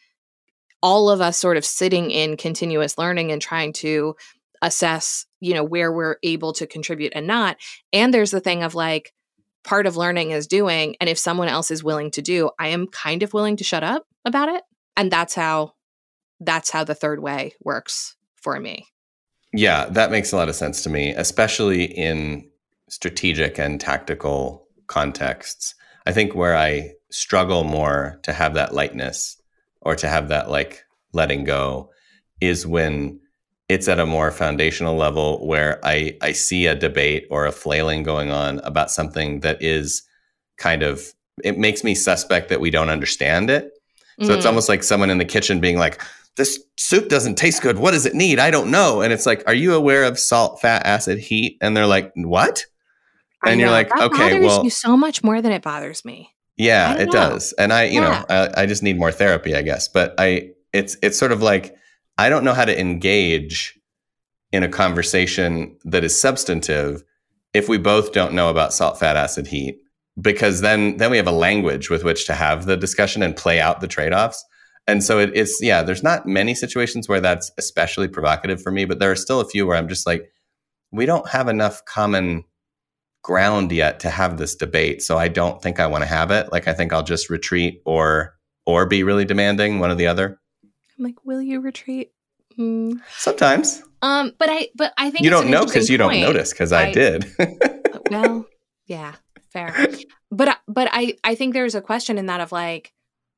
all 0.82 1.10
of 1.10 1.21
us 1.21 1.38
sort 1.38 1.58
of 1.58 1.65
sitting 1.65 2.10
in 2.12 2.38
continuous 2.38 2.97
learning 2.97 3.32
and 3.32 3.41
trying 3.41 3.73
to 3.73 4.15
assess, 4.62 5.25
you 5.39 5.53
know, 5.53 5.63
where 5.63 5.91
we're 5.91 6.17
able 6.23 6.53
to 6.53 6.67
contribute 6.67 7.13
and 7.15 7.27
not. 7.27 7.58
And 7.93 8.13
there's 8.13 8.32
the 8.32 8.39
thing 8.39 8.63
of 8.63 8.75
like, 8.75 9.13
part 9.63 9.86
of 9.86 9.97
learning 9.97 10.32
is 10.32 10.47
doing. 10.47 10.95
And 11.01 11.10
if 11.10 11.17
someone 11.17 11.49
else 11.49 11.69
is 11.69 11.84
willing 11.84 12.12
to 12.12 12.21
do, 12.21 12.49
I 12.58 12.69
am 12.69 12.88
kind 12.88 13.23
of 13.23 13.34
willing 13.34 13.58
to 13.58 13.63
shut 13.63 13.84
up 13.84 14.05
about 14.23 14.49
it. 14.49 14.63
And 14.95 15.12
that's 15.12 15.36
how, 15.36 15.73
that's 16.39 16.69
how 16.69 16.86
the 16.86 16.95
third 16.95 17.19
way 17.19 17.53
works 17.62 18.15
for 18.36 18.58
me. 18.60 18.88
Yeah, 19.51 19.86
that 19.89 20.12
makes 20.12 20.32
a 20.32 20.38
lot 20.38 20.47
of 20.47 20.55
sense 20.55 20.84
to 20.84 20.89
me, 20.89 21.12
especially 21.12 21.84
in 21.84 22.49
strategic 22.89 23.58
and 23.58 23.80
tactical 23.80 24.67
contexts. 24.88 25.75
I 26.06 26.12
think 26.12 26.36
where 26.36 26.58
I 26.58 26.93
struggle 27.12 27.63
more 27.63 28.19
to 28.23 28.34
have 28.34 28.56
that 28.56 28.73
lightness 28.73 29.41
or 29.82 29.95
to 29.95 30.08
have 30.08 30.30
that 30.30 30.49
like 30.49 30.84
letting 31.13 31.43
go 31.43 31.91
is 32.41 32.67
when 32.67 33.19
it's 33.67 33.88
at 33.88 33.99
a 33.99 34.06
more 34.06 34.32
foundational 34.32 34.95
level 34.95 35.45
where 35.45 35.80
I, 35.84 36.17
I 36.21 36.32
see 36.32 36.65
a 36.65 36.75
debate 36.75 37.28
or 37.30 37.45
a 37.45 37.52
flailing 37.52 38.04
going 38.04 38.32
on 38.32 38.60
about 38.60 38.91
something 38.91 39.41
that 39.41 39.62
is 39.62 40.04
kind 40.58 40.84
of 40.84 41.13
it 41.43 41.58
makes 41.58 41.84
me 41.84 41.95
suspect 41.95 42.49
that 42.49 42.60
we 42.60 42.69
don't 42.69 42.89
understand 42.89 43.49
it. 43.49 43.71
So 44.21 44.30
mm. 44.30 44.36
it's 44.36 44.45
almost 44.45 44.67
like 44.67 44.84
someone 44.84 45.10
in 45.10 45.17
the 45.17 45.25
kitchen 45.25 45.62
being 45.62 45.78
like, 45.78 46.02
this 46.36 46.62
soup 46.78 47.10
doesn't 47.10 47.36
taste 47.36 47.62
good. 47.62 47.78
What 47.78 47.91
does 47.91 48.06
it 48.06 48.13
need? 48.13 48.39
I 48.39 48.52
don't 48.52 48.71
know. 48.71 49.02
And 49.02 49.13
it's 49.13 49.25
like, 49.25 49.43
are 49.47 49.54
you 49.54 49.73
aware 49.73 50.04
of 50.04 50.19
salt, 50.19 50.60
fat, 50.62 50.86
acid, 50.86 51.19
heat? 51.19 51.58
And 51.62 51.75
they're 51.75 51.88
like, 51.88 52.12
what? 52.15 52.65
And 53.45 53.60
you're 53.60 53.71
like, 53.71 53.89
that 53.89 54.12
okay, 54.12 54.39
well, 54.39 54.63
you 54.63 54.69
so 54.69 54.97
much 54.97 55.23
more 55.23 55.41
than 55.41 55.52
it 55.52 55.62
bothers 55.62 56.04
me. 56.04 56.34
Yeah, 56.58 56.95
it 56.95 57.06
know. 57.06 57.12
does. 57.12 57.54
And 57.54 57.71
I, 57.71 57.86
you 57.86 58.02
yeah. 58.02 58.25
know, 58.30 58.36
I, 58.36 58.63
I 58.63 58.65
just 58.65 58.84
need 58.84 58.99
more 58.99 59.12
therapy, 59.12 59.56
I 59.56 59.62
guess. 59.62 59.88
But 59.88 60.13
I, 60.17 60.52
it's, 60.73 60.97
it's 61.02 61.17
sort 61.17 61.32
of 61.32 61.41
like, 61.41 61.75
I 62.17 62.28
don't 62.28 62.43
know 62.43 62.54
how 62.54 62.65
to 62.65 62.80
engage 62.80 63.80
in 64.52 64.63
a 64.63 64.67
conversation 64.67 65.78
that 65.86 66.04
is 66.04 66.19
substantive 66.19 67.04
if 67.54 67.69
we 67.69 67.78
both 67.78 68.12
don't 68.12 68.34
know 68.34 68.49
about 68.49 68.73
salt, 68.73 68.99
fat, 68.99 69.15
acid, 69.15 69.47
heat, 69.47 69.78
because 70.19 70.60
then, 70.60 70.97
then 70.97 71.12
we 71.12 71.17
have 71.17 71.28
a 71.28 71.32
language 71.32 71.89
with 71.89 72.04
which 72.04 72.25
to 72.25 72.34
have 72.34 72.65
the 72.65 72.75
discussion 72.75 73.23
and 73.23 73.38
play 73.38 73.62
out 73.62 73.80
the 73.80 73.88
trade 73.88 74.12
offs 74.12 74.43
and 74.89 75.04
so 75.04 75.19
it, 75.19 75.32
it's 75.36 75.62
yeah 75.62 75.84
there's 75.84 76.04
not 76.04 76.25
many 76.25 76.56
situations 76.56 77.08
where 77.08 77.21
that's 77.21 77.52
especially 77.58 78.08
provocative 78.08 78.62
for 78.62 78.71
me 78.71 78.86
but 78.86 78.99
there 78.99 79.12
are 79.12 79.15
still 79.15 79.39
a 79.39 79.45
few 79.45 79.65
where 79.65 79.78
i'm 79.78 79.88
just 79.88 80.08
like 80.08 80.32
we 80.91 81.06
don't 81.06 81.30
have 81.30 81.47
enough 81.47 81.86
common 81.86 82.43
ground 83.21 83.71
yet 83.71 83.99
to 83.99 84.10
have 84.10 84.38
this 84.38 84.55
debate 84.55 85.01
so 85.01 85.17
i 85.17 85.27
don't 85.27 85.62
think 85.62 85.79
i 85.79 85.88
want 85.88 86.01
to 86.01 86.08
have 86.08 86.32
it. 86.32 86.51
Like 86.51 86.67
i 86.67 86.73
think 86.73 86.93
i'll 86.93 87.03
just 87.03 87.30
retreat 87.30 87.82
or 87.86 88.36
or 88.65 88.86
be 88.86 89.03
really 89.03 89.26
demanding 89.26 89.80
one 89.80 89.91
or 89.91 89.95
the 89.95 90.07
other. 90.07 90.39
I'm 90.97 91.03
like 91.03 91.26
will 91.26 91.41
you 91.41 91.59
retreat? 91.59 92.11
Mm. 92.57 93.01
sometimes. 93.17 93.84
Um 94.01 94.34
but 94.38 94.49
i 94.49 94.70
but 94.76 94.93
i 94.97 95.09
think 95.11 95.24
you 95.24 95.30
don't 95.30 95.49
know 95.49 95.65
because 95.65 95.89
you 95.89 95.97
don't 95.97 96.20
notice 96.20 96.51
because 96.51 96.72
I, 96.72 96.88
I 96.88 96.91
did. 96.91 97.26
Well 98.09 98.47
yeah 98.88 99.15
fair. 99.49 99.88
But 100.32 100.59
but 100.67 100.89
i 100.91 101.15
i 101.24 101.36
think 101.36 101.53
there's 101.53 101.76
a 101.76 101.82
question 101.82 102.17
in 102.17 102.26
that 102.26 102.41
of 102.41 102.51
like 102.51 102.91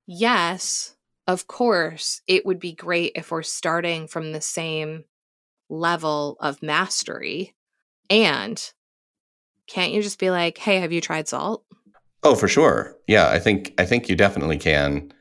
yes 0.08 0.96
of 1.28 1.48
course, 1.48 2.22
it 2.28 2.46
would 2.46 2.60
be 2.60 2.74
great 2.74 3.14
if 3.16 3.32
we're 3.32 3.44
starting 3.44 4.08
from 4.08 4.32
the 4.32 4.42
same 4.42 5.06
level 5.70 6.38
of 6.42 6.62
mastery. 6.62 7.56
And 8.10 8.62
can't 9.72 9.92
you 9.92 10.02
just 10.02 10.20
be 10.20 10.30
like, 10.30 10.58
"Hey, 10.58 10.80
have 10.80 10.92
you 10.92 11.02
tried 11.02 11.28
salt?" 11.28 11.64
Oh, 12.24 12.36
for 12.36 12.48
sure. 12.48 12.96
Yeah, 13.08 13.30
I 13.30 13.40
think 13.40 13.74
I 13.78 13.86
think 13.86 14.10
you 14.10 14.16
definitely 14.16 14.58
can. 14.58 15.12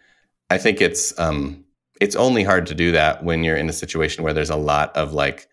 I 0.50 0.58
think 0.58 0.80
it's 0.80 1.18
um, 1.18 1.64
it's 2.00 2.16
only 2.16 2.42
hard 2.42 2.66
to 2.66 2.74
do 2.74 2.92
that 2.92 3.22
when 3.22 3.44
you're 3.44 3.56
in 3.56 3.68
a 3.68 3.74
situation 3.74 4.24
where 4.24 4.32
there's 4.32 4.50
a 4.50 4.56
lot 4.56 4.94
of 4.96 5.12
like 5.12 5.46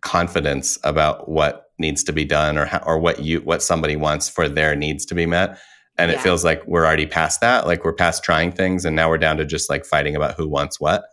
confidence 0.00 0.78
about 0.84 1.28
what 1.28 1.70
needs 1.78 2.04
to 2.04 2.12
be 2.12 2.24
done 2.24 2.56
or 2.56 2.66
how, 2.66 2.82
or 2.86 2.98
what 2.98 3.20
you 3.20 3.40
what 3.40 3.62
somebody 3.62 3.96
wants 3.96 4.28
for 4.28 4.48
their 4.48 4.76
needs 4.76 5.04
to 5.06 5.14
be 5.14 5.26
met 5.26 5.58
and 5.96 6.10
yeah. 6.10 6.16
it 6.16 6.20
feels 6.20 6.44
like 6.44 6.64
we're 6.66 6.84
already 6.84 7.06
past 7.06 7.40
that 7.40 7.66
like 7.66 7.84
we're 7.84 7.92
past 7.92 8.22
trying 8.22 8.52
things 8.52 8.84
and 8.84 8.94
now 8.94 9.08
we're 9.08 9.18
down 9.18 9.36
to 9.36 9.44
just 9.44 9.68
like 9.68 9.84
fighting 9.84 10.14
about 10.14 10.34
who 10.34 10.46
wants 10.46 10.78
what 10.78 11.04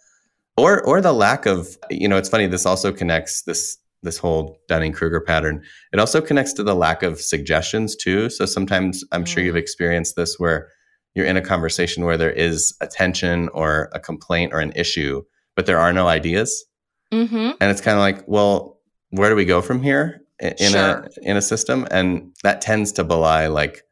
or 0.58 0.84
or 0.84 1.02
the 1.02 1.14
lack 1.14 1.46
of 1.46 1.78
you 1.89 2.08
know 2.08 2.18
it's 2.18 2.30
funny 2.30 2.46
this 2.46 2.66
also 2.66 2.92
connects 2.92 3.44
this 3.44 3.78
this 4.04 4.18
whole 4.18 4.58
dunning-kruger 4.68 5.22
pattern 5.22 5.64
it 5.93 5.99
also 5.99 6.22
connects 6.22 6.54
to 6.54 6.64
the 6.64 6.76
lack 6.76 7.04
of 7.04 7.20
suggestions 7.22 7.95
too 7.95 8.30
so 8.30 8.45
sometimes 8.45 9.04
i'm 9.12 9.26
sure 9.26 9.43
you've 9.43 9.56
mm. 9.56 9.60
experienced 9.60 10.16
this 10.16 10.39
where 10.39 10.70
you're 11.14 11.26
in 11.26 11.38
a 11.38 11.41
conversation 11.41 12.06
where 12.06 12.18
there 12.18 12.32
is 12.32 12.74
a 12.82 12.88
tension 12.88 13.49
or 13.49 13.89
a 13.93 13.99
complaint 13.99 14.54
or 14.54 14.60
an 14.60 14.72
issue 14.76 15.22
but 15.56 15.66
there 15.66 15.80
are 15.80 15.93
no 15.93 16.08
ideas 16.08 16.66
mm-hmm. 17.12 17.52
and 17.60 17.72
it's 17.72 17.82
kind 17.82 17.97
of 17.97 18.02
like 18.02 18.24
well 18.28 18.80
where 19.12 19.30
do 19.30 19.36
we 19.36 19.45
go 19.45 19.62
from 19.62 19.82
here 19.82 20.22
in 20.39 20.72
sure. 20.72 20.82
a 20.82 21.10
in 21.22 21.38
a 21.38 21.41
system 21.41 21.88
and 21.91 22.36
that 22.43 22.62
tends 22.62 22.91
to 22.91 23.04
belie 23.04 23.47
like 23.47 23.84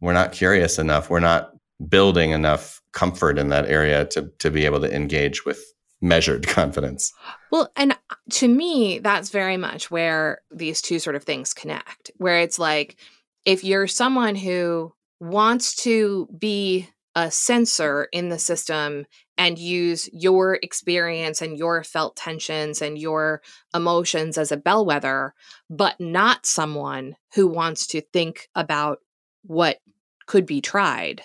we're 0.00 0.12
not 0.12 0.32
curious 0.32 0.78
enough 0.78 1.08
we're 1.08 1.20
not 1.20 1.52
building 1.88 2.30
enough 2.30 2.80
comfort 2.92 3.38
in 3.38 3.48
that 3.48 3.66
area 3.66 4.04
to 4.06 4.30
to 4.38 4.50
be 4.50 4.64
able 4.64 4.80
to 4.80 4.94
engage 4.94 5.44
with 5.44 5.62
measured 6.02 6.46
confidence 6.46 7.12
well 7.50 7.70
and 7.76 7.92
uh, 7.92 8.14
to 8.30 8.48
me 8.48 8.98
that's 8.98 9.30
very 9.30 9.56
much 9.56 9.90
where 9.90 10.40
these 10.50 10.82
two 10.82 10.98
sort 10.98 11.16
of 11.16 11.24
things 11.24 11.54
connect 11.54 12.10
where 12.16 12.40
it's 12.40 12.58
like 12.58 12.96
if 13.44 13.64
you're 13.64 13.86
someone 13.86 14.34
who 14.34 14.92
wants 15.20 15.74
to 15.76 16.28
be 16.36 16.88
a 17.14 17.30
sensor 17.30 18.08
in 18.12 18.28
the 18.28 18.38
system 18.38 19.04
and 19.36 19.58
use 19.58 20.08
your 20.12 20.58
experience 20.62 21.42
and 21.42 21.58
your 21.58 21.84
felt 21.84 22.16
tensions 22.16 22.80
and 22.80 22.98
your 22.98 23.42
emotions 23.74 24.38
as 24.38 24.52
a 24.52 24.56
bellwether, 24.56 25.34
but 25.68 26.00
not 26.00 26.46
someone 26.46 27.16
who 27.34 27.46
wants 27.46 27.86
to 27.88 28.00
think 28.00 28.48
about 28.54 28.98
what 29.42 29.78
could 30.26 30.46
be 30.46 30.60
tried. 30.60 31.22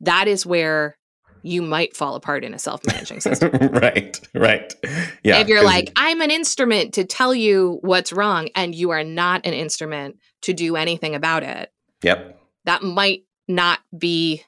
That 0.00 0.28
is 0.28 0.46
where 0.46 0.96
you 1.42 1.62
might 1.62 1.96
fall 1.96 2.14
apart 2.14 2.44
in 2.44 2.54
a 2.54 2.58
self-managing 2.58 3.20
system. 3.20 3.50
right, 3.72 4.20
right. 4.34 4.74
Yeah. 5.22 5.38
If 5.38 5.48
you're 5.48 5.64
like, 5.64 5.92
I'm 5.96 6.20
an 6.20 6.30
instrument 6.30 6.94
to 6.94 7.04
tell 7.04 7.34
you 7.34 7.78
what's 7.82 8.12
wrong, 8.12 8.48
and 8.54 8.74
you 8.74 8.90
are 8.90 9.04
not 9.04 9.46
an 9.46 9.54
instrument 9.54 10.18
to 10.42 10.52
do 10.52 10.76
anything 10.76 11.14
about 11.14 11.42
it. 11.42 11.72
Yep. 12.02 12.38
That 12.64 12.82
might 12.82 13.24
not 13.48 13.80
be 13.96 14.42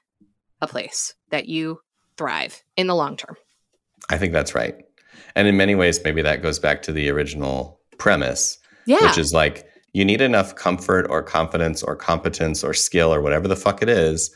a 0.60 0.66
place 0.66 1.14
that 1.30 1.48
you 1.48 1.80
thrive 2.16 2.62
in 2.76 2.86
the 2.86 2.94
long 2.94 3.16
term. 3.16 3.36
I 4.10 4.18
think 4.18 4.32
that's 4.32 4.54
right. 4.54 4.76
And 5.34 5.48
in 5.48 5.56
many 5.56 5.74
ways, 5.74 6.00
maybe 6.04 6.22
that 6.22 6.42
goes 6.42 6.58
back 6.58 6.82
to 6.82 6.92
the 6.92 7.08
original 7.10 7.80
premise, 7.98 8.58
yeah. 8.86 9.06
which 9.06 9.18
is 9.18 9.32
like 9.32 9.66
you 9.92 10.04
need 10.04 10.20
enough 10.20 10.54
comfort 10.54 11.06
or 11.08 11.22
confidence 11.22 11.82
or 11.82 11.96
competence 11.96 12.64
or 12.64 12.74
skill 12.74 13.12
or 13.12 13.20
whatever 13.20 13.48
the 13.48 13.56
fuck 13.56 13.82
it 13.82 13.88
is 13.88 14.34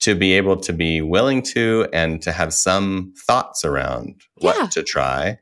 to 0.00 0.14
be 0.14 0.32
able 0.34 0.56
to 0.56 0.72
be 0.72 1.00
willing 1.00 1.42
to 1.42 1.88
and 1.92 2.20
to 2.22 2.32
have 2.32 2.52
some 2.52 3.12
thoughts 3.26 3.64
around 3.64 4.20
what 4.40 4.56
yeah. 4.56 4.66
to 4.66 4.82
try 4.82 5.38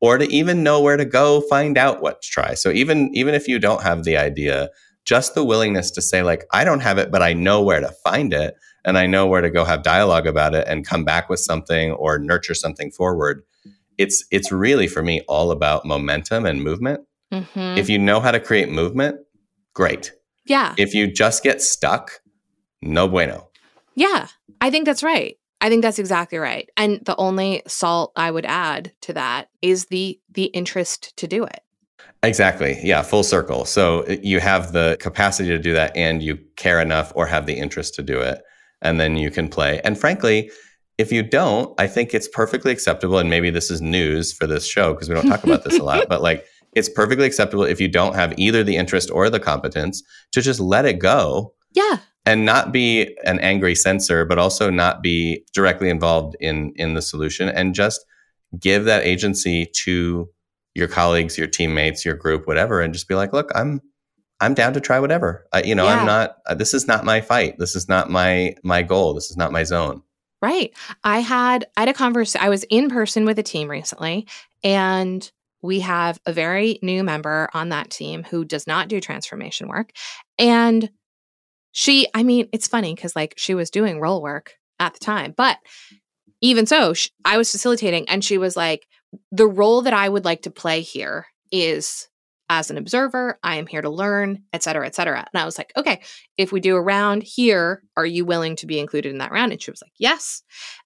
or 0.00 0.18
to 0.18 0.26
even 0.32 0.62
know 0.62 0.80
where 0.80 0.96
to 0.96 1.04
go 1.04 1.40
find 1.42 1.78
out 1.78 2.02
what 2.02 2.22
to 2.22 2.28
try. 2.28 2.54
So 2.54 2.70
even 2.70 3.10
even 3.14 3.34
if 3.34 3.48
you 3.48 3.58
don't 3.58 3.82
have 3.82 4.04
the 4.04 4.16
idea, 4.16 4.70
just 5.04 5.34
the 5.34 5.44
willingness 5.44 5.90
to 5.92 6.02
say 6.02 6.22
like 6.22 6.44
I 6.52 6.64
don't 6.64 6.80
have 6.80 6.98
it 6.98 7.10
but 7.10 7.22
I 7.22 7.32
know 7.32 7.62
where 7.62 7.80
to 7.80 7.92
find 8.04 8.32
it 8.32 8.54
and 8.84 8.96
I 8.96 9.06
know 9.06 9.26
where 9.26 9.40
to 9.40 9.50
go 9.50 9.64
have 9.64 9.82
dialogue 9.82 10.26
about 10.26 10.54
it 10.54 10.66
and 10.68 10.86
come 10.86 11.04
back 11.04 11.28
with 11.28 11.40
something 11.40 11.92
or 11.92 12.18
nurture 12.18 12.54
something 12.54 12.90
forward. 12.90 13.42
It's 13.98 14.24
it's 14.30 14.52
really 14.52 14.86
for 14.86 15.02
me 15.02 15.22
all 15.28 15.50
about 15.50 15.84
momentum 15.84 16.46
and 16.46 16.62
movement. 16.62 17.00
Mm-hmm. 17.32 17.78
If 17.78 17.88
you 17.88 17.98
know 17.98 18.20
how 18.20 18.30
to 18.30 18.40
create 18.40 18.70
movement, 18.70 19.18
great. 19.74 20.12
Yeah. 20.44 20.74
If 20.78 20.94
you 20.94 21.12
just 21.12 21.42
get 21.42 21.60
stuck, 21.60 22.20
no 22.80 23.08
bueno. 23.08 23.48
Yeah, 23.96 24.28
I 24.60 24.70
think 24.70 24.86
that's 24.86 25.02
right. 25.02 25.36
I 25.60 25.68
think 25.68 25.82
that's 25.82 25.98
exactly 25.98 26.38
right. 26.38 26.68
And 26.76 27.00
the 27.04 27.16
only 27.16 27.62
salt 27.66 28.12
I 28.14 28.30
would 28.30 28.44
add 28.44 28.92
to 29.02 29.14
that 29.14 29.48
is 29.62 29.86
the 29.86 30.20
the 30.30 30.44
interest 30.44 31.16
to 31.16 31.26
do 31.26 31.44
it. 31.44 31.60
Exactly. 32.22 32.78
Yeah, 32.82 33.02
full 33.02 33.22
circle. 33.22 33.64
So 33.64 34.00
uh, 34.04 34.16
you 34.22 34.40
have 34.40 34.72
the 34.72 34.96
capacity 35.00 35.48
to 35.50 35.58
do 35.58 35.72
that 35.72 35.96
and 35.96 36.22
you 36.22 36.38
care 36.56 36.80
enough 36.80 37.12
or 37.14 37.26
have 37.26 37.46
the 37.46 37.54
interest 37.54 37.94
to 37.94 38.02
do 38.02 38.20
it 38.20 38.42
and 38.82 39.00
then 39.00 39.16
you 39.16 39.30
can 39.30 39.48
play. 39.48 39.80
And 39.84 39.98
frankly, 39.98 40.50
if 40.98 41.12
you 41.12 41.22
don't, 41.22 41.78
I 41.80 41.86
think 41.86 42.14
it's 42.14 42.28
perfectly 42.28 42.72
acceptable. 42.72 43.18
And 43.18 43.30
maybe 43.30 43.50
this 43.50 43.70
is 43.70 43.80
news 43.80 44.32
for 44.32 44.46
this 44.46 44.66
show 44.66 44.94
because 44.94 45.08
we 45.08 45.14
don't 45.14 45.26
talk 45.26 45.44
about 45.44 45.64
this 45.64 45.78
a 45.78 45.82
lot, 45.82 46.06
but 46.08 46.22
like 46.22 46.44
it's 46.72 46.88
perfectly 46.88 47.26
acceptable 47.26 47.64
if 47.64 47.80
you 47.80 47.88
don't 47.88 48.14
have 48.14 48.34
either 48.38 48.62
the 48.62 48.76
interest 48.76 49.10
or 49.10 49.30
the 49.30 49.40
competence 49.40 50.02
to 50.32 50.42
just 50.42 50.60
let 50.60 50.84
it 50.84 50.98
go. 50.98 51.54
Yeah. 51.72 51.98
And 52.26 52.44
not 52.44 52.72
be 52.72 53.16
an 53.24 53.38
angry 53.38 53.76
censor, 53.76 54.24
but 54.24 54.38
also 54.38 54.68
not 54.68 55.00
be 55.00 55.44
directly 55.54 55.88
involved 55.88 56.36
in 56.40 56.72
in 56.76 56.94
the 56.94 57.02
solution 57.02 57.48
and 57.48 57.74
just 57.74 58.04
give 58.58 58.84
that 58.84 59.04
agency 59.04 59.66
to 59.84 60.28
your 60.74 60.88
colleagues, 60.88 61.38
your 61.38 61.46
teammates, 61.46 62.04
your 62.04 62.16
group, 62.16 62.46
whatever, 62.46 62.80
and 62.80 62.92
just 62.92 63.08
be 63.08 63.14
like, 63.14 63.32
look, 63.32 63.50
I'm 63.54 63.80
I'm 64.40 64.54
down 64.54 64.74
to 64.74 64.80
try 64.80 65.00
whatever. 65.00 65.46
I, 65.52 65.62
you 65.62 65.74
know, 65.74 65.84
yeah. 65.84 66.00
I'm 66.00 66.06
not. 66.06 66.36
Uh, 66.46 66.54
this 66.54 66.74
is 66.74 66.86
not 66.86 67.04
my 67.04 67.20
fight. 67.20 67.58
This 67.58 67.74
is 67.74 67.88
not 67.88 68.10
my 68.10 68.54
my 68.62 68.82
goal. 68.82 69.14
This 69.14 69.30
is 69.30 69.36
not 69.36 69.52
my 69.52 69.64
zone. 69.64 70.02
Right. 70.42 70.74
I 71.02 71.20
had 71.20 71.66
I 71.76 71.80
had 71.80 71.88
a 71.88 71.94
conversation. 71.94 72.44
I 72.44 72.50
was 72.50 72.64
in 72.64 72.90
person 72.90 73.24
with 73.24 73.38
a 73.38 73.42
team 73.42 73.70
recently, 73.70 74.26
and 74.62 75.30
we 75.62 75.80
have 75.80 76.20
a 76.26 76.32
very 76.32 76.78
new 76.82 77.02
member 77.02 77.48
on 77.54 77.70
that 77.70 77.90
team 77.90 78.24
who 78.24 78.44
does 78.44 78.66
not 78.66 78.88
do 78.88 79.00
transformation 79.00 79.68
work, 79.68 79.92
and 80.38 80.90
she. 81.76 82.08
I 82.14 82.22
mean, 82.22 82.48
it's 82.52 82.66
funny 82.66 82.94
because 82.94 83.14
like 83.14 83.34
she 83.36 83.54
was 83.54 83.70
doing 83.70 84.00
role 84.00 84.22
work 84.22 84.54
at 84.80 84.94
the 84.94 85.00
time, 85.00 85.34
but 85.36 85.58
even 86.40 86.64
so, 86.66 86.94
she, 86.94 87.10
I 87.24 87.36
was 87.36 87.52
facilitating, 87.52 88.08
and 88.08 88.24
she 88.24 88.38
was 88.38 88.56
like, 88.56 88.86
"The 89.30 89.46
role 89.46 89.82
that 89.82 89.92
I 89.92 90.08
would 90.08 90.24
like 90.24 90.42
to 90.42 90.50
play 90.50 90.80
here 90.80 91.26
is 91.52 92.08
as 92.48 92.70
an 92.70 92.78
observer. 92.78 93.38
I 93.42 93.56
am 93.56 93.66
here 93.66 93.82
to 93.82 93.90
learn, 93.90 94.44
et 94.52 94.62
cetera, 94.62 94.86
et 94.86 94.94
cetera. 94.94 95.18
And 95.18 95.40
I 95.40 95.44
was 95.44 95.58
like, 95.58 95.72
okay, 95.76 96.00
if 96.36 96.52
we 96.52 96.60
do 96.60 96.76
a 96.76 96.80
round 96.80 97.22
here, 97.24 97.82
are 97.96 98.06
you 98.06 98.24
willing 98.24 98.56
to 98.56 98.66
be 98.66 98.78
included 98.78 99.10
in 99.10 99.18
that 99.18 99.32
round? 99.32 99.52
And 99.52 99.60
she 99.60 99.70
was 99.70 99.82
like, 99.82 99.92
yes. 99.98 100.42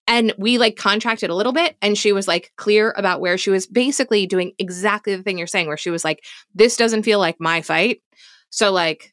And 0.06 0.32
we 0.38 0.56
like 0.58 0.76
contracted 0.76 1.28
a 1.28 1.34
little 1.34 1.52
bit. 1.52 1.76
And 1.82 1.98
she 1.98 2.12
was 2.12 2.26
like 2.26 2.52
clear 2.56 2.94
about 2.96 3.20
where 3.20 3.36
she 3.36 3.50
was 3.50 3.66
basically 3.66 4.26
doing 4.26 4.52
exactly 4.58 5.14
the 5.14 5.22
thing 5.22 5.36
you're 5.36 5.46
saying, 5.46 5.66
where 5.66 5.76
she 5.76 5.90
was 5.90 6.04
like, 6.04 6.24
this 6.54 6.76
doesn't 6.76 7.02
feel 7.02 7.18
like 7.18 7.36
my 7.38 7.60
fight. 7.60 8.00
So, 8.48 8.72
like, 8.72 9.12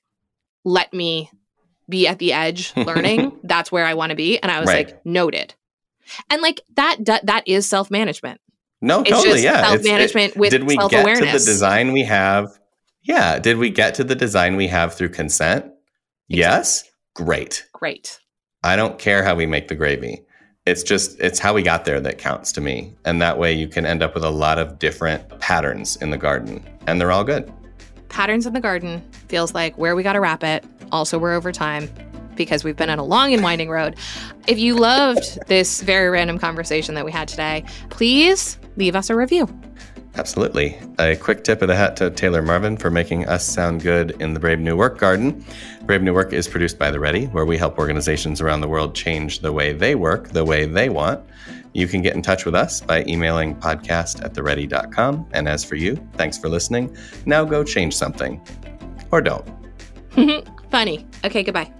let 0.63 0.93
me 0.93 1.29
be 1.89 2.07
at 2.07 2.19
the 2.19 2.33
edge 2.33 2.73
learning. 2.77 3.37
That's 3.43 3.71
where 3.71 3.85
I 3.85 3.93
want 3.93 4.11
to 4.11 4.15
be. 4.15 4.39
And 4.39 4.51
I 4.51 4.59
was 4.59 4.67
right. 4.67 4.87
like, 4.87 5.05
noted. 5.05 5.53
And 6.29 6.41
like 6.41 6.61
that, 6.75 6.97
that 7.05 7.43
is 7.47 7.67
self 7.67 7.91
management. 7.91 8.39
No, 8.81 9.01
it's 9.01 9.09
totally. 9.09 9.43
yeah. 9.43 9.69
Self 9.69 9.83
management 9.83 10.37
with 10.37 10.51
Did 10.51 10.63
we 10.63 10.77
get 10.77 11.17
to 11.17 11.25
the 11.25 11.31
design 11.31 11.91
we 11.91 12.03
have? 12.03 12.47
Yeah. 13.01 13.39
Did 13.39 13.57
we 13.57 13.69
get 13.69 13.95
to 13.95 14.03
the 14.03 14.15
design 14.15 14.55
we 14.55 14.67
have 14.67 14.93
through 14.93 15.09
consent? 15.09 15.65
Exactly. 16.29 16.37
Yes. 16.37 16.83
Great. 17.15 17.65
Great. 17.73 18.19
I 18.63 18.75
don't 18.75 18.99
care 18.99 19.23
how 19.23 19.35
we 19.35 19.45
make 19.45 19.67
the 19.67 19.75
gravy. 19.75 20.23
It's 20.65 20.83
just, 20.83 21.19
it's 21.19 21.39
how 21.39 21.53
we 21.53 21.63
got 21.63 21.85
there 21.85 22.01
that 22.01 22.17
counts 22.17 22.51
to 22.53 22.61
me. 22.61 22.93
And 23.05 23.21
that 23.21 23.39
way 23.39 23.53
you 23.53 23.67
can 23.67 23.85
end 23.85 24.03
up 24.03 24.13
with 24.13 24.25
a 24.25 24.29
lot 24.29 24.59
of 24.59 24.79
different 24.79 25.39
patterns 25.39 25.95
in 25.97 26.09
the 26.09 26.17
garden, 26.17 26.61
and 26.85 26.99
they're 26.99 27.11
all 27.11 27.23
good. 27.23 27.51
Patterns 28.09 28.45
in 28.45 28.53
the 28.53 28.59
garden 28.59 29.01
feels 29.27 29.53
like 29.53 29.77
where 29.77 29.95
we 29.95 30.03
got 30.03 30.13
to 30.13 30.19
wrap 30.19 30.43
it. 30.43 30.65
Also, 30.91 31.19
we're 31.19 31.33
over 31.33 31.51
time 31.51 31.89
because 32.35 32.63
we've 32.63 32.77
been 32.77 32.89
on 32.89 32.99
a 32.99 33.03
long 33.03 33.33
and 33.33 33.43
winding 33.43 33.69
road. 33.69 33.95
If 34.47 34.59
you 34.59 34.75
loved 34.75 35.39
this 35.47 35.81
very 35.81 36.09
random 36.09 36.37
conversation 36.37 36.95
that 36.95 37.03
we 37.03 37.11
had 37.11 37.27
today, 37.27 37.65
please 37.89 38.57
leave 38.75 38.95
us 38.95 39.09
a 39.09 39.15
review. 39.15 39.47
Absolutely. 40.15 40.75
A 40.97 41.15
quick 41.15 41.43
tip 41.43 41.61
of 41.61 41.67
the 41.67 41.75
hat 41.75 41.95
to 41.97 42.09
Taylor 42.09 42.41
Marvin 42.41 42.75
for 42.75 42.89
making 42.89 43.27
us 43.27 43.45
sound 43.45 43.83
good 43.83 44.19
in 44.19 44.33
the 44.33 44.39
Brave 44.39 44.59
New 44.59 44.75
Work 44.75 44.97
Garden. 44.97 45.45
Brave 45.83 46.01
New 46.01 46.13
Work 46.13 46.33
is 46.33 46.47
produced 46.47 46.79
by 46.79 46.89
The 46.89 46.99
Ready, 46.99 47.25
where 47.25 47.45
we 47.45 47.55
help 47.55 47.77
organizations 47.77 48.41
around 48.41 48.61
the 48.61 48.67
world 48.67 48.95
change 48.95 49.41
the 49.41 49.51
way 49.51 49.73
they 49.73 49.93
work 49.93 50.29
the 50.29 50.43
way 50.43 50.65
they 50.65 50.89
want. 50.89 51.23
You 51.77 51.87
can 51.87 52.01
get 52.01 52.15
in 52.15 52.23
touch 52.23 52.43
with 52.43 52.55
us 52.55 52.81
by 52.81 53.03
emailing 53.07 53.55
podcast 53.55 54.23
at 54.25 54.33
theready.com. 54.33 55.29
And 55.31 55.47
as 55.47 55.63
for 55.63 55.75
you, 55.75 55.95
thanks 56.13 56.35
for 56.35 56.49
listening. 56.49 56.97
Now 57.27 57.45
go 57.45 57.63
change 57.63 57.95
something. 57.95 58.41
Or 59.11 59.21
don't. 59.21 59.47
Funny. 60.71 61.05
Okay, 61.23 61.43
goodbye. 61.43 61.71